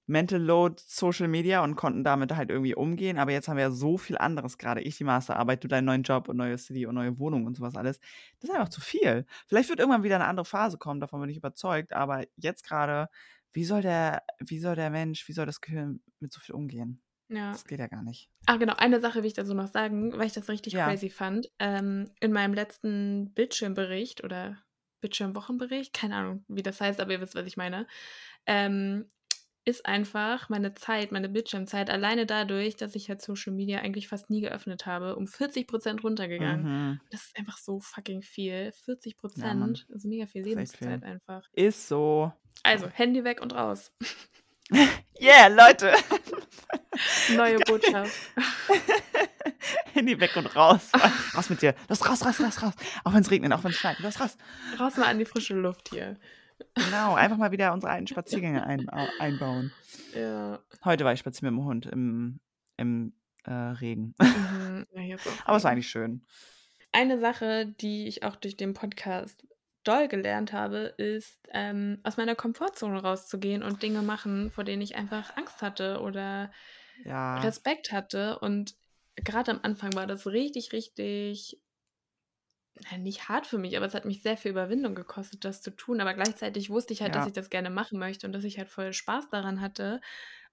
Mental 0.09 0.41
Load 0.41 0.81
Social 0.83 1.27
Media 1.27 1.63
und 1.63 1.75
konnten 1.75 2.03
damit 2.03 2.35
halt 2.35 2.49
irgendwie 2.49 2.73
umgehen. 2.73 3.19
Aber 3.19 3.31
jetzt 3.31 3.47
haben 3.47 3.57
wir 3.57 3.65
ja 3.65 3.71
so 3.71 3.97
viel 3.97 4.17
anderes 4.17 4.57
gerade. 4.57 4.81
Ich 4.81 4.97
die 4.97 5.03
Masterarbeit, 5.03 5.63
du 5.63 5.67
deinen 5.67 5.85
neuen 5.85 6.01
Job 6.01 6.27
und 6.29 6.37
neue 6.37 6.57
City 6.57 6.87
und 6.87 6.95
neue 6.95 7.19
Wohnung 7.19 7.45
und 7.45 7.55
sowas 7.55 7.75
alles. 7.75 7.99
Das 8.39 8.49
ist 8.49 8.55
einfach 8.55 8.69
zu 8.69 8.81
viel. 8.81 9.27
Vielleicht 9.47 9.69
wird 9.69 9.79
irgendwann 9.79 10.01
wieder 10.01 10.15
eine 10.15 10.25
andere 10.25 10.45
Phase 10.45 10.79
kommen, 10.79 10.99
davon 10.99 11.21
bin 11.21 11.29
ich 11.29 11.37
überzeugt. 11.37 11.93
Aber 11.93 12.23
jetzt 12.37 12.63
gerade, 12.67 13.07
wie 13.53 13.63
soll 13.63 13.83
der, 13.83 14.23
wie 14.39 14.57
soll 14.59 14.75
der 14.75 14.89
Mensch, 14.89 15.27
wie 15.27 15.33
soll 15.33 15.45
das 15.45 15.61
Gehirn 15.61 16.01
mit 16.19 16.33
so 16.33 16.39
viel 16.39 16.55
umgehen? 16.55 17.03
Ja. 17.27 17.51
Das 17.51 17.65
geht 17.65 17.79
ja 17.79 17.85
gar 17.85 18.01
nicht. 18.01 18.31
Ah, 18.47 18.57
genau, 18.57 18.73
eine 18.77 18.99
Sache 18.99 19.19
will 19.19 19.27
ich 19.27 19.33
dazu 19.33 19.53
noch 19.53 19.67
sagen, 19.67 20.17
weil 20.17 20.25
ich 20.25 20.33
das 20.33 20.49
richtig 20.49 20.73
Ja. 20.73 20.87
crazy 20.87 21.11
fand. 21.11 21.51
Ähm, 21.59 22.09
in 22.19 22.31
meinem 22.31 22.55
letzten 22.55 23.31
Bildschirmbericht 23.35 24.23
oder 24.23 24.57
Bildschirmwochenbericht, 25.01 25.93
keine 25.93 26.15
Ahnung, 26.15 26.43
wie 26.47 26.63
das 26.63 26.81
heißt, 26.81 26.99
aber 26.99 27.11
ihr 27.11 27.21
wisst, 27.21 27.35
was 27.35 27.45
ich 27.45 27.57
meine, 27.57 27.85
ähm, 28.47 29.05
ist 29.65 29.85
einfach 29.85 30.49
meine 30.49 30.73
Zeit, 30.73 31.11
meine 31.11 31.29
Bildschirmzeit 31.29 31.89
alleine 31.89 32.25
dadurch, 32.25 32.75
dass 32.75 32.95
ich 32.95 33.09
halt 33.09 33.21
Social 33.21 33.53
Media 33.53 33.79
eigentlich 33.79 34.07
fast 34.07 34.29
nie 34.29 34.41
geöffnet 34.41 34.85
habe, 34.85 35.15
um 35.15 35.25
40% 35.25 36.01
runtergegangen. 36.01 36.63
Mhm. 36.63 36.99
Das 37.11 37.25
ist 37.25 37.37
einfach 37.37 37.57
so 37.57 37.79
fucking 37.79 38.21
viel. 38.21 38.71
40 38.85 39.15
Ja, 39.35 39.53
Mann. 39.53 39.73
Prozent 39.73 40.05
mega 40.05 40.25
viel 40.25 40.43
Das 40.43 40.51
ist 40.53 40.57
echt 40.59 40.77
viel. 40.77 40.87
Lebenszeit 40.87 41.03
einfach. 41.03 41.43
Ist 41.53 41.87
so. 41.87 42.31
Also, 42.63 42.87
Handy 42.89 43.23
weg 43.23 43.41
und 43.41 43.53
raus. 43.53 43.91
Yeah, 45.19 45.47
Leute. 45.47 45.93
Neue 47.35 47.57
Botschaft. 47.65 48.13
Handy 49.93 50.19
weg 50.19 50.35
und 50.37 50.45
raus. 50.55 50.91
Raus 51.35 51.49
mit 51.49 51.61
dir. 51.61 51.75
Los, 51.89 52.07
raus, 52.07 52.23
raus, 52.23 52.39
raus, 52.39 52.61
raus. 52.61 52.73
Auch 53.03 53.13
wenn 53.13 53.21
es 53.21 53.31
regnet, 53.31 53.51
auch 53.51 53.63
wenn 53.63 53.71
es 53.71 53.77
schneit. 53.77 53.99
Los, 53.99 54.19
raus. 54.19 54.37
Raus 54.79 54.95
mal 54.97 55.07
an 55.07 55.19
die 55.19 55.25
frische 55.25 55.55
Luft 55.55 55.89
hier. 55.89 56.17
Genau, 56.75 57.15
einfach 57.15 57.37
mal 57.37 57.51
wieder 57.51 57.73
unsere 57.73 57.91
alten 57.91 58.07
Spaziergänge 58.07 58.65
ein, 58.65 58.89
au- 58.89 59.07
einbauen. 59.19 59.71
Ja. 60.15 60.59
Heute 60.83 61.05
war 61.05 61.13
ich 61.13 61.19
spazieren 61.19 61.53
mit 61.53 61.61
dem 61.61 61.67
Hund 61.67 61.85
im, 61.85 62.39
im 62.77 63.13
äh, 63.43 63.51
Regen. 63.53 64.15
Mhm. 64.19 64.85
ja 64.93 65.17
Aber 65.45 65.57
es 65.57 65.63
war 65.63 65.71
eigentlich 65.71 65.87
schön. 65.89 66.25
Eine 66.91 67.19
Sache, 67.19 67.67
die 67.67 68.07
ich 68.07 68.23
auch 68.23 68.35
durch 68.35 68.57
den 68.57 68.73
Podcast 68.73 69.45
doll 69.83 70.07
gelernt 70.07 70.51
habe, 70.51 70.93
ist, 70.97 71.39
ähm, 71.53 71.99
aus 72.03 72.17
meiner 72.17 72.33
Komfortzone 72.35 73.01
rauszugehen 73.03 73.61
und 73.61 73.83
Dinge 73.83 74.01
machen, 74.01 74.49
vor 74.51 74.63
denen 74.63 74.81
ich 74.81 74.95
einfach 74.95 75.37
Angst 75.37 75.61
hatte 75.61 76.01
oder 76.01 76.51
Ja, 77.05 77.37
Respekt 77.41 77.91
hatte. 77.91 78.39
Und 78.39 78.75
gerade 79.15 79.51
am 79.51 79.59
Anfang 79.61 79.93
war 79.93 80.07
das 80.07 80.25
richtig, 80.25 80.73
richtig, 80.73 81.61
nicht 82.97 83.29
hart 83.29 83.47
für 83.47 83.57
mich, 83.57 83.75
aber 83.77 83.85
es 83.85 83.93
hat 83.93 84.05
mich 84.05 84.21
sehr 84.21 84.37
viel 84.37 84.51
Überwindung 84.51 84.95
gekostet, 84.95 85.45
das 85.45 85.61
zu 85.61 85.71
tun. 85.75 86.01
Aber 86.01 86.13
gleichzeitig 86.13 86.69
wusste 86.69 86.93
ich 86.93 87.01
halt, 87.01 87.15
dass 87.15 87.25
ja, 87.25 87.25
ich 87.25 87.33
das 87.33 87.49
gerne 87.49 87.69
machen 87.69 87.99
möchte 87.99 88.27
und 88.27 88.33
dass 88.33 88.43
ich 88.43 88.57
halt 88.57 88.69
voll 88.69 88.93
Spaß 88.93 89.29
daran 89.29 89.61
hatte. 89.61 90.01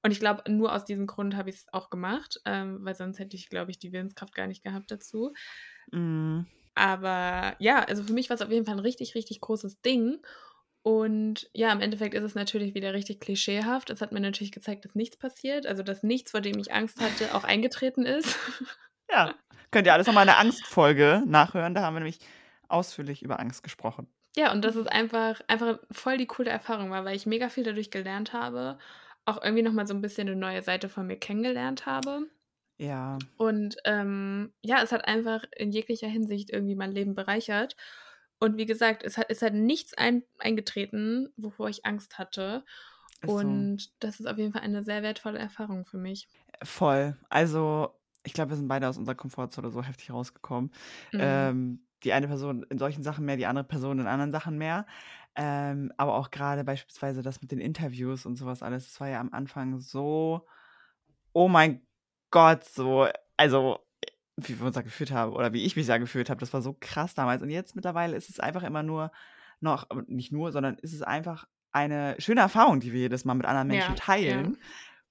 Und 0.03 0.11
ich 0.13 0.21
glaube, 0.21 0.51
nur 0.51 0.75
aus 0.75 0.85
diesem 0.85 1.07
Grund 1.07 1.37
habe 1.37 1.51
ich 1.51 1.57
es 1.57 1.67
auch 1.73 1.91
gemacht, 1.91 2.41
ähm, 2.45 2.79
weil 2.83 2.95
sonst 2.95 3.19
hätte 3.19 3.37
ich, 3.37 3.49
glaube 3.49 3.71
ich, 3.71 3.79
die 3.79 3.93
Willenskraft 3.93 4.35
gar 4.35 4.47
nicht 4.47 4.63
gehabt 4.63 4.91
dazu. 4.91 5.33
mm, 5.93 6.47
Aber 6.75 7.57
ja, 7.59 7.83
also 7.85 8.03
für 8.03 8.13
mich 8.13 8.29
war 8.29 8.35
es 8.35 8.43
auf 8.43 8.51
jeden 8.51 8.67
Fall 8.67 8.75
ein 8.75 8.81
richtig, 8.81 9.15
richtig 9.15 9.41
großes 9.41 9.81
Ding. 9.81 10.19
Und 10.83 11.51
ja, 11.55 11.73
im 11.73 11.81
Endeffekt 11.81 12.15
ist 12.15 12.23
es 12.23 12.35
natürlich 12.37 12.75
wieder 12.75 12.95
richtig 12.95 13.21
klischeehaft. 13.21 13.91
Es 13.91 14.01
hat 14.03 14.13
mir 14.13 14.21
natürlich 14.21 14.53
gezeigt, 14.53 14.85
dass 14.85 14.95
nichts 14.95 15.17
passiert. 15.17 15.67
Also, 15.67 15.83
dass 15.83 16.03
nichts, 16.03 16.31
vor 16.33 16.41
dem 16.43 16.59
ich 16.59 16.73
Angst 16.73 17.01
hatte, 17.01 17.35
auch 17.35 17.45
eingetreten 17.45 18.05
ist. 18.05 18.37
ja. 19.11 19.35
Könnt 19.77 19.87
ihr 19.87 19.93
alles 19.93 20.07
nochmal 20.07 20.23
in 20.23 20.29
der 20.29 20.39
Angstfolge 20.39 21.23
nachhören. 21.27 21.75
Da 21.75 21.83
haben 21.83 21.93
wir 21.93 22.01
nämlich 22.01 22.21
ausführlich 22.67 23.23
über 23.23 23.41
Angst 23.41 23.63
gesprochen. 23.63 24.09
Ja, 24.35 24.51
und 24.51 24.65
dass 24.65 24.75
es 24.75 24.87
einfach, 24.87 25.43
einfach 25.49 25.79
voll 25.91 26.17
die 26.17 26.25
coole 26.25 26.49
Erfahrung 26.49 26.91
war, 26.91 27.05
weil 27.05 27.15
ich 27.15 27.27
mega 27.27 27.51
viel 27.51 27.63
dadurch 27.63 27.91
gelernt 27.91 28.33
habe. 28.33 28.79
Auch 29.27 29.43
irgendwie 29.43 29.63
nochmal 29.63 29.87
so 29.87 29.93
ein 29.93 30.01
bisschen 30.01 30.29
eine 30.29 30.37
neue 30.39 30.63
Seite 30.63 30.89
von 30.89 31.07
mir 31.07 31.19
kennengelernt 31.19 31.85
habe. 31.85 32.23
Ja, 32.79 33.19
Und 33.37 33.77
ähm, 33.85 34.55
ja, 34.63 34.83
es 34.83 34.93
hat 34.93 35.07
einfach 35.07 35.45
in 35.55 35.73
jeglicher 35.73 36.09
Hinsicht 36.09 36.49
irgendwie 36.49 36.75
mein 36.75 36.93
Leben 36.93 37.15
bereichert. 37.15 37.77
Und 38.39 38.57
wie 38.57 38.65
gesagt, 38.65 39.03
es 39.03 39.19
hat, 39.19 39.27
es 39.29 39.43
hat 39.43 39.53
nichts 39.53 39.93
ein, 39.93 40.23
eingetreten, 40.39 41.29
wovor 41.37 41.69
ich 41.69 41.85
Angst 41.85 42.17
hatte. 42.17 42.65
ist 43.21 43.29
so. 43.29 43.37
Und 43.37 43.91
das 43.99 44.21
ist 44.21 44.27
auf 44.27 44.39
jeden 44.39 44.55
Fall 44.55 44.63
eine 44.63 44.83
sehr 44.85 45.03
wertvolle 45.03 45.39
Erfahrung 45.39 45.85
für 45.85 45.99
mich. 45.99 46.31
Voll. 46.63 47.15
Also, 47.29 47.93
ich 48.27 48.33
glaube, 48.33 48.51
wir 48.51 48.57
sind 48.57 48.69
beide 48.69 48.89
aus 48.89 48.99
unserer 48.99 49.15
Komfortzone 49.15 49.71
so 49.71 49.83
heftig 49.83 50.13
rausgekommen. 50.13 50.71
Mhm. 51.13 51.21
Ähm, 51.21 51.81
die 52.05 52.13
eine 52.13 52.27
Person 52.27 52.65
in 52.65 52.79
solchen 52.79 53.03
Sachen 53.03 53.25
mehr, 53.25 53.37
die 53.37 53.47
andere 53.47 53.65
Person 53.65 53.99
in 53.99 54.07
anderen 54.07 54.33
Sachen 54.33 54.59
mehr. 54.59 54.87
Ähm, 55.35 55.93
aber 55.97 56.15
auch 56.15 56.31
gerade 56.31 56.65
beispielsweise 56.65 57.23
das 57.23 57.41
mit 57.41 57.51
den 57.51 57.59
Interviews 57.59 58.27
und 58.27 58.37
sowas 58.37 58.63
alles, 58.63 58.87
das 58.87 59.01
war 59.01 59.09
ja 59.09 59.21
am 59.21 59.33
Anfang 59.33 59.79
so, 59.79 60.47
oh 61.33 61.49
mein 61.49 61.87
Gott, 62.31 62.65
so, 62.65 63.07
also 63.37 63.79
wie 64.37 64.59
wir 64.59 64.67
uns 64.67 64.75
da 64.75 64.83
gefühlt 64.83 65.13
haben 65.13 65.33
oder 65.33 65.53
wie 65.53 65.65
ich 65.65 65.77
mich 65.77 65.87
da 65.87 65.99
gefühlt 65.99 66.31
habe, 66.31 66.41
das 66.41 66.53
war 66.53 66.63
so 66.63 66.77
krass 66.79 67.15
damals. 67.15 67.43
Und 67.43 67.51
jetzt 67.51 67.77
mittlerweile 67.77 68.17
ist 68.17 68.29
es 68.29 68.41
einfach 68.41 68.63
immer 68.63 68.83
nur 68.83 69.11
noch, 69.61 69.89
aber 69.89 70.03
nicht 70.07 70.33
nur, 70.33 70.53
sondern 70.53 70.77
ist 70.77 70.93
es 70.93 71.03
einfach 71.03 71.47
eine 71.73 72.17
schöne 72.19 72.41
Erfahrung, 72.41 72.81
die 72.81 72.93
wir 72.93 73.01
jedes 73.01 73.25
Mal 73.25 73.35
mit 73.35 73.47
anderen 73.47 73.69
Menschen 73.69 73.95
ja. 73.95 74.01
teilen, 74.01 74.59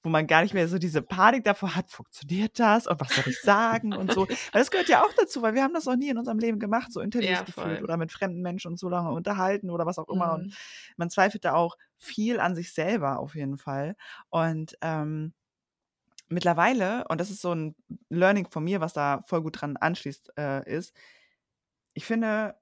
wo 0.05 0.09
man 0.09 0.27
gar 0.27 0.43
nicht 0.43 0.53
mehr 0.53 0.67
so 0.67 0.77
diese 0.77 1.01
Panik 1.01 1.43
davor 1.45 1.75
hat, 1.75 1.89
funktioniert 1.91 2.59
das 2.59 2.87
und 2.87 2.99
was 3.01 3.15
soll 3.15 3.25
ich 3.27 3.41
sagen 3.41 3.95
und 3.95 4.13
so. 4.13 4.27
Weil 4.53 4.61
das 4.61 4.71
gehört 4.71 4.89
ja 4.89 5.03
auch 5.03 5.13
dazu, 5.13 5.41
weil 5.41 5.55
wir 5.55 5.63
haben 5.63 5.73
das 5.73 5.85
noch 5.85 5.95
nie 5.95 6.09
in 6.09 6.17
unserem 6.19 6.39
Leben 6.39 6.59
gemacht, 6.59 6.91
so 6.93 7.01
Interviews 7.01 7.43
Ja, 7.43 7.45
geführt 7.45 7.81
voll. 7.81 7.81
oder 7.81 7.97
mit 7.97 8.11
fremden 8.11 8.41
Menschen 8.41 8.71
uns 8.71 8.79
so 8.81 8.89
lange 8.89 9.11
unterhalten 9.11 9.69
oder 9.71 9.85
was 9.87 9.97
auch 9.99 10.07
immer. 10.09 10.33
Und 10.35 10.47
Mhm. 10.47 10.55
man 10.97 11.09
zweifelt 11.09 11.43
da 11.45 11.53
auch 11.53 11.75
viel 11.97 12.39
an 12.39 12.55
sich 12.55 12.73
selber 12.73 13.19
auf 13.19 13.35
jeden 13.35 13.57
Fall. 13.57 13.95
Und 14.29 14.77
ähm, 14.81 15.33
mittlerweile, 16.29 17.05
und 17.09 17.19
das 17.21 17.31
ist 17.31 17.41
so 17.41 17.53
ein 17.53 17.75
Learning 18.09 18.47
von 18.49 18.63
mir, 18.63 18.81
was 18.81 18.93
da 18.93 19.23
voll 19.27 19.41
gut 19.41 19.61
dran 19.61 19.77
anschließt, 19.77 20.33
äh, 20.37 20.69
ist, 20.71 20.93
ich 21.93 22.05
finde, 22.05 22.55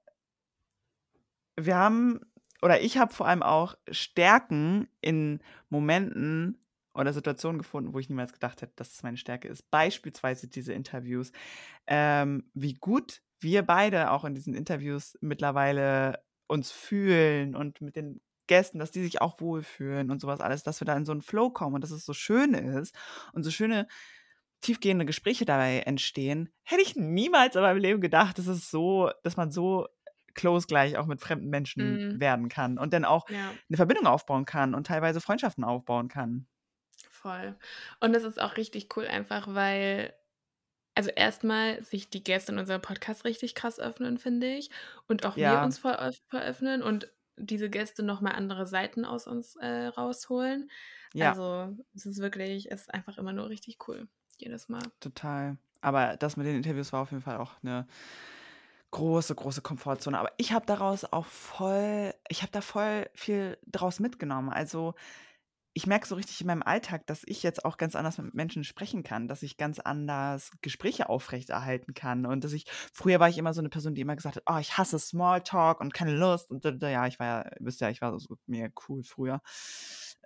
wir 1.56 1.76
haben, 1.76 2.20
oder 2.62 2.80
ich 2.80 2.98
habe 2.98 3.12
vor 3.12 3.26
allem 3.28 3.42
auch 3.42 3.74
Stärken 3.90 4.88
in 5.00 5.40
Momenten 5.68 6.58
oder 6.94 7.12
Situationen 7.12 7.58
gefunden, 7.58 7.92
wo 7.92 7.98
ich 7.98 8.08
niemals 8.08 8.32
gedacht 8.32 8.62
hätte, 8.62 8.72
dass 8.76 8.92
es 8.92 9.02
meine 9.02 9.16
Stärke 9.16 9.48
ist. 9.48 9.68
Beispielsweise 9.70 10.48
diese 10.48 10.72
Interviews. 10.72 11.32
Ähm, 11.86 12.50
wie 12.54 12.74
gut 12.74 13.20
wir 13.40 13.62
beide 13.62 14.10
auch 14.10 14.24
in 14.24 14.34
diesen 14.34 14.54
Interviews 14.54 15.18
mittlerweile 15.20 16.22
uns 16.46 16.70
fühlen 16.70 17.54
und 17.54 17.80
mit 17.80 17.96
den 17.96 18.20
Gästen, 18.46 18.78
dass 18.78 18.90
die 18.90 19.02
sich 19.02 19.20
auch 19.20 19.40
wohlfühlen 19.40 20.10
und 20.10 20.20
sowas 20.20 20.40
alles, 20.40 20.62
dass 20.62 20.80
wir 20.80 20.86
da 20.86 20.96
in 20.96 21.04
so 21.04 21.12
einen 21.12 21.22
Flow 21.22 21.50
kommen 21.50 21.74
und 21.74 21.82
dass 21.82 21.90
es 21.90 22.04
so 22.04 22.12
schön 22.12 22.54
ist 22.54 22.94
und 23.32 23.42
so 23.42 23.50
schöne 23.50 23.88
tiefgehende 24.60 25.04
Gespräche 25.04 25.44
dabei 25.44 25.80
entstehen, 25.80 26.50
hätte 26.62 26.82
ich 26.82 26.96
niemals 26.96 27.54
in 27.54 27.62
meinem 27.62 27.78
Leben 27.78 28.00
gedacht, 28.00 28.38
dass 28.38 28.46
es 28.46 28.70
so, 28.70 29.10
dass 29.22 29.36
man 29.36 29.50
so 29.50 29.88
close 30.34 30.66
gleich 30.66 30.96
auch 30.96 31.06
mit 31.06 31.20
fremden 31.20 31.48
Menschen 31.48 32.16
mm. 32.16 32.20
werden 32.20 32.48
kann 32.48 32.78
und 32.78 32.92
dann 32.92 33.04
auch 33.04 33.28
ja. 33.28 33.52
eine 33.68 33.76
Verbindung 33.76 34.06
aufbauen 34.06 34.44
kann 34.44 34.74
und 34.74 34.86
teilweise 34.86 35.20
Freundschaften 35.20 35.64
aufbauen 35.64 36.08
kann. 36.08 36.46
Voll. 37.24 37.54
Und 38.00 38.12
das 38.12 38.22
ist 38.22 38.38
auch 38.38 38.58
richtig 38.58 38.94
cool, 38.96 39.06
einfach 39.06 39.46
weil, 39.48 40.12
also 40.94 41.08
erstmal 41.08 41.82
sich 41.82 42.10
die 42.10 42.22
Gäste 42.22 42.52
in 42.52 42.58
unserem 42.58 42.82
Podcast 42.82 43.24
richtig 43.24 43.54
krass 43.54 43.80
öffnen, 43.80 44.18
finde 44.18 44.46
ich. 44.54 44.68
Und 45.08 45.24
auch 45.24 45.34
ja. 45.38 45.52
wir 45.52 45.64
uns 45.64 45.78
voll 45.78 45.96
veröffnen 46.28 46.82
und 46.82 47.10
diese 47.38 47.70
Gäste 47.70 48.02
nochmal 48.02 48.34
andere 48.34 48.66
Seiten 48.66 49.06
aus 49.06 49.26
uns 49.26 49.56
äh, 49.56 49.86
rausholen. 49.86 50.70
Ja. 51.14 51.30
Also 51.30 51.74
es 51.94 52.04
ist 52.04 52.18
wirklich, 52.18 52.70
es 52.70 52.82
ist 52.82 52.92
einfach 52.92 53.16
immer 53.16 53.32
nur 53.32 53.48
richtig 53.48 53.78
cool. 53.88 54.06
Jedes 54.36 54.68
Mal. 54.68 54.82
Total. 55.00 55.56
Aber 55.80 56.18
das 56.18 56.36
mit 56.36 56.46
den 56.46 56.56
Interviews 56.56 56.92
war 56.92 57.00
auf 57.00 57.10
jeden 57.10 57.22
Fall 57.22 57.38
auch 57.38 57.52
eine 57.62 57.86
große, 58.90 59.34
große 59.34 59.62
Komfortzone. 59.62 60.18
Aber 60.18 60.30
ich 60.36 60.52
habe 60.52 60.66
daraus 60.66 61.10
auch 61.10 61.24
voll, 61.24 62.12
ich 62.28 62.42
habe 62.42 62.52
da 62.52 62.60
voll 62.60 63.08
viel 63.14 63.56
draus 63.66 63.98
mitgenommen. 63.98 64.50
Also 64.50 64.94
ich 65.76 65.88
merke 65.88 66.06
so 66.06 66.14
richtig 66.14 66.40
in 66.40 66.46
meinem 66.46 66.62
Alltag, 66.62 67.04
dass 67.06 67.24
ich 67.26 67.42
jetzt 67.42 67.64
auch 67.64 67.76
ganz 67.76 67.96
anders 67.96 68.16
mit 68.18 68.32
Menschen 68.32 68.62
sprechen 68.62 69.02
kann, 69.02 69.26
dass 69.26 69.42
ich 69.42 69.56
ganz 69.56 69.80
anders 69.80 70.52
Gespräche 70.62 71.08
aufrechterhalten 71.08 71.94
kann 71.94 72.26
und 72.26 72.44
dass 72.44 72.52
ich, 72.52 72.66
früher 72.92 73.18
war 73.18 73.28
ich 73.28 73.38
immer 73.38 73.52
so 73.52 73.60
eine 73.60 73.70
Person, 73.70 73.94
die 73.94 74.00
immer 74.00 74.14
gesagt 74.14 74.36
hat, 74.36 74.44
oh, 74.46 74.58
ich 74.58 74.78
hasse 74.78 75.00
Smalltalk 75.00 75.80
und 75.80 75.92
keine 75.92 76.14
Lust 76.16 76.50
und 76.50 76.64
ja, 76.64 77.06
ich 77.08 77.18
war 77.18 77.26
ja, 77.26 77.50
wisst 77.58 77.80
ja, 77.80 77.90
ich 77.90 78.00
war 78.00 78.16
so 78.20 78.38
mega 78.46 78.68
cool 78.88 79.02
früher. 79.02 79.42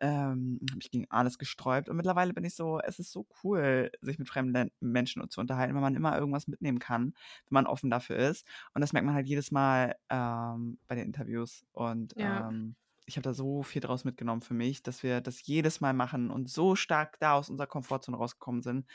Ähm, 0.00 0.60
habe 0.70 0.80
ich 0.80 0.90
gegen 0.90 1.06
alles 1.10 1.38
gesträubt 1.38 1.88
und 1.88 1.96
mittlerweile 1.96 2.32
bin 2.34 2.44
ich 2.44 2.54
so, 2.54 2.78
es 2.80 2.98
ist 2.98 3.10
so 3.10 3.26
cool, 3.42 3.90
sich 4.00 4.18
mit 4.18 4.28
fremden 4.28 4.70
Menschen 4.78 5.28
zu 5.30 5.40
unterhalten, 5.40 5.74
weil 5.74 5.80
man 5.80 5.96
immer 5.96 6.16
irgendwas 6.16 6.46
mitnehmen 6.46 6.78
kann, 6.78 7.14
wenn 7.46 7.54
man 7.54 7.66
offen 7.66 7.90
dafür 7.90 8.16
ist 8.16 8.46
und 8.74 8.82
das 8.82 8.92
merkt 8.92 9.06
man 9.06 9.14
halt 9.14 9.26
jedes 9.26 9.50
Mal 9.50 9.96
ähm, 10.10 10.78
bei 10.86 10.94
den 10.94 11.06
Interviews 11.06 11.64
und 11.72 12.14
ja. 12.16 12.48
ähm, 12.48 12.76
ich 13.08 13.16
habe 13.16 13.22
da 13.22 13.32
so 13.32 13.62
viel 13.62 13.80
draus 13.80 14.04
mitgenommen 14.04 14.42
für 14.42 14.54
mich, 14.54 14.82
dass 14.82 15.02
wir 15.02 15.20
das 15.22 15.44
jedes 15.46 15.80
Mal 15.80 15.94
machen 15.94 16.30
und 16.30 16.48
so 16.50 16.76
stark 16.76 17.18
da 17.20 17.32
aus 17.34 17.48
unserer 17.48 17.66
Komfortzone 17.66 18.16
rausgekommen 18.16 18.62
sind. 18.62 18.86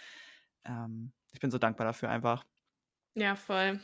Ähm, 0.66 1.12
ich 1.34 1.40
bin 1.40 1.50
so 1.50 1.58
dankbar 1.58 1.88
dafür 1.88 2.10
einfach. 2.10 2.46
Ja, 3.16 3.36
voll. 3.36 3.80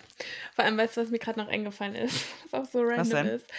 Vor 0.54 0.66
allem, 0.66 0.78
weißt 0.78 0.98
du, 0.98 1.02
was 1.02 1.10
mir 1.10 1.20
gerade 1.20 1.40
noch 1.40 1.48
eingefallen 1.48 1.96
ist, 1.96 2.26
was 2.52 2.68
auch 2.68 2.72
so 2.72 2.82
random 2.82 3.26
ist. 3.26 3.52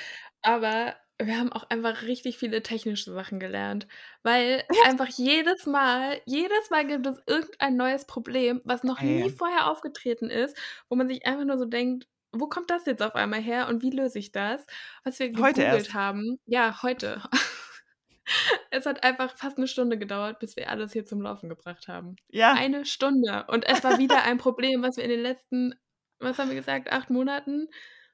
Aber 0.43 0.95
wir 1.19 1.39
haben 1.39 1.53
auch 1.53 1.69
einfach 1.69 2.03
richtig 2.03 2.39
viele 2.39 2.63
technische 2.63 3.13
Sachen 3.13 3.41
gelernt, 3.41 3.87
weil 4.23 4.65
einfach 4.87 5.09
jedes 5.09 5.67
Mal, 5.67 6.21
jedes 6.25 6.71
Mal 6.71 6.87
gibt 6.87 7.07
es 7.07 7.21
irgendein 7.27 7.77
neues 7.77 8.07
Problem, 8.07 8.63
was 8.65 8.85
noch 8.85 9.01
hey. 9.01 9.25
nie 9.25 9.31
vorher 9.31 9.69
aufgetreten 9.69 10.31
ist, 10.31 10.57
wo 10.89 10.97
man 10.97 11.09
sich 11.09 11.27
einfach 11.27 11.45
nur 11.45 11.59
so 11.59 11.67
denkt, 11.67 12.07
wo 12.33 12.47
kommt 12.47 12.71
das 12.71 12.87
jetzt 12.87 13.03
auf 13.03 13.15
einmal 13.15 13.41
her 13.41 13.69
und 13.69 13.83
wie 13.83 13.91
löse 13.91 14.19
ich 14.19 14.33
das? 14.33 14.65
Was 15.05 15.19
wir 15.19 15.31
gegoogelt 15.31 15.95
haben. 15.95 16.39
Ja, 16.47 16.83
heute. 16.83 17.23
es 18.71 18.87
hat 18.87 19.03
einfach 19.05 19.37
fast 19.37 19.59
eine 19.59 19.67
Stunde 19.67 19.99
gedauert, 19.99 20.39
bis 20.39 20.57
wir 20.57 20.71
alles 20.71 20.93
hier 20.93 21.05
zum 21.05 21.21
Laufen 21.21 21.49
gebracht 21.49 21.89
haben. 21.89 22.17
Ja. 22.29 22.53
Eine 22.55 22.85
Stunde. 22.85 23.45
Und 23.49 23.67
es 23.67 23.83
war 23.83 23.99
wieder 23.99 24.23
ein 24.23 24.39
Problem, 24.39 24.83
was 24.83 24.97
wir 24.97 25.05
in 25.05 25.11
den 25.11 25.23
letzten, 25.23 25.75
was 26.19 26.39
haben 26.39 26.49
wir 26.49 26.57
gesagt, 26.57 26.93
acht 26.93 27.11
Monaten 27.11 27.69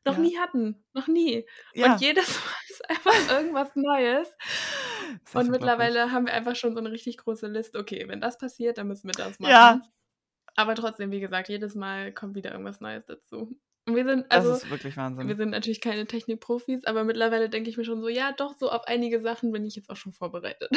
noch 0.07 0.14
ja. 0.14 0.21
nie 0.21 0.39
hatten. 0.39 0.85
Noch 0.95 1.09
nie. 1.09 1.45
Ja. 1.75 1.93
Und 1.93 2.01
jedes 2.01 2.29
Mal 2.29 2.53
ist 2.69 2.89
einfach 2.89 3.33
irgendwas 3.37 3.75
Neues. 3.75 4.35
Und 5.35 5.51
mittlerweile 5.51 6.12
haben 6.12 6.27
wir 6.27 6.33
einfach 6.33 6.57
schon 6.57 6.75
so 6.75 6.79
eine 6.79 6.91
richtig 6.91 7.19
große 7.19 7.49
Liste. 7.49 7.79
Okay, 7.79 8.09
wenn 8.09 8.21
das 8.21 8.39
passiert, 8.39 8.79
dann 8.79 8.89
müssen 8.89 9.09
wir 9.09 9.14
das 9.14 9.39
machen. 9.39 9.51
Ja. 9.51 9.83
Aber 10.55 10.75
trotzdem, 10.75 11.11
wie 11.11 11.21
gesagt, 11.21 11.49
jedes 11.49 11.75
Mal 11.75 12.12
kommt 12.12 12.35
wieder 12.35 12.53
irgendwas 12.53 12.81
Neues 12.81 13.05
dazu. 13.05 13.59
Wir 13.87 14.05
sind, 14.05 14.30
also, 14.30 14.51
das 14.51 14.64
ist 14.64 14.70
wirklich 14.70 14.97
Wahnsinn. 14.97 15.28
Wir 15.28 15.37
sind 15.37 15.51
natürlich 15.51 15.80
keine 15.80 16.07
Technikprofis, 16.07 16.84
aber 16.84 17.05
mittlerweile 17.05 17.49
denke 17.49 17.70
ich 17.70 17.76
mir 17.76 17.84
schon 17.84 18.01
so, 18.01 18.09
ja, 18.09 18.32
doch, 18.32 18.57
so 18.59 18.70
auf 18.70 18.82
einige 18.87 19.20
Sachen 19.20 19.53
bin 19.53 19.64
ich 19.64 19.76
jetzt 19.76 19.91
auch 19.91 19.97
schon 19.97 20.12
vorbereitet. 20.12 20.70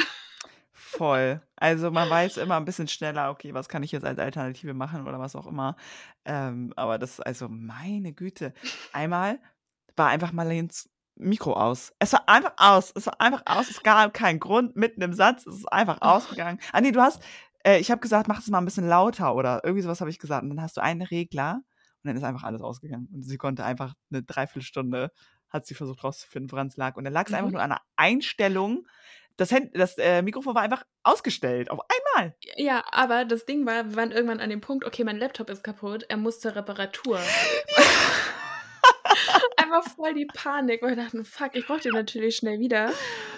Voll. 0.72 1.40
Also 1.56 1.90
man 1.90 2.08
weiß 2.10 2.36
immer 2.38 2.56
ein 2.56 2.64
bisschen 2.64 2.88
schneller, 2.88 3.30
okay, 3.30 3.52
was 3.52 3.68
kann 3.68 3.82
ich 3.82 3.92
jetzt 3.92 4.04
als 4.04 4.18
Alternative 4.18 4.74
machen 4.74 5.06
oder 5.06 5.18
was 5.18 5.36
auch 5.36 5.46
immer. 5.46 5.76
Ähm, 6.24 6.72
aber 6.76 6.98
das, 6.98 7.20
also 7.20 7.48
meine 7.48 8.12
Güte. 8.12 8.54
Einmal 8.92 9.40
war 9.96 10.08
einfach 10.08 10.32
Marleens 10.32 10.88
Mikro 11.16 11.52
aus. 11.52 11.92
Es 11.98 12.12
war 12.12 12.28
einfach 12.28 12.54
aus. 12.56 12.92
Es 12.94 13.06
war 13.06 13.20
einfach 13.20 13.42
aus. 13.44 13.68
Es 13.68 13.82
gab 13.82 14.14
keinen 14.14 14.40
Grund 14.40 14.76
mitten 14.76 15.02
im 15.02 15.12
Satz. 15.12 15.46
Es 15.46 15.56
ist 15.56 15.72
einfach 15.72 15.98
ausgegangen. 16.00 16.58
Ah 16.72 16.80
nee, 16.80 16.92
du 16.92 17.00
hast, 17.00 17.22
äh, 17.64 17.78
ich 17.78 17.90
habe 17.90 18.00
gesagt, 18.00 18.28
mach 18.28 18.38
es 18.38 18.48
mal 18.48 18.58
ein 18.58 18.64
bisschen 18.64 18.88
lauter 18.88 19.34
oder 19.34 19.62
irgendwie 19.64 19.82
sowas 19.82 20.00
habe 20.00 20.10
ich 20.10 20.18
gesagt. 20.18 20.44
Und 20.44 20.50
dann 20.50 20.62
hast 20.62 20.76
du 20.76 20.82
einen 20.82 21.02
Regler 21.02 21.62
und 22.02 22.08
dann 22.08 22.16
ist 22.16 22.24
einfach 22.24 22.44
alles 22.44 22.62
ausgegangen. 22.62 23.08
Und 23.12 23.22
sie 23.22 23.36
konnte 23.36 23.64
einfach 23.64 23.94
eine 24.10 24.22
Dreiviertelstunde, 24.22 25.12
hat 25.48 25.66
sie 25.66 25.74
versucht 25.74 26.02
rauszufinden, 26.02 26.50
woran 26.50 26.68
es 26.68 26.76
lag. 26.76 26.96
Und 26.96 27.04
dann 27.04 27.12
lag 27.12 27.26
es 27.26 27.30
mhm. 27.30 27.36
einfach 27.36 27.50
nur 27.50 27.62
an 27.62 27.72
einer 27.72 27.82
Einstellung. 27.96 28.86
Das, 29.36 29.52
Hand 29.52 29.70
das 29.74 29.96
äh, 29.98 30.22
Mikrofon 30.22 30.54
war 30.54 30.62
einfach 30.62 30.84
ausgestellt, 31.02 31.70
auf 31.70 31.80
einmal. 31.80 32.34
Ja, 32.56 32.84
aber 32.90 33.24
das 33.24 33.46
Ding 33.46 33.66
war, 33.66 33.88
wir 33.90 33.96
waren 33.96 34.12
irgendwann 34.12 34.40
an 34.40 34.50
dem 34.50 34.60
Punkt, 34.60 34.84
okay, 34.84 35.04
mein 35.04 35.18
Laptop 35.18 35.50
ist 35.50 35.64
kaputt, 35.64 36.04
er 36.08 36.16
muss 36.16 36.40
zur 36.40 36.56
Reparatur. 36.56 37.20
einfach 39.56 39.84
voll 39.94 40.14
die 40.14 40.26
Panik, 40.26 40.82
weil 40.82 40.96
wir 40.96 41.04
dachten, 41.04 41.24
fuck, 41.24 41.54
ich 41.54 41.66
brauche 41.66 41.80
den 41.80 41.92
natürlich 41.92 42.36
schnell 42.36 42.58
wieder. 42.58 42.92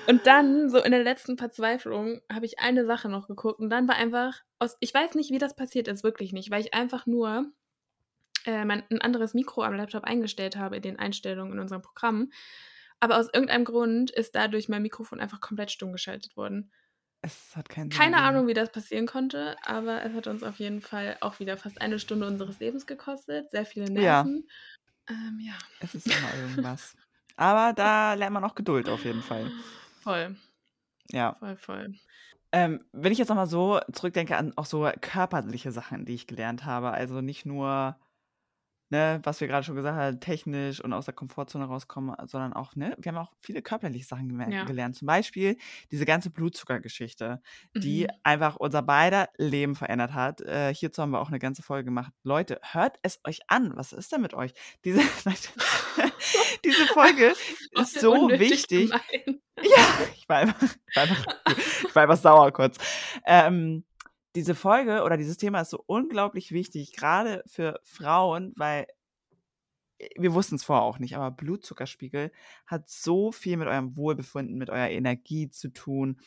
Und 0.07 0.27
dann, 0.27 0.69
so 0.69 0.79
in 0.79 0.93
der 0.93 1.03
letzten 1.03 1.37
Verzweiflung, 1.37 2.21
habe 2.33 2.47
ich 2.47 2.59
eine 2.59 2.87
Sache 2.87 3.09
noch 3.09 3.29
geguckt 3.29 3.61
und 3.61 3.71
dann 3.71 3.89
war 3.89 3.97
einfach, 3.97 4.41
aus, 4.59 4.77
ich 4.81 4.93
weiß 4.93 5.15
nicht, 5.15 5.31
wie 5.31 5.39
das 5.39 5.55
passiert 5.55 5.89
ist, 5.89 6.03
wirklich 6.03 6.33
nicht, 6.33 6.51
weil 6.51 6.61
ich 6.61 6.75
einfach 6.75 7.07
nur 7.07 7.53
äh, 8.47 8.65
mein, 8.65 8.83
ein 8.91 9.01
anderes 9.01 9.35
Mikro 9.35 9.63
am 9.63 9.75
Laptop 9.75 10.05
eingestellt 10.05 10.57
habe 10.57 10.77
in 10.77 10.83
den 10.83 10.99
Einstellungen 10.99 11.55
in 11.55 11.61
unserem 11.61 11.83
Programm. 11.83 12.31
Aber 13.01 13.19
aus 13.19 13.29
irgendeinem 13.33 13.65
Grund 13.65 14.11
ist 14.11 14.35
dadurch 14.35 14.69
mein 14.69 14.83
Mikrofon 14.83 15.21
einfach 15.21 15.41
komplett 15.41 15.71
stumm 15.71 15.93
geschaltet 15.93 16.37
worden. 16.37 16.71
Es 17.21 17.57
hat 17.57 17.69
keinen 17.69 17.91
Sinn. 17.91 18.01
Keine 18.01 18.19
Ahnung, 18.19 18.49
wie 18.49 18.55
das 18.55 18.71
passieren 18.71 19.07
konnte, 19.07 19.57
aber 19.65 20.05
es 20.05 20.13
hat 20.13 20.27
uns 20.27 20.43
auf 20.43 20.59
jeden 20.59 20.81
Fall 20.81 21.17
auch 21.21 21.39
wieder 21.39 21.57
fast 21.57 21.81
eine 21.81 21.99
Stunde 21.99 22.27
unseres 22.27 22.59
Lebens 22.59 22.87
gekostet. 22.87 23.51
Sehr 23.51 23.65
viele 23.65 23.91
Nerven. 23.91 24.45
Ja. 25.09 25.15
Ähm, 25.15 25.41
ja. 25.41 25.55
Es 25.81 25.95
ist 25.95 26.07
immer 26.07 26.35
irgendwas. 26.41 26.97
aber 27.37 27.73
da 27.73 28.15
lernt 28.15 28.35
man 28.35 28.45
auch 28.45 28.55
Geduld 28.55 28.89
auf 28.89 29.05
jeden 29.05 29.23
Fall. 29.23 29.51
Voll. 30.01 30.37
Ja. 31.11 31.37
Voll, 31.39 31.57
voll. 31.57 31.95
Ähm, 32.51 32.85
wenn 32.93 33.13
ich 33.13 33.19
jetzt 33.19 33.29
nochmal 33.29 33.47
so 33.47 33.81
zurückdenke 33.93 34.37
an 34.37 34.53
auch 34.57 34.67
so 34.67 34.91
körperliche 35.01 35.73
Sachen, 35.73 36.05
die 36.05 36.15
ich 36.15 36.27
gelernt 36.27 36.65
habe, 36.65 36.91
also 36.91 37.21
nicht 37.21 37.47
nur 37.47 37.97
ne, 38.93 39.21
was 39.23 39.41
wir 39.41 39.49
gerade 39.49 39.65
schon 39.65 39.75
gesagt 39.75 39.97
haben, 39.97 40.21
technisch 40.21 40.81
und 40.85 40.93
aus 40.93 41.07
der 41.07 41.15
Komfortzone 41.15 41.65
rauskommen, 41.65 42.15
sondern 42.27 42.53
auch, 42.53 42.77
ne, 42.77 42.95
wir 42.99 43.11
haben 43.11 43.19
auch 43.19 43.33
viele 43.41 43.63
körperliche 43.63 44.05
Sachen 44.05 44.53
ja. 44.53 44.65
gelernt. 44.65 44.97
Zum 44.97 45.07
Beispiel 45.07 45.57
diese 45.91 46.05
ganze 46.05 46.31
Blutzuckergeschichte, 46.31 47.41
die 47.75 48.05
mhm. 48.05 48.11
einfach 48.23 48.57
unser 48.57 48.83
beider 48.83 49.31
Leben 49.39 49.75
verändert 49.75 50.13
hat. 50.13 50.43
Äh, 50.43 50.75
hierzu 50.75 51.03
haben 51.03 51.11
wir 51.11 51.21
auch 51.21 51.29
eine 51.29 51.39
ganze 51.39 51.63
Folge 51.63 51.87
gemacht. 51.87 52.13
Leute, 52.23 52.61
hört 52.71 52.99
es 53.03 53.19
euch 53.25 53.41
an. 53.49 53.73
Was 53.75 53.93
ist 53.93 54.13
denn 54.13 54.21
mit 54.21 54.35
euch? 54.35 54.53
Diese, 54.85 55.01
diese 56.65 56.87
Folge 56.89 57.33
ist 57.73 57.99
so 57.99 58.29
wichtig. 58.29 58.91
Gemein. 58.91 59.41
Ja, 59.63 59.99
ich 60.17 60.29
war 60.29 60.39
einfach, 60.39 60.63
ich 60.63 60.97
war 60.97 61.03
einfach, 61.03 61.27
ich 61.89 61.95
war 61.95 62.03
einfach 62.03 62.17
sauer 62.17 62.53
kurz. 62.53 62.79
Ähm, 63.27 63.85
diese 64.35 64.55
Folge 64.55 65.03
oder 65.03 65.17
dieses 65.17 65.37
Thema 65.37 65.61
ist 65.61 65.71
so 65.71 65.83
unglaublich 65.87 66.53
wichtig, 66.53 66.93
gerade 66.93 67.43
für 67.47 67.81
Frauen, 67.83 68.53
weil 68.57 68.87
äh, 69.99 70.09
wir 70.19 70.35
wussten 70.35 70.57
es 70.57 70.65
vorher 70.65 70.85
auch 70.85 70.99
nicht, 70.99 71.17
aber 71.17 71.31
Blutzuckerspiegel 71.31 72.33
hat 72.67 72.89
so 72.89 73.33
viel 73.33 73.57
mit 73.57 73.69
eurem 73.69 73.97
Wohlbefinden, 73.97 74.57
mit 74.59 74.71
eurer 74.71 74.91
Energie 74.91 75.49
zu 75.51 75.69
tun, 75.69 76.21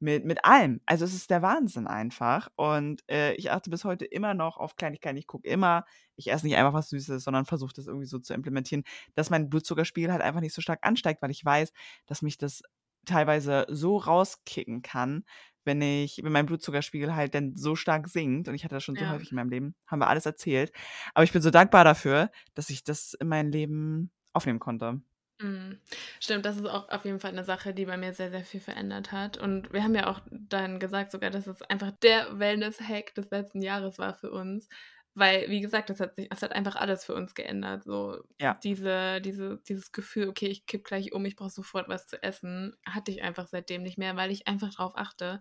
mit, 0.00 0.24
mit 0.24 0.44
allem. 0.44 0.80
Also 0.86 1.04
es 1.04 1.14
ist 1.14 1.30
der 1.30 1.42
Wahnsinn 1.42 1.86
einfach. 1.86 2.48
Und 2.56 3.02
äh, 3.08 3.34
ich 3.34 3.50
achte 3.50 3.70
bis 3.70 3.84
heute 3.84 4.04
immer 4.04 4.34
noch 4.34 4.58
auf 4.58 4.76
Kleinigkeiten. 4.76 5.16
Ich 5.16 5.26
gucke 5.26 5.48
immer, 5.48 5.84
ich 6.16 6.30
esse 6.30 6.46
nicht 6.46 6.56
einfach 6.56 6.74
was 6.74 6.90
Süßes, 6.90 7.24
sondern 7.24 7.46
versuche 7.46 7.72
das 7.74 7.86
irgendwie 7.86 8.06
so 8.06 8.18
zu 8.18 8.34
implementieren, 8.34 8.84
dass 9.14 9.30
mein 9.30 9.48
Blutzuckerspiegel 9.48 10.12
halt 10.12 10.22
einfach 10.22 10.40
nicht 10.40 10.54
so 10.54 10.60
stark 10.60 10.80
ansteigt, 10.82 11.22
weil 11.22 11.30
ich 11.30 11.44
weiß, 11.44 11.72
dass 12.06 12.22
mich 12.22 12.36
das 12.36 12.62
teilweise 13.06 13.66
so 13.68 13.96
rauskicken 13.96 14.82
kann, 14.82 15.24
wenn 15.64 15.80
ich 15.82 16.20
wenn 16.22 16.32
mein 16.32 16.46
Blutzuckerspiegel 16.46 17.14
halt 17.14 17.34
dann 17.34 17.56
so 17.56 17.76
stark 17.76 18.08
sinkt 18.08 18.48
und 18.48 18.54
ich 18.54 18.64
hatte 18.64 18.74
das 18.76 18.84
schon 18.84 18.96
so 18.96 19.04
Ja. 19.04 19.10
häufig 19.10 19.30
in 19.30 19.36
meinem 19.36 19.50
Leben, 19.50 19.74
haben 19.86 20.00
wir 20.00 20.08
alles 20.08 20.26
erzählt. 20.26 20.72
Aber 21.14 21.24
ich 21.24 21.32
bin 21.32 21.42
so 21.42 21.50
dankbar 21.50 21.84
dafür, 21.84 22.30
dass 22.54 22.70
ich 22.70 22.84
das 22.84 23.14
in 23.14 23.28
mein 23.28 23.50
Leben 23.52 24.10
aufnehmen 24.32 24.58
konnte. 24.60 25.00
Mhm. 25.40 25.80
Stimmt, 26.20 26.44
das 26.46 26.56
ist 26.56 26.66
auch 26.66 26.88
auf 26.90 27.04
jeden 27.04 27.18
Fall 27.18 27.32
eine 27.32 27.44
Sache, 27.44 27.74
die 27.74 27.86
bei 27.86 27.96
mir 27.96 28.12
sehr, 28.14 28.30
sehr 28.30 28.44
viel 28.44 28.60
verändert 28.60 29.10
hat. 29.10 29.36
Und 29.36 29.72
wir 29.72 29.82
haben 29.82 29.94
ja 29.94 30.06
auch 30.06 30.20
dann 30.30 30.78
gesagt 30.78 31.10
sogar, 31.10 31.30
dass 31.30 31.46
es 31.48 31.60
einfach 31.62 31.90
der 32.02 32.38
Wellness-Hack 32.38 33.14
des 33.14 33.30
letzten 33.30 33.60
Jahres 33.60 33.98
war 33.98 34.14
für 34.14 34.30
uns. 34.30 34.68
Weil, 35.14 35.48
wie 35.50 35.60
gesagt, 35.60 35.90
das 35.90 36.00
hat 36.00 36.16
sich, 36.16 36.28
das 36.28 36.42
hat 36.42 36.52
einfach 36.52 36.76
alles 36.76 37.04
für 37.04 37.14
uns 37.14 37.34
geändert. 37.34 37.84
So 37.84 38.22
Ja. 38.38 38.64
diese, 38.64 39.20
diese, 39.20 39.58
dieses 39.68 39.92
Gefühl, 39.92 40.28
okay, 40.28 40.46
ich 40.48 40.66
kipp 40.66 40.84
gleich 40.84 41.12
um, 41.12 41.24
ich 41.24 41.36
brauche 41.36 41.50
sofort 41.50 41.88
was 41.88 42.06
zu 42.06 42.22
essen, 42.22 42.76
hatte 42.86 43.10
ich 43.12 43.22
einfach 43.22 43.46
seitdem 43.48 43.82
nicht 43.82 43.98
mehr, 43.98 44.16
weil 44.16 44.30
ich 44.30 44.48
einfach 44.48 44.72
drauf 44.74 44.92
achte. 44.96 45.40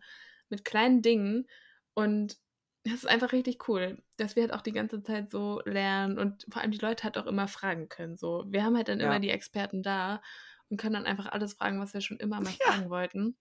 Mit 0.50 0.66
kleinen 0.66 1.02
Dingen. 1.02 1.48
Und 1.94 2.38
das 2.84 2.96
ist 2.96 3.08
einfach 3.08 3.32
richtig 3.32 3.68
cool, 3.70 4.04
dass 4.18 4.36
wir 4.36 4.44
halt 4.44 4.54
auch 4.54 4.62
die 4.62 4.74
ganze 4.74 5.02
Zeit 5.04 5.30
so 5.32 5.62
lernen 5.66 6.20
und 6.20 6.46
vor 6.52 6.62
allem 6.62 6.72
die 6.72 6.78
Leute 6.80 7.04
halt 7.06 7.18
auch 7.18 7.26
immer 7.28 7.48
fragen 7.48 7.88
können. 7.90 8.18
So, 8.18 8.44
wir 8.50 8.64
haben 8.64 8.76
halt 8.76 8.90
dann 8.90 9.00
Ja. 9.00 9.00
immer 9.00 9.20
die 9.22 9.30
Experten 9.30 9.82
da 9.84 10.22
und 10.70 10.78
können 10.78 10.94
dann 10.96 11.06
einfach 11.06 11.28
alles 11.28 11.54
fragen, 11.54 11.80
was 11.80 11.94
wir 11.94 12.02
schon 12.02 12.18
immer 12.18 12.42
mal 12.42 12.54
Ja. 12.60 12.74
fragen 12.74 12.90
wollten. 12.90 13.38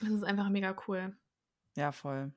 Das 0.00 0.10
ist 0.10 0.24
einfach 0.24 0.50
mega 0.50 0.76
cool. 0.88 1.16
Ja, 1.76 1.92
voll. 1.92 2.32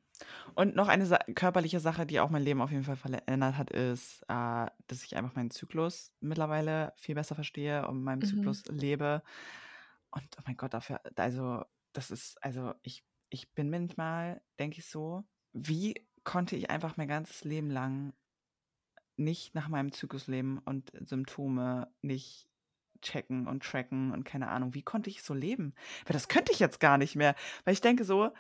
Und 0.55 0.75
noch 0.75 0.87
eine 0.87 1.05
Sa 1.05 1.17
körperliche 1.35 1.79
Sache, 1.79 2.05
die 2.05 2.19
auch 2.19 2.29
mein 2.29 2.43
Leben 2.43 2.61
auf 2.61 2.71
jeden 2.71 2.83
Fall 2.83 2.95
verändert 2.95 3.57
hat, 3.57 3.69
ist, 3.71 4.23
äh, 4.27 4.67
dass 4.87 5.03
ich 5.03 5.15
einfach 5.15 5.35
meinen 5.35 5.51
Zyklus 5.51 6.11
mittlerweile 6.19 6.93
viel 6.97 7.15
besser 7.15 7.35
verstehe 7.35 7.87
und 7.87 8.03
meinem 8.03 8.23
Mhm. 8.23 8.23
Zyklus 8.23 8.63
lebe. 8.69 9.21
Und 10.11 10.25
oh 10.39 10.43
mein 10.45 10.57
Gott, 10.57 10.73
dafür, 10.73 11.01
also, 11.17 11.63
das 11.93 12.11
ist, 12.11 12.41
also 12.43 12.73
ich, 12.83 13.03
ich 13.29 13.53
bin 13.53 13.69
manchmal, 13.69 14.41
denke 14.59 14.79
ich 14.79 14.87
so, 14.87 15.25
wie 15.53 16.07
konnte 16.23 16.55
ich 16.55 16.69
einfach 16.69 16.97
mein 16.97 17.07
ganzes 17.07 17.43
Leben 17.43 17.69
lang 17.69 18.13
nicht 19.17 19.55
nach 19.55 19.69
meinem 19.69 19.91
Zyklus 19.91 20.27
leben 20.27 20.59
und 20.59 20.91
Symptome 20.99 21.93
nicht 22.01 22.49
checken 23.01 23.47
und 23.47 23.63
tracken 23.63 24.11
und 24.11 24.23
keine 24.25 24.49
Ahnung, 24.49 24.73
wie 24.73 24.83
konnte 24.83 25.09
ich 25.09 25.23
so 25.23 25.33
leben? 25.33 25.73
Weil 26.05 26.13
das 26.13 26.27
könnte 26.27 26.51
ich 26.51 26.59
jetzt 26.59 26.79
gar 26.79 26.97
nicht 26.97 27.15
mehr. 27.15 27.35
Weil 27.63 27.73
ich 27.73 27.81
denke 27.81 28.03
so, 28.03 28.31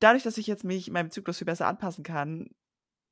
dadurch, 0.00 0.22
dass 0.22 0.38
ich 0.38 0.46
jetzt 0.46 0.64
mich 0.64 0.90
meinem 0.90 1.10
Zyklus 1.10 1.38
viel 1.38 1.46
besser 1.46 1.66
anpassen 1.66 2.04
kann, 2.04 2.50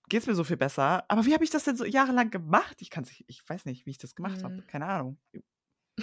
geht 0.08 0.22
es 0.22 0.26
mir 0.26 0.34
so 0.34 0.44
viel 0.44 0.56
besser. 0.56 1.04
Aber 1.08 1.26
wie 1.26 1.34
habe 1.34 1.44
ich 1.44 1.50
das 1.50 1.64
denn 1.64 1.76
so 1.76 1.84
jahrelang 1.84 2.30
gemacht? 2.30 2.80
Ich 2.80 2.90
kann's 2.90 3.10
ich 3.26 3.48
weiß 3.48 3.64
nicht, 3.66 3.86
wie 3.86 3.90
ich 3.90 3.98
das 3.98 4.14
gemacht 4.14 4.42
habe. 4.42 4.54
Mhm. 4.54 4.66
Keine 4.66 4.86
Ahnung. 4.86 5.18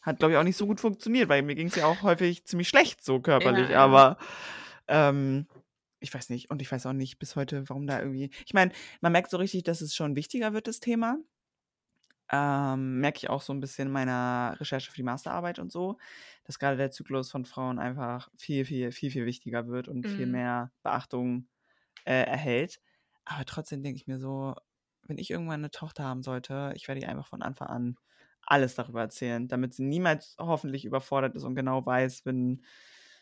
Hat, 0.00 0.18
glaube 0.18 0.32
ich, 0.32 0.38
auch 0.38 0.44
nicht 0.44 0.56
so 0.56 0.66
gut 0.66 0.80
funktioniert, 0.80 1.28
weil 1.28 1.42
mir 1.42 1.54
ging 1.54 1.68
es 1.68 1.74
ja 1.74 1.86
auch 1.86 2.02
häufig 2.02 2.44
ziemlich 2.46 2.68
schlecht 2.68 3.04
so 3.04 3.20
körperlich. 3.20 3.70
ja. 3.70 3.84
Aber 3.84 4.16
ähm, 4.86 5.46
ich 6.00 6.14
weiß 6.14 6.30
nicht. 6.30 6.50
Und 6.50 6.62
ich 6.62 6.70
weiß 6.70 6.86
auch 6.86 6.92
nicht 6.92 7.18
bis 7.18 7.36
heute, 7.36 7.68
warum 7.68 7.86
da 7.86 7.98
irgendwie. 7.98 8.30
Ich 8.46 8.54
meine, 8.54 8.72
man 9.00 9.12
merkt 9.12 9.30
so 9.30 9.36
richtig, 9.36 9.64
dass 9.64 9.80
es 9.80 9.94
schon 9.94 10.16
wichtiger 10.16 10.52
wird, 10.52 10.68
das 10.68 10.80
Thema. 10.80 11.18
Ähm, 12.32 13.00
merke 13.00 13.18
ich 13.18 13.30
auch 13.30 13.42
so 13.42 13.52
ein 13.54 13.60
bisschen 13.60 13.88
in 13.88 13.92
meiner 13.92 14.56
Recherche 14.60 14.90
für 14.90 14.96
die 14.96 15.02
Masterarbeit 15.02 15.58
und 15.58 15.72
so, 15.72 15.98
dass 16.44 16.58
gerade 16.58 16.76
der 16.76 16.90
Zyklus 16.90 17.30
von 17.30 17.44
Frauen 17.46 17.78
einfach 17.78 18.28
viel, 18.36 18.64
viel, 18.66 18.92
viel, 18.92 19.10
viel 19.10 19.26
wichtiger 19.26 19.66
wird 19.68 19.88
und 19.88 20.08
viel 20.08 20.26
Mhm. 20.26 20.28
mehr 20.28 20.72
Beachtung 20.82 21.48
äh, 22.04 22.24
erhält. 22.24 22.80
Aber 23.24 23.44
trotzdem 23.44 23.82
denke 23.82 23.96
ich 23.98 24.06
mir 24.06 24.18
so, 24.18 24.54
wenn 25.02 25.18
ich 25.18 25.30
irgendwann 25.30 25.60
eine 25.60 25.70
Tochter 25.70 26.04
haben 26.04 26.22
sollte, 26.22 26.72
ich 26.76 26.88
werde 26.88 27.00
ihr 27.02 27.08
einfach 27.08 27.26
von 27.28 27.42
Anfang 27.42 27.68
an 27.68 27.96
alles 28.42 28.74
darüber 28.74 29.00
erzählen, 29.02 29.48
damit 29.48 29.74
sie 29.74 29.84
niemals 29.84 30.36
hoffentlich 30.38 30.84
überfordert 30.84 31.34
ist 31.36 31.44
und 31.44 31.54
genau 31.54 31.84
weiß, 31.84 32.24
wenn, 32.26 32.64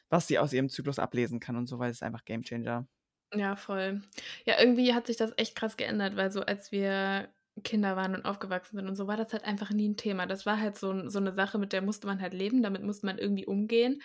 was 0.09 0.27
sie 0.29 0.39
aus 0.39 0.53
ihrem 0.53 0.69
Zyklus 0.69 0.99
ablesen 0.99 1.41
kann 1.41 1.57
und 1.57 1.67
so, 1.67 1.79
weil 1.79 1.91
es 1.91 1.99
ist 1.99 2.03
einfach 2.03 2.25
Gamechanger. 2.25 2.87
Ja, 3.35 3.57
voll. 3.57 4.03
Ja, 4.45 4.59
irgendwie 4.61 4.95
hat 4.95 5.07
sich 5.09 5.17
das 5.17 5.33
echt 5.37 5.57
krass 5.57 5.77
geändert, 5.77 6.17
weil 6.17 6.31
so 6.31 6.43
als 6.43 6.71
wir 6.71 7.29
Kinder 7.65 7.97
waren 7.97 8.15
und 8.15 8.25
aufgewachsen 8.25 8.77
sind 8.77 8.89
und 8.89 8.97
so, 8.97 9.07
war 9.07 9.17
das 9.17 9.33
halt 9.33 9.45
einfach 9.45 9.71
nie 9.71 9.89
ein 9.89 9.97
Thema. 9.97 10.27
Das 10.27 10.47
war 10.47 10.61
halt 10.61 10.77
so, 10.77 11.09
so 11.09 11.19
eine 11.19 11.33
Sache, 11.33 11.59
mit 11.59 11.73
der 11.73 11.83
musste 11.83 12.07
man 12.07 12.21
halt 12.21 12.35
leben, 12.35 12.63
damit 12.63 12.83
musste 12.83 13.07
man 13.07 13.19
irgendwie 13.19 13.47
umgehen. 13.47 14.03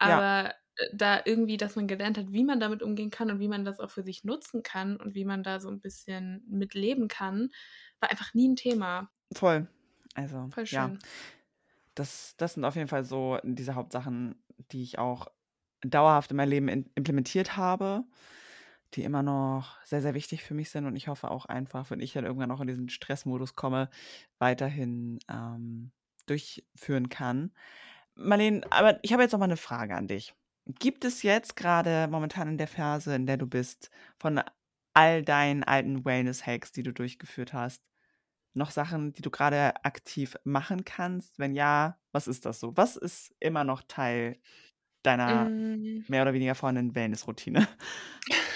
Ja. 0.00 0.18
Aber 0.18 0.54
äh, 0.76 0.86
da 0.92 1.20
irgendwie, 1.24 1.56
dass 1.56 1.76
man 1.76 1.86
gelernt 1.86 2.18
hat, 2.18 2.32
wie 2.32 2.44
man 2.44 2.60
damit 2.60 2.82
umgehen 2.82 3.10
kann 3.10 3.30
und 3.30 3.40
wie 3.40 3.48
man 3.48 3.64
das 3.64 3.80
auch 3.80 3.90
für 3.90 4.02
sich 4.02 4.24
nutzen 4.24 4.62
kann 4.62 4.96
und 4.96 5.14
wie 5.14 5.24
man 5.24 5.42
da 5.42 5.60
so 5.60 5.68
ein 5.68 5.80
bisschen 5.80 6.44
mit 6.48 6.74
leben 6.74 7.08
kann, 7.08 7.50
war 8.00 8.10
einfach 8.10 8.34
nie 8.34 8.48
ein 8.48 8.56
Thema. 8.56 9.10
Voll. 9.32 9.68
Also, 10.14 10.48
Voll 10.48 10.64
ja. 10.64 10.88
schön. 10.88 10.98
Das, 11.94 12.34
das 12.36 12.54
sind 12.54 12.64
auf 12.64 12.76
jeden 12.76 12.88
Fall 12.88 13.04
so 13.04 13.38
diese 13.44 13.74
Hauptsachen, 13.74 14.42
die 14.72 14.82
ich 14.82 14.98
auch 14.98 15.28
dauerhaft 15.82 16.30
in 16.30 16.36
mein 16.36 16.48
Leben 16.48 16.68
in, 16.68 16.90
implementiert 16.94 17.56
habe, 17.56 18.04
die 18.94 19.04
immer 19.04 19.22
noch 19.22 19.76
sehr, 19.84 20.02
sehr 20.02 20.14
wichtig 20.14 20.42
für 20.42 20.54
mich 20.54 20.70
sind. 20.70 20.86
Und 20.86 20.96
ich 20.96 21.08
hoffe 21.08 21.30
auch 21.30 21.46
einfach, 21.46 21.90
wenn 21.90 22.00
ich 22.00 22.12
dann 22.12 22.24
irgendwann 22.24 22.50
auch 22.50 22.60
in 22.60 22.66
diesen 22.66 22.88
Stressmodus 22.88 23.54
komme, 23.54 23.90
weiterhin 24.38 25.18
ähm, 25.28 25.92
durchführen 26.26 27.08
kann. 27.08 27.52
Marlene, 28.14 28.62
aber 28.70 28.98
ich 29.02 29.12
habe 29.12 29.22
jetzt 29.22 29.32
noch 29.32 29.38
mal 29.40 29.46
eine 29.46 29.56
Frage 29.56 29.94
an 29.96 30.06
dich. 30.08 30.34
Gibt 30.66 31.04
es 31.04 31.22
jetzt 31.22 31.56
gerade 31.56 32.08
momentan 32.10 32.48
in 32.48 32.58
der 32.58 32.68
Phase, 32.68 33.14
in 33.14 33.26
der 33.26 33.36
du 33.36 33.46
bist, 33.46 33.90
von 34.18 34.40
all 34.94 35.22
deinen 35.22 35.64
alten 35.64 36.04
Wellness-Hacks, 36.04 36.72
die 36.72 36.82
du 36.82 36.92
durchgeführt 36.92 37.52
hast, 37.52 37.82
noch 38.54 38.70
Sachen, 38.70 39.12
die 39.12 39.22
du 39.22 39.30
gerade 39.30 39.84
aktiv 39.84 40.36
machen 40.44 40.84
kannst? 40.84 41.38
Wenn 41.38 41.54
ja, 41.54 41.98
was 42.12 42.28
ist 42.28 42.46
das 42.46 42.60
so? 42.60 42.76
Was 42.76 42.96
ist 42.96 43.34
immer 43.40 43.64
noch 43.64 43.82
Teil 43.82 44.38
deiner 45.02 45.52
Mm, 45.56 46.04
mehr 46.08 46.22
oder 46.22 46.34
weniger 46.34 46.54
vorhandenen 46.54 46.94
Wellness-Routine? 46.94 47.68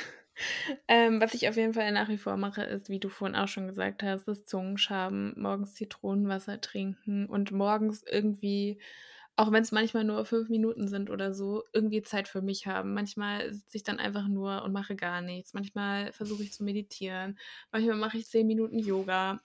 ähm, 0.88 1.20
was 1.20 1.34
ich 1.34 1.48
auf 1.48 1.56
jeden 1.56 1.74
Fall 1.74 1.90
nach 1.92 2.08
wie 2.08 2.18
vor 2.18 2.36
mache, 2.36 2.62
ist, 2.62 2.88
wie 2.88 3.00
du 3.00 3.08
vorhin 3.08 3.36
auch 3.36 3.48
schon 3.48 3.66
gesagt 3.66 4.02
hast, 4.02 4.26
das 4.26 4.44
Zungenschaben, 4.44 5.34
morgens 5.36 5.74
Zitronenwasser 5.74 6.60
trinken 6.60 7.26
und 7.26 7.52
morgens 7.52 8.04
irgendwie, 8.10 8.78
auch 9.36 9.52
wenn 9.52 9.62
es 9.62 9.72
manchmal 9.72 10.04
nur 10.04 10.24
fünf 10.24 10.48
Minuten 10.48 10.88
sind 10.88 11.10
oder 11.10 11.34
so, 11.34 11.64
irgendwie 11.72 12.02
Zeit 12.02 12.28
für 12.28 12.42
mich 12.42 12.66
haben. 12.66 12.94
Manchmal 12.94 13.52
sitze 13.52 13.76
ich 13.76 13.84
dann 13.84 13.98
einfach 13.98 14.28
nur 14.28 14.62
und 14.62 14.72
mache 14.72 14.96
gar 14.96 15.20
nichts. 15.20 15.54
Manchmal 15.54 16.12
versuche 16.12 16.42
ich 16.42 16.52
zu 16.52 16.64
meditieren. 16.64 17.38
Manchmal 17.72 17.96
mache 17.96 18.18
ich 18.18 18.26
zehn 18.26 18.46
Minuten 18.46 18.78
Yoga. 18.78 19.40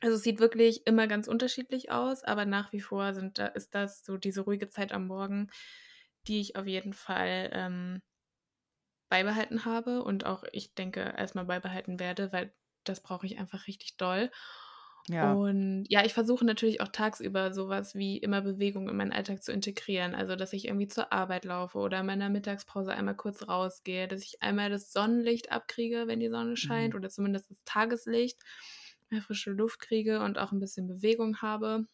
Also 0.00 0.16
es 0.16 0.22
sieht 0.22 0.40
wirklich 0.40 0.86
immer 0.86 1.06
ganz 1.06 1.28
unterschiedlich 1.28 1.90
aus, 1.90 2.24
aber 2.24 2.46
nach 2.46 2.72
wie 2.72 2.80
vor 2.80 3.12
sind 3.14 3.38
da, 3.38 3.46
ist 3.46 3.74
das 3.74 4.04
so 4.04 4.16
diese 4.16 4.42
ruhige 4.42 4.68
Zeit 4.68 4.92
am 4.92 5.06
Morgen, 5.06 5.50
die 6.26 6.40
ich 6.40 6.56
auf 6.56 6.66
jeden 6.66 6.94
Fall 6.94 7.50
ähm, 7.52 8.02
beibehalten 9.10 9.66
habe 9.66 10.02
und 10.04 10.26
auch 10.26 10.44
ich 10.52 10.74
denke 10.74 11.00
erstmal 11.18 11.44
beibehalten 11.46 12.00
werde, 12.00 12.32
weil 12.32 12.54
das 12.84 13.02
brauche 13.02 13.26
ich 13.26 13.38
einfach 13.38 13.66
richtig 13.66 13.98
doll. 13.98 14.30
Ja, 15.08 15.42
Und 15.42 15.84
ja, 15.88 16.02
ich 16.04 16.14
versuche 16.14 16.46
natürlich 16.46 16.80
auch 16.80 16.88
tagsüber 16.88 17.52
sowas 17.52 17.94
wie 17.94 18.16
immer 18.16 18.40
Bewegung 18.40 18.88
in 18.88 18.96
meinen 18.96 19.12
Alltag 19.12 19.42
zu 19.42 19.52
integrieren. 19.52 20.14
Also, 20.14 20.34
dass 20.34 20.54
ich 20.54 20.66
irgendwie 20.66 20.88
zur 20.88 21.12
Arbeit 21.12 21.44
laufe 21.44 21.76
oder 21.78 22.00
in 22.00 22.06
meiner 22.06 22.30
Mittagspause 22.30 22.92
einmal 22.92 23.16
kurz 23.16 23.46
rausgehe, 23.46 24.08
dass 24.08 24.22
ich 24.22 24.40
einmal 24.42 24.70
das 24.70 24.92
Sonnenlicht 24.92 25.52
abkriege, 25.52 26.06
wenn 26.06 26.20
die 26.20 26.30
Sonne 26.30 26.56
scheint, 26.56 26.94
mhm. 26.94 27.00
oder 27.00 27.10
zumindest 27.10 27.50
das 27.50 27.62
Tageslicht, 27.64 28.40
mehr 29.10 29.20
frische 29.22 29.50
Luft 29.50 29.80
kriege 29.80 30.20
und 30.20 30.38
auch 30.38 30.52
ein 30.52 30.60
bisschen 30.60 30.86
Bewegung 30.86 31.42
habe. 31.42 31.84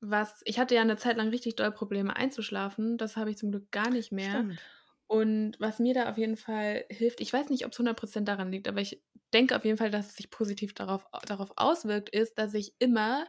Was, 0.00 0.42
ich 0.44 0.58
hatte 0.60 0.76
ja 0.76 0.82
eine 0.82 0.96
Zeit 0.96 1.16
lang 1.16 1.30
richtig 1.30 1.56
doll 1.56 1.72
Probleme 1.72 2.14
einzuschlafen. 2.14 2.98
Das 2.98 3.16
habe 3.16 3.30
ich 3.30 3.38
zum 3.38 3.50
Glück 3.50 3.72
gar 3.72 3.90
nicht 3.90 4.12
mehr. 4.12 4.44
stimmt. 4.44 4.60
Und 5.08 5.56
was 5.60 5.78
mir 5.78 5.94
da 5.94 6.10
auf 6.10 6.18
jeden 6.18 6.36
Fall 6.36 6.84
hilft, 6.90 7.20
ich 7.20 7.32
weiß 7.32 7.50
nicht, 7.50 7.64
ob 7.66 7.72
es 7.72 7.78
100% 7.78 8.28
daran 8.28 8.50
liegt, 8.50 8.68
aber 8.68 8.80
ich 8.80 9.02
denke 9.32 9.56
auf 9.56 9.64
jeden 9.64 9.78
Fall, 9.78 9.90
dass 9.90 10.08
es 10.08 10.16
sich 10.16 10.30
positiv 10.30 10.74
darauf, 10.74 11.06
darauf 11.26 11.52
auswirkt, 11.56 12.08
ist, 12.10 12.38
dass 12.38 12.54
ich 12.54 12.74
immer, 12.80 13.26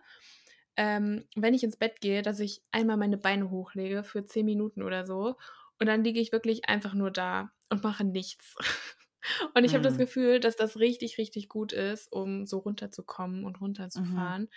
ähm, 0.76 1.26
wenn 1.36 1.54
ich 1.54 1.64
ins 1.64 1.78
Bett 1.78 2.02
gehe, 2.02 2.22
dass 2.22 2.40
ich 2.40 2.64
einmal 2.72 2.98
meine 2.98 3.18
Beine 3.18 3.50
hochlege 3.50 4.04
für 4.04 4.26
10 4.26 4.46
Minuten 4.46 4.84
oder 4.84 5.06
so. 5.06 5.36
Und 5.80 5.88
dann 5.88 6.04
liege 6.04 6.20
ich 6.20 6.32
wirklich 6.32 6.70
einfach 6.70 6.94
nur 6.94 7.12
da 7.12 7.52
und 7.70 7.84
mache 7.84 8.04
nichts. 8.04 8.56
Und 9.56 9.64
ich 9.66 9.74
habe 9.74 9.84
das 9.84 9.98
Mhm. 9.98 9.98
Gefühl, 9.98 10.40
dass 10.40 10.56
das 10.56 10.78
richtig, 10.80 11.18
richtig 11.18 11.50
gut 11.50 11.74
ist, 11.74 12.12
um 12.12 12.46
so 12.46 12.60
runterzukommen 12.60 13.46
und 13.46 13.60
Mhm. 13.96 14.38
runterzufahren. 14.40 14.50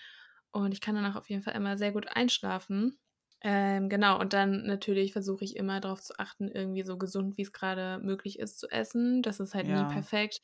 Und 0.53 0.73
ich 0.75 0.81
kann 0.81 0.95
danach 0.95 1.17
auf 1.17 1.31
jeden 1.31 1.43
Fall 1.43 1.55
immer 1.57 1.77
sehr 1.77 1.93
gut 1.93 2.09
einschlafen. 2.09 2.99
Ähm, 3.43 3.89
genau, 3.89 4.21
und 4.21 4.33
dann 4.35 4.65
natürlich 4.67 5.13
versuche 5.13 5.45
ich 5.45 5.57
immer 5.57 5.81
darauf 5.81 6.03
zu 6.03 6.19
achten, 6.19 6.49
irgendwie 6.49 6.83
so 6.83 6.99
gesund, 6.99 7.39
wie 7.39 7.43
es 7.43 7.53
gerade 7.53 7.99
möglich 8.05 8.39
ist 8.39 8.59
zu 8.61 8.69
essen. 8.71 9.23
Das 9.23 9.41
ist 9.41 9.55
halt 9.55 9.69
nie 9.69 9.87
Ja, 9.87 9.87
perfekt, 9.87 10.43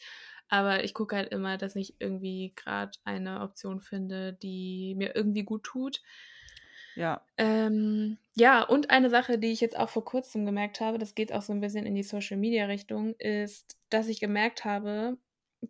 aber 0.48 0.82
ich 0.84 0.94
gucke 0.94 1.14
halt 1.16 1.30
immer, 1.32 1.58
dass 1.58 1.76
ich 1.76 1.96
irgendwie 2.00 2.54
gerade 2.56 2.92
eine 3.04 3.40
Option 3.42 3.80
finde, 3.82 4.32
die 4.32 4.94
mir 4.96 5.14
irgendwie 5.14 5.44
gut 5.44 5.64
tut. 5.64 6.00
ja, 6.94 7.26
Ähm, 7.38 8.18
ja, 8.36 8.62
und 8.62 8.90
eine 8.90 9.10
Sache, 9.10 9.38
die 9.38 9.52
ich 9.52 9.60
jetzt 9.60 9.76
auch 9.78 9.90
vor 9.90 10.04
kurzem 10.04 10.46
gemerkt 10.46 10.80
habe, 10.80 10.98
das 10.98 11.14
geht 11.14 11.32
auch 11.32 11.42
so 11.42 11.52
ein 11.52 11.60
bisschen 11.60 11.84
in 11.86 11.94
die 11.94 12.02
Social-Media-Richtung, 12.02 13.14
ist, 13.18 13.76
dass 13.90 14.08
ich 14.08 14.20
gemerkt 14.20 14.64
habe, 14.64 15.18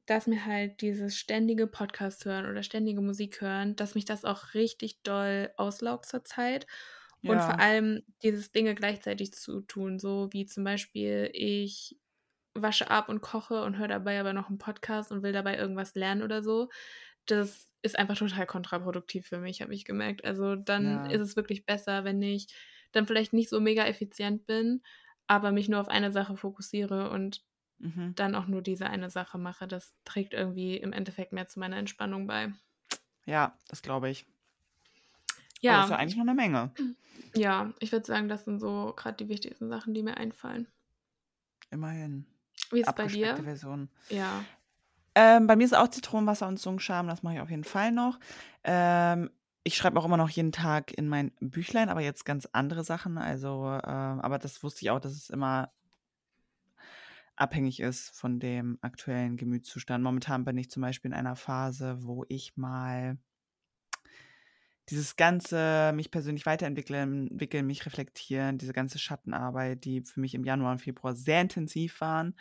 dass 0.07 0.27
mir 0.29 0.45
halt 0.47 0.81
dieses 0.81 1.16
ständige 1.16 1.66
Podcast 1.66 2.24
hören 2.24 2.47
oder 2.47 2.62
ständige 2.62 3.01
Musik 3.01 3.41
hören, 3.41 3.74
dass 3.77 3.95
mich 3.95 4.05
das 4.05 4.24
auch 4.24 4.55
richtig 4.55 5.03
doll 5.03 5.53
auslaugt 5.57 6.07
Und 7.25 7.43
vor 7.45 7.59
allem 7.61 8.03
dieses 8.23 8.53
Dinge 8.53 8.75
gleichzeitig 8.75 9.33
zu 9.35 9.62
tun, 9.62 9.99
so 9.99 10.29
wie 10.33 10.47
zum 10.47 10.64
Beispiel 10.64 11.31
ich 11.33 11.99
wasche 12.55 12.91
ab 12.91 13.09
und 13.11 13.21
koche 13.23 13.62
und 13.64 13.79
höre 13.79 13.89
dabei 13.89 14.21
aber 14.21 14.33
noch 14.35 14.51
'n 14.51 14.59
Podcast 14.59 15.12
und 15.12 15.23
will 15.23 15.33
dabei 15.33 15.57
irgendwas 15.59 15.95
lernen 15.95 16.23
oder 16.23 16.43
so. 16.43 16.71
Das 17.27 17.73
ist 17.83 17.99
einfach 17.99 18.17
total 18.19 18.47
kontraproduktiv 18.47 19.27
für 19.29 19.39
mich, 19.39 19.62
habe 19.62 19.75
ich 19.75 19.85
gemerkt. 19.87 20.25
Also, 20.25 20.57
dann 20.57 21.01
Ja. 21.01 21.11
ist 21.11 21.21
es 21.23 21.37
wirklich 21.37 21.67
besser, 21.67 22.05
wenn 22.05 22.23
ich 22.23 22.49
dann 22.93 23.07
vielleicht 23.07 23.33
nicht 23.35 23.51
so 23.51 23.61
mega 23.61 23.87
effizient 23.87 24.47
bin, 24.47 24.83
aber 25.29 25.53
mich 25.53 25.69
nur 25.69 25.81
auf 25.81 25.89
eine 25.89 26.12
Sache 26.12 26.37
fokussiere 26.37 27.11
und 27.11 27.45
Mhm. 27.81 28.17
dann 28.17 28.35
auch 28.37 28.47
nur 28.49 28.62
diese 28.62 28.89
eine 28.91 29.11
Sache 29.11 29.39
mache. 29.39 29.69
Das 29.69 29.97
trägt 30.05 30.35
irgendwie 30.35 30.77
im 30.79 30.93
Endeffekt 30.95 31.33
mehr 31.33 31.49
zu 31.49 31.61
meiner 31.61 31.77
Entspannung 31.79 32.27
bei. 32.29 32.53
Ja, 33.27 33.57
das 33.69 33.83
glaube 33.83 34.09
ich. 34.11 34.27
Oh, 35.69 35.75
das 35.75 35.87
ist 35.87 35.91
Ja, 35.91 35.91
ja 35.91 35.97
ich 35.99 35.99
eigentlich 35.99 36.17
noch 36.17 36.25
'ne 36.25 36.35
Menge. 36.35 36.73
ja, 37.35 37.73
ich 37.81 37.93
würde 37.93 38.05
sagen, 38.07 38.29
das 38.29 38.45
sind 38.45 38.59
so 38.61 38.93
grad 38.97 39.21
die 39.21 39.29
wichtigsten 39.29 39.69
Sachen, 39.69 39.95
die 39.95 40.03
mir 40.03 40.17
einfallen. 40.17 40.69
Immerhin. 41.71 42.27
Wie 42.71 42.81
ist 42.81 42.89
es 42.89 42.95
bei 42.95 43.09
dir? 43.09 43.45
Version. 43.45 43.91
Ja. 44.09 44.49
Ähm, 45.14 45.47
bei 45.47 45.57
mir 45.57 45.64
ist 45.64 45.75
auch 45.75 45.89
Zitronenwasser 45.89 46.47
und 46.47 46.59
Zungenscham, 46.59 47.07
das 47.09 47.23
mache 47.23 47.35
ich 47.37 47.41
auf 47.41 47.51
jeden 47.51 47.64
Fall 47.64 47.91
noch. 47.93 48.19
Ähm, 48.64 49.31
ich 49.64 49.77
schreibe 49.77 49.99
auch 49.99 50.05
immer 50.05 50.19
noch 50.19 50.29
jeden 50.29 50.53
Tag 50.53 50.93
in 50.97 51.09
mein 51.09 51.33
Büchlein, 51.41 51.89
aber 51.89 52.01
jetzt 52.03 52.25
ganz 52.25 52.47
andere 52.53 52.85
Sachen. 52.85 53.19
Also, 53.19 53.64
ähm 53.85 54.21
aber 54.21 54.39
das 54.39 54.62
wusste 54.62 54.83
ich 54.85 54.91
auch, 54.91 55.01
dass 55.01 55.12
es 55.12 55.31
immer 55.31 55.73
abhängig 57.37 57.81
ist 57.81 58.11
von 58.19 58.41
dem 58.41 58.79
aktuellen 58.81 59.37
Gemütszustand. 59.37 60.03
Momentan 60.03 60.45
bin 60.45 60.57
ich 60.59 60.71
zum 60.71 60.81
Beispiel 60.83 61.11
in 61.11 61.17
einer 61.17 61.37
Phase, 61.37 62.03
wo 62.03 62.25
ich 62.29 62.57
mal 62.57 63.19
dieses 64.91 65.16
ganze 65.16 65.93
mich 65.95 66.11
persönlich 66.11 66.47
weiterentwickeln 66.47 67.28
entwickeln, 67.28 67.66
mich 67.66 67.87
reflektieren, 67.87 68.59
diese 68.59 68.72
ganze 68.72 68.99
Schattenarbeit, 68.99 69.84
die 69.84 70.03
für 70.03 70.20
mich 70.20 70.34
im 70.34 70.45
Januar 70.45 70.72
und 70.72 70.80
Februar 70.80 71.14
sehr 71.14 71.41
intensiv 71.41 72.01
waren, 72.01 72.34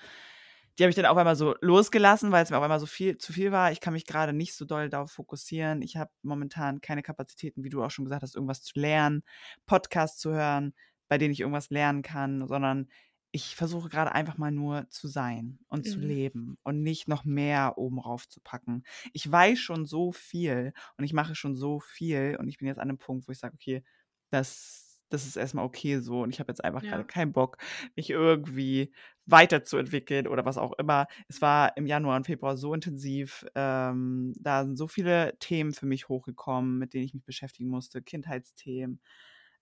die 0.77 0.83
habe 0.83 0.89
ich 0.89 0.95
dann 0.95 1.05
auf 1.05 1.17
einmal 1.17 1.37
so 1.37 1.55
losgelassen, 1.61 2.31
weil's 2.31 2.49
mir 2.49 2.57
auf 2.57 2.63
einmal 2.63 2.79
so 2.81 2.85
viel 2.85 3.17
zu 3.17 3.31
viel 3.31 3.51
war. 3.51 3.71
Ich 3.71 3.79
kann 3.79 3.93
mich 3.93 4.05
grade 4.05 4.33
nicht 4.33 4.53
so 4.55 4.65
doll 4.65 4.89
darauf 4.89 5.11
fokussieren. 5.11 5.81
Ich 5.81 5.95
habe 5.95 6.11
momentan 6.21 6.81
keine 6.81 7.01
Kapazitäten, 7.01 7.63
wie 7.63 7.69
du 7.69 7.81
auch 7.81 7.91
schon 7.91 8.05
gesagt 8.05 8.23
hast, 8.23 8.35
irgendwas 8.35 8.61
zu 8.61 8.77
lernen, 8.77 9.23
Podcasts 9.65 10.19
zu 10.19 10.31
hören, 10.33 10.73
bei 11.07 11.17
denen 11.17 11.31
ich 11.31 11.39
irgendwas 11.39 11.69
lernen 11.69 12.01
kann, 12.01 12.45
sondern 12.47 12.89
ich 13.35 13.55
versuche 13.55 13.89
grade 13.89 14.13
einfach 14.13 14.37
mal 14.37 14.51
nur 14.51 14.89
zu 14.89 15.07
sein 15.09 15.59
und 15.67 15.85
zu 15.85 15.99
Mhm. 15.99 16.01
leben 16.01 16.57
und 16.63 16.81
nicht 16.83 17.07
noch 17.09 17.25
mehr 17.25 17.77
oben 17.77 17.99
rauf 17.99 18.27
zu 18.29 18.39
packen. 18.41 18.83
Ich 19.13 19.29
weiß 19.31 19.59
schon 19.59 19.85
so 19.85 20.11
viel 20.13 20.73
und 20.97 21.03
ich 21.03 21.13
mache 21.13 21.35
schon 21.35 21.55
so 21.55 21.79
viel 21.81 22.37
und 22.39 22.47
ich 22.47 22.57
bin 22.59 22.67
jetzt 22.67 22.79
an 22.79 22.87
'nem 22.87 22.97
Punkt, 22.97 23.27
wo 23.27 23.31
ich 23.33 23.39
sage: 23.39 23.55
„Okay, 23.55 23.83
das 24.31 24.83
das 25.09 25.25
ist 25.27 25.35
erst 25.37 25.53
mal 25.53 25.63
okay 25.63 25.99
so 25.99 26.21
und 26.23 26.31
ich 26.31 26.39
habe 26.39 26.51
jetzt 26.51 26.63
einfach 26.63 26.81
Ja. 26.81 27.07
keinen 27.07 27.31
Bock, 27.33 27.57
mich 27.95 28.09
irgendwie 28.09 28.91
weiterzuentwickeln 29.27 30.27
oder 30.27 30.45
was 30.45 30.57
auch 30.57 30.73
immer.“ 30.79 31.07
Es 31.27 31.41
war 31.41 31.77
im 31.77 31.85
Januar 31.87 32.15
und 32.17 32.25
Februar 32.25 32.57
so 32.57 32.73
intensiv, 32.73 33.45
ähm, 33.55 34.33
da 34.39 34.63
sind 34.65 34.77
so 34.77 34.87
viele 34.87 35.37
Themen 35.39 35.73
für 35.73 35.85
mich 35.85 36.09
hochgekommen, 36.09 36.77
mit 36.79 36.93
denen 36.93 37.05
ich 37.05 37.13
mich 37.13 37.23
beschäftigen 37.25 37.69
musste, 37.69 38.01
Kindheitsthemen, 38.01 39.01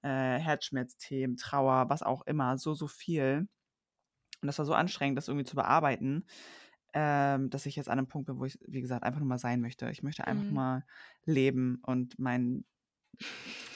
äh, 0.04 0.38
Herzschmerzthemen, 0.40 1.38
Trauer, 1.38 1.90
was 1.90 2.04
auch 2.04 2.22
immer, 2.26 2.58
so, 2.58 2.74
so 2.74 2.88
viel. 2.88 3.48
Und 4.44 4.48
das 4.48 4.60
war 4.60 4.66
so 4.68 4.76
anstrengend, 4.76 5.18
das 5.20 5.30
irgendwie 5.30 5.46
zu 5.48 5.56
bearbeiten, 5.58 6.26
ähm, 6.94 7.50
dass 7.52 7.66
ich 7.68 7.76
jetzt 7.78 7.90
an 7.90 7.98
'nem 8.00 8.08
Punkt 8.10 8.28
bin, 8.28 8.40
wo 8.40 8.46
ich, 8.46 8.60
wie 8.68 8.82
gesagt, 8.82 9.04
einfach 9.06 9.20
nur 9.22 9.30
mal 9.30 9.40
sein 9.40 9.62
möchte. 9.62 9.90
Ich 9.92 10.04
möchte 10.04 10.28
einfach 10.28 10.50
Mhm. 10.50 10.50
mal 10.50 10.86
leben 11.26 11.80
und 11.84 12.20
mein 12.20 12.66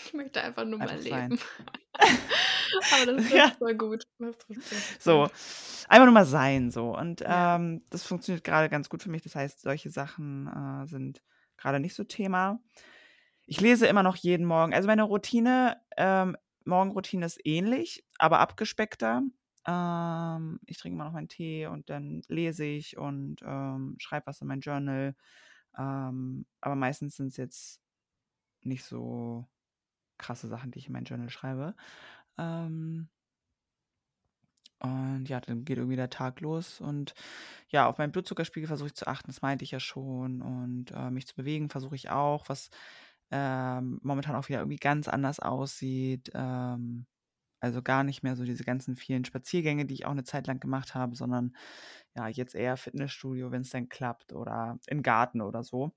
Ich 0.06 0.14
möchte 0.14 0.42
einfach 0.42 0.66
nur 0.66 0.80
mal 0.80 0.98
einfach 0.98 1.02
sein. 1.02 1.38
leben. 1.38 1.40
Aber 2.92 3.06
das 3.06 3.24
trifft 3.26 3.50
Ja. 3.50 3.58
voll 3.58 3.76
gut. 3.76 4.06
Das 4.20 4.38
trifft 4.38 4.72
richtig 4.72 5.00
So, 5.00 5.30
einfach 5.88 6.06
nur 6.06 6.14
mal 6.14 6.26
sein 6.26 6.72
so 6.72 6.96
und, 6.98 7.24
Ja. 7.26 7.48
ähm, 7.56 7.82
das 7.90 8.04
funktioniert 8.04 8.44
grade 8.44 8.70
ganz 8.70 8.90
gut 8.90 9.04
für 9.04 9.10
mich. 9.10 9.22
Das 9.24 9.36
heißt, 9.36 9.62
solche 9.62 9.90
Sachen, 9.90 10.48
äh, 10.48 10.88
sind 10.88 11.24
grade 11.58 11.80
nicht 11.80 11.96
so 11.96 12.04
Thema. 12.04 12.60
Ich 13.46 13.62
lese 13.62 13.88
immer 13.88 14.04
noch 14.04 14.16
jeden 14.18 14.46
Morgen. 14.48 14.74
Also, 14.74 14.88
meine 14.88 15.04
Routine 15.04 15.82
ähm, 15.98 16.38
Morgenroutine 16.66 17.26
ist 17.26 17.40
ähnlich, 17.46 18.06
aber 18.20 18.40
abgespeckter. 18.40 19.24
Ähm, 19.68 20.60
ich 20.66 20.78
trinke 20.78 20.96
immer 20.96 21.06
noch 21.06 21.14
meinen 21.14 21.30
Tee 21.30 21.68
und 21.68 21.90
dann 21.90 22.22
lese 22.30 22.66
ich 22.66 22.98
und, 22.98 23.42
ähm, 23.44 23.96
schreibe 24.00 24.28
was 24.28 24.42
in 24.42 24.48
mein 24.48 24.62
Journal. 24.62 25.16
Ähm, 25.78 26.46
aber 26.62 26.76
meistens 26.76 27.18
sind's 27.18 27.38
jetzt 27.38 27.82
nicht 28.64 28.84
so 28.86 29.48
krasse 30.20 30.48
Sachen, 30.48 30.72
die 30.72 30.80
ich 30.80 30.88
in 30.88 30.94
mein 30.94 31.06
Journal 31.06 31.30
schreibe. 31.32 31.76
Ähm 32.40 33.10
und 34.80 35.26
ja, 35.28 35.40
dann 35.42 35.66
geht 35.66 35.78
irgendwie 35.78 35.96
der 35.96 36.10
Tag 36.12 36.40
los 36.42 36.80
und 36.82 37.14
ja, 37.70 37.88
auf 37.88 37.98
meinen 38.00 38.12
Blutzuckerspiegel 38.12 38.68
versuche 38.68 38.88
ich 38.90 38.96
zu 38.96 39.08
achten, 39.08 39.28
das 39.28 39.42
meinte 39.42 39.64
ich 39.66 39.72
ja 39.72 39.80
schon 39.80 40.42
und, 40.42 40.92
äh, 40.92 41.12
mich 41.12 41.28
zu 41.28 41.36
bewegen 41.36 41.70
versuche 41.70 41.96
ich 41.96 42.10
auch, 42.10 42.50
was, 42.50 42.70
ähm, 43.32 44.00
momentan 44.04 44.36
auch 44.36 44.50
wieder 44.50 44.60
irgendwie 44.60 44.78
ganz 44.78 45.08
anders 45.10 45.40
aussieht. 45.40 46.32
Ähm, 46.36 47.08
also, 47.62 47.82
gar 47.84 48.04
nicht 48.04 48.24
mehr 48.24 48.36
so 48.36 48.44
diese 48.46 48.64
ganzen 48.66 48.96
vielen 48.96 49.26
Spaziergänge, 49.26 49.86
die 49.86 49.96
ich 49.96 50.06
auch 50.06 50.14
'ne 50.14 50.24
Zeit 50.26 50.48
lang 50.48 50.60
gemacht 50.60 50.96
habe, 50.96 51.16
sondern 51.16 51.56
ja, 52.16 52.28
jetzt 52.30 52.56
eher 52.56 52.78
Fitnessstudio, 52.78 53.52
wenn's 53.52 53.72
denn 53.72 53.90
klappt 53.90 54.34
oder 54.34 54.80
im 54.88 55.04
Garten 55.04 55.42
oder 55.42 55.64
so. 55.64 55.92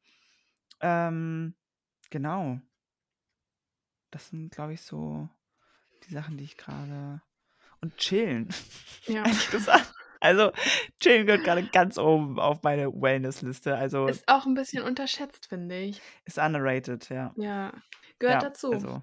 Ähm, 0.83 1.57
genau. 2.11 2.61
Das 4.13 4.29
sind, 4.29 4.51
glaube 4.51 4.75
ich, 4.75 4.83
so 4.83 5.29
die 6.05 6.13
Sachen, 6.15 6.39
die 6.39 6.45
ich 6.45 6.57
grade 6.59 7.23
und 7.83 7.97
chillen, 7.99 8.49
Ja. 9.09 9.25
ehrlich 9.25 9.51
gesagt. 9.51 9.95
Also, 10.21 10.53
chillen 11.01 11.27
gehört 11.27 11.45
grade 11.45 11.67
ganz 11.69 11.99
oben 11.99 12.41
auf 12.41 12.63
meine 12.65 12.89
Wellnessliste. 12.93 13.77
Also 13.77 14.15
Ist 14.15 14.29
auch 14.29 14.47
'n 14.47 14.55
bisschen 14.55 14.83
unterschätzt, 14.83 15.47
finde 15.49 15.79
ich. 15.81 16.03
ist 16.27 16.39
underrated, 16.39 17.09
ja. 17.11 17.35
Ja, 17.37 17.83
gehört 18.19 18.43
Ja, 18.43 18.45
dazu. 18.45 18.87
also, 18.87 19.03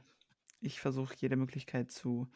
ich 0.61 0.79
versuche 0.81 1.15
jede 1.17 1.35
Möglichkeit 1.37 1.91
zu 1.91 2.29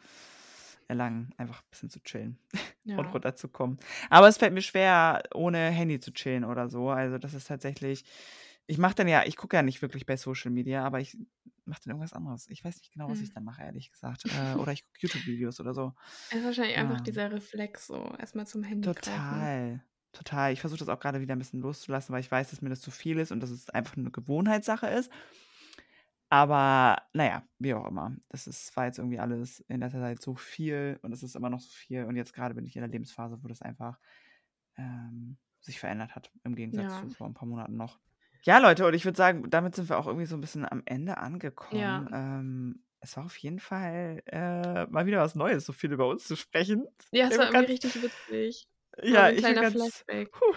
erlangen, 0.88 1.32
einfach 1.38 1.62
bisschen 1.64 1.90
zu 1.90 2.00
chillen 2.02 2.38
und 2.96 3.12
Ja. 3.12 3.14
runterzukommen. 3.14 3.78
Aber 4.10 4.28
es 4.28 4.38
fällt 4.38 4.54
mir 4.54 4.62
schwer, 4.62 5.22
ohne 5.34 5.58
Handy 5.70 6.00
zu 6.00 6.12
chillen 6.12 6.44
oder 6.44 6.68
so. 6.70 6.90
Also, 6.90 7.18
das 7.18 7.34
ist 7.34 7.48
tatsächlich 7.48 8.04
ich 8.68 8.78
mache 8.78 8.94
dann 8.96 9.08
ja 9.08 9.24
ich 9.26 9.36
gucke 9.36 9.56
ja 9.56 9.62
nicht 9.62 9.82
wirklich 9.82 10.06
bei 10.06 10.16
Social 10.16 10.50
Media, 10.52 10.84
aber 10.84 11.00
ich 11.00 11.16
mache 11.66 11.80
dann 11.84 11.92
irgendwas 11.92 12.12
anderes. 12.14 12.48
Ich 12.50 12.64
weiß 12.64 12.76
nicht 12.78 12.92
genau, 12.92 13.08
was 13.10 13.20
ich 13.22 13.30
Mhm. 13.30 13.34
dann 13.34 13.44
mache, 13.44 13.62
ehrlich 13.64 13.90
gesagt. 13.92 14.26
Äh, 14.26 14.54
oder 14.56 14.72
ich 14.72 14.84
gucke 14.84 14.98
YouTube-Videos 15.02 15.60
oder 15.60 15.74
so. 15.74 15.94
Es 16.30 16.38
ist 16.38 16.44
wahrscheinlich 16.44 16.76
einfach 16.76 17.00
Ähm 17.00 17.00
dieser 17.00 17.30
Reflex 17.30 17.86
so, 17.86 18.14
erst 18.18 18.34
mal 18.34 18.46
zum 18.46 18.62
Handy 18.64 18.90
greifen. 18.92 19.52
Total, 19.54 19.80
total. 20.12 20.52
Ich 20.52 20.60
versuche 20.60 20.80
das 20.80 20.88
auch 20.88 20.98
grade 20.98 21.20
wieder 21.20 21.34
'n 21.34 21.38
bisschen 21.38 21.60
loszulassen, 21.60 22.12
weil 22.12 22.20
ich 22.20 22.30
weiß, 22.30 22.50
dass 22.50 22.62
mir 22.62 22.68
das 22.68 22.80
zu 22.80 22.90
viel 22.90 23.18
ist 23.18 23.30
und 23.30 23.38
dass 23.40 23.50
es 23.50 23.70
einfach 23.70 23.94
nur 23.96 24.06
'ne 24.06 24.10
Gewohnheitssache 24.10 24.88
ist. 24.88 25.10
Aber 26.32 26.96
na 27.12 27.26
ja, 27.26 27.42
wie 27.58 27.74
auch 27.74 27.86
immer. 27.86 28.16
Das 28.30 28.46
ist 28.46 28.74
war 28.74 28.86
jetzt 28.86 28.96
irgendwie 28.96 29.18
alles 29.18 29.60
in 29.68 29.80
letzter 29.80 30.00
Zeit 30.00 30.22
so 30.22 30.34
viel 30.34 30.98
und 31.02 31.12
es 31.12 31.22
ist 31.22 31.36
immer 31.36 31.50
noch 31.50 31.60
so 31.60 31.68
viel 31.68 32.04
und 32.06 32.16
jetzt 32.16 32.32
grade 32.32 32.54
bin 32.54 32.64
ich 32.64 32.74
in 32.74 32.80
der 32.80 32.88
Lebensphase, 32.90 33.42
wo 33.44 33.48
das 33.48 33.60
einfach, 33.60 33.98
ähm, 34.76 35.38
sich 35.60 35.80
verändert 35.80 36.16
hat 36.16 36.32
im 36.44 36.54
Gegensatz 36.54 36.94
Ja. 36.94 37.00
zu 37.00 37.10
vor 37.10 37.26
'n 37.28 37.34
paar 37.34 37.48
Monaten 37.48 37.76
noch. 37.76 37.98
Ja, 38.44 38.58
Leute, 38.58 38.84
und 38.88 38.94
ich 38.94 39.04
würde 39.04 39.16
sagen, 39.16 39.48
damit 39.50 39.76
sind 39.76 39.88
wir 39.88 39.96
auch 39.98 40.08
irgendwie 40.08 40.26
so 40.26 40.34
'n 40.34 40.40
bisschen 40.40 40.64
am 40.68 40.82
Ende 40.84 41.18
Ja. 41.70 42.02
angekommen. 42.02 42.08
Ähm, 42.12 42.84
es 42.98 43.16
war 43.16 43.24
auf 43.24 43.36
jeden 43.36 43.60
Fall, 43.60 44.20
äh, 44.26 44.86
mal 44.86 45.06
wieder 45.06 45.20
was 45.20 45.36
Neues, 45.36 45.64
so 45.64 45.72
viel 45.72 45.92
über 45.92 46.08
uns 46.08 46.26
zu 46.26 46.34
sprechen. 46.34 46.88
Ja, 47.14 47.26
es 47.28 47.36
war 47.36 47.44
irgendwie 47.46 47.64
ganz 47.66 47.66
richtig 47.66 47.94
witzig. 48.00 48.66
Ja, 49.02 49.30
ich 49.30 49.46
bin 49.46 49.58
ganz 49.60 50.04
Flashback. 50.10 50.30
puh. 50.32 50.54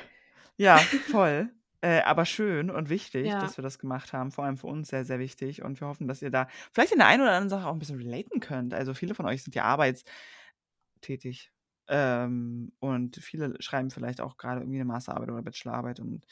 Ja, 0.57 0.93
voll. 1.01 1.55
Äh, 1.85 2.01
aber 2.01 2.25
schön 2.25 2.71
und 2.71 2.89
wichtig, 2.89 3.37
Ja. 3.37 3.37
dass 3.37 3.57
wir 3.59 3.61
das 3.61 3.77
gemacht 3.77 4.11
haben. 4.11 4.31
Vor 4.31 4.43
allem 4.43 4.57
für 4.57 4.65
uns 4.65 4.87
sehr, 4.89 5.05
sehr 5.05 5.19
wichtig 5.19 5.61
und 5.61 5.79
wir 5.79 5.87
hoffen, 5.87 6.07
dass 6.07 6.23
ihr 6.23 6.31
da 6.31 6.47
vielleicht 6.73 6.91
in 6.93 6.97
der 6.97 7.05
einen 7.07 7.21
oder 7.21 7.33
anderen 7.33 7.49
Sache 7.49 7.67
auch 7.69 7.73
'n 7.73 7.77
bisschen 7.79 7.97
relaten 7.99 8.39
könnt. 8.39 8.73
Also, 8.73 8.95
viele 8.95 9.13
von 9.13 9.27
euch 9.27 9.43
sind 9.43 9.53
ja 9.53 9.65
arbeitstätig, 9.65 11.51
ähm, 11.89 12.73
und 12.79 13.17
viele 13.17 13.55
schreiben 13.61 13.91
vielleicht 13.91 14.21
auch 14.21 14.37
grade 14.37 14.61
irgendwie 14.61 14.77
'ne 14.79 14.85
Masterarbeit 14.85 15.29
oder 15.31 15.43
Bachelorarbeit 15.43 15.99
und 16.01 16.25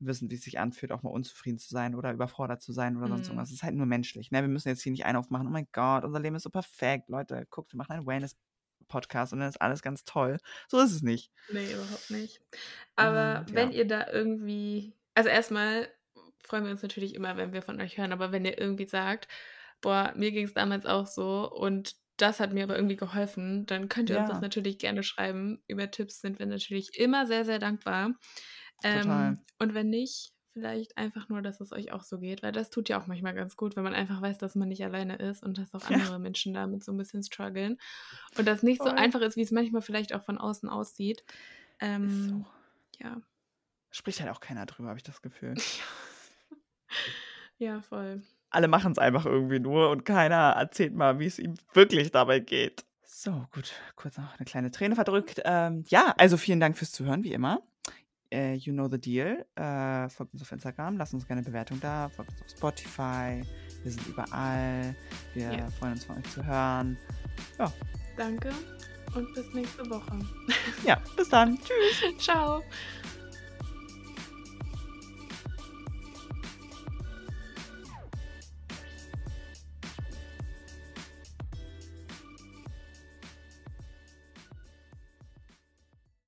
wissen, 0.00 0.30
wie's 0.30 0.42
sich 0.44 0.58
anfühlt, 0.60 0.92
auch 0.92 1.02
mal 1.04 1.10
unzufrieden 1.10 1.58
zu 1.58 1.70
sein 1.70 1.94
oder 1.96 2.12
überfordert 2.12 2.62
zu 2.62 2.72
sein 2.72 2.96
oder 2.98 3.08
sonst 3.08 3.28
Mhm. 3.28 3.30
irgendwas. 3.30 3.50
Es 3.50 3.56
ist 3.56 3.62
halt 3.64 3.76
nur 3.76 3.86
menschlich, 3.86 4.30
ne? 4.32 4.42
Wir 4.42 4.48
müssen 4.48 4.68
jetzt 4.70 4.82
hier 4.82 4.92
nicht 4.92 5.06
einen 5.06 5.18
aufmachen: 5.18 5.48
„Oh 5.48 5.50
mein 5.52 5.68
Gott, 5.72 6.04
unser 6.04 6.20
Leben 6.20 6.36
ist 6.36 6.44
so 6.44 6.50
perfekt. 6.50 7.08
Leute, 7.10 7.46
guckt, 7.50 7.72
wir 7.74 7.78
machen 7.78 7.92
einen 7.94 8.06
Wellness-Podcast 8.08 9.32
und 9.34 9.40
dann 9.40 9.48
ist 9.50 9.60
alles 9.62 9.82
ganz 9.82 10.04
toll.“ 10.04 10.38
So 10.68 10.80
ist 10.80 10.92
es 10.92 11.02
nicht. 11.02 11.28
Ne, 11.48 11.72
überhaupt 11.74 12.10
nicht. 12.10 12.40
Aber 12.96 13.44
Und 13.44 13.52
wenn 13.52 13.70
ja. 13.70 13.72
ihr 13.72 13.86
da 13.86 14.08
irgendwie 14.10 14.94
also, 15.16 15.30
erst 15.30 15.52
mal 15.52 15.88
freuen 16.44 16.64
wir 16.66 16.72
uns 16.72 16.82
natürlich 16.82 17.14
immer, 17.16 17.36
wenn 17.38 17.54
wir 17.54 17.62
von 17.62 17.80
euch 17.82 17.98
hören, 17.98 18.12
aber 18.12 18.32
wenn 18.32 18.46
ihr 18.46 18.58
irgendwie 18.60 18.86
sagt: 18.86 19.28
„Boah, 19.82 20.14
mir 20.16 20.32
ging's 20.32 20.54
damals 20.54 20.86
auch 20.86 21.06
so 21.08 21.50
und 21.52 21.96
das 22.18 22.40
hat 22.40 22.52
mir 22.54 22.64
aber 22.64 22.76
irgendwie 22.76 22.96
geholfen“, 22.96 23.66
dann 23.66 23.88
könnt 23.90 24.10
ihr 24.10 24.18
uns 24.18 24.28
das 24.28 24.40
Ja. 24.40 24.42
natürlich 24.42 24.78
gerne 24.78 25.02
schreiben. 25.04 25.62
Über 25.68 25.90
Tipps 25.90 26.20
sind 26.22 26.38
wir 26.40 26.46
natürlich 26.46 26.98
immer 26.98 27.26
sehr, 27.26 27.44
sehr 27.46 27.58
dankbar. 27.60 28.14
Total. 28.88 29.36
Ähm, 29.36 29.44
und 29.58 29.74
wenn 29.74 29.90
nicht, 29.90 30.32
vielleicht 30.52 30.96
einfach 30.96 31.28
nur, 31.28 31.42
dass 31.42 31.60
es 31.60 31.72
euch 31.72 31.92
auch 31.92 32.02
so 32.02 32.18
geht, 32.18 32.42
weil 32.42 32.52
das 32.52 32.70
tut 32.70 32.88
ja 32.88 32.98
auch 33.00 33.06
manchmal 33.06 33.34
ganz 33.34 33.56
gut, 33.56 33.76
wenn 33.76 33.84
man 33.84 33.94
einfach 33.94 34.22
weiß, 34.22 34.38
dass 34.38 34.54
man 34.54 34.68
nicht 34.68 34.82
alleine 34.84 35.16
ist 35.16 35.42
und 35.42 35.58
dass 35.58 35.74
auch 35.74 35.82
Ja. 35.88 35.98
andere 35.98 36.18
Menschen 36.18 36.54
damit 36.54 36.82
so 36.84 36.92
ein 36.92 36.96
bisschen 36.98 37.22
strugglen 37.22 37.78
und 38.36 38.46
das 38.48 38.62
nicht 38.62 38.82
so 38.82 38.88
Voll. 38.88 38.96
einfach 38.96 39.20
ist, 39.20 39.36
wie 39.36 39.42
es 39.42 39.50
manchmal 39.52 39.82
vielleicht 39.82 40.14
auch 40.14 40.22
von 40.24 40.38
außen 40.38 40.68
aussieht. 40.68 41.24
Ähm, 41.80 42.36
so. 42.36 42.46
ja. 42.98 43.22
Spricht 43.96 44.20
halt 44.20 44.30
auch 44.30 44.40
keiner 44.40 44.66
drüber, 44.66 44.88
habe 44.90 44.98
ich 44.98 45.04
das 45.04 45.22
Gefühl. 45.22 45.54
Ja, 47.58 47.80
voll. 47.80 48.22
Alle 48.50 48.68
machen 48.68 48.92
es 48.92 48.98
einfach 48.98 49.24
irgendwie 49.24 49.58
nur 49.58 49.88
und 49.88 50.04
keiner 50.04 50.50
erzählt 50.58 50.94
mal, 50.94 51.18
wie 51.18 51.24
es 51.24 51.38
ihm 51.38 51.54
wirklich 51.72 52.10
dabei 52.10 52.38
geht. 52.40 52.84
So, 53.02 53.46
gut, 53.50 53.72
kurz 53.94 54.18
noch 54.18 54.36
eine 54.36 54.44
kleine 54.44 54.70
Träne 54.70 54.94
verdrückt. 54.94 55.40
Ähm, 55.46 55.84
ja, 55.88 56.14
also 56.18 56.36
vielen 56.36 56.60
Dank 56.60 56.76
fürs 56.76 56.92
Zuhören, 56.92 57.24
wie 57.24 57.32
immer. 57.32 57.62
Äh, 58.30 58.54
you 58.56 58.74
know 58.74 58.88
the 58.90 59.00
deal. 59.00 59.46
Äh, 59.54 60.10
folgt 60.10 60.34
uns 60.34 60.42
auf 60.42 60.52
Instagram, 60.52 60.98
lasst 60.98 61.14
uns 61.14 61.26
gerne 61.26 61.40
eine 61.40 61.48
Bewertung 61.48 61.80
da, 61.80 62.10
folgt 62.10 62.32
uns 62.32 62.42
auf 62.42 62.50
Spotify. 62.50 63.42
Wir 63.82 63.90
sind 63.90 64.06
überall. 64.06 64.94
Wir 65.32 65.52
Yes. 65.52 65.74
freuen 65.78 65.92
uns 65.92 66.04
von 66.04 66.18
euch 66.18 66.30
zu 66.30 66.44
hören. 66.44 66.98
Danke 68.18 68.52
und 69.14 69.32
bis 69.34 69.50
nächste 69.54 69.88
Woche. 69.88 70.18
Ja, 70.84 71.00
bis 71.16 71.30
dann. 71.30 71.58
Tschüss. 71.64 72.18
Ciao. 72.22 72.62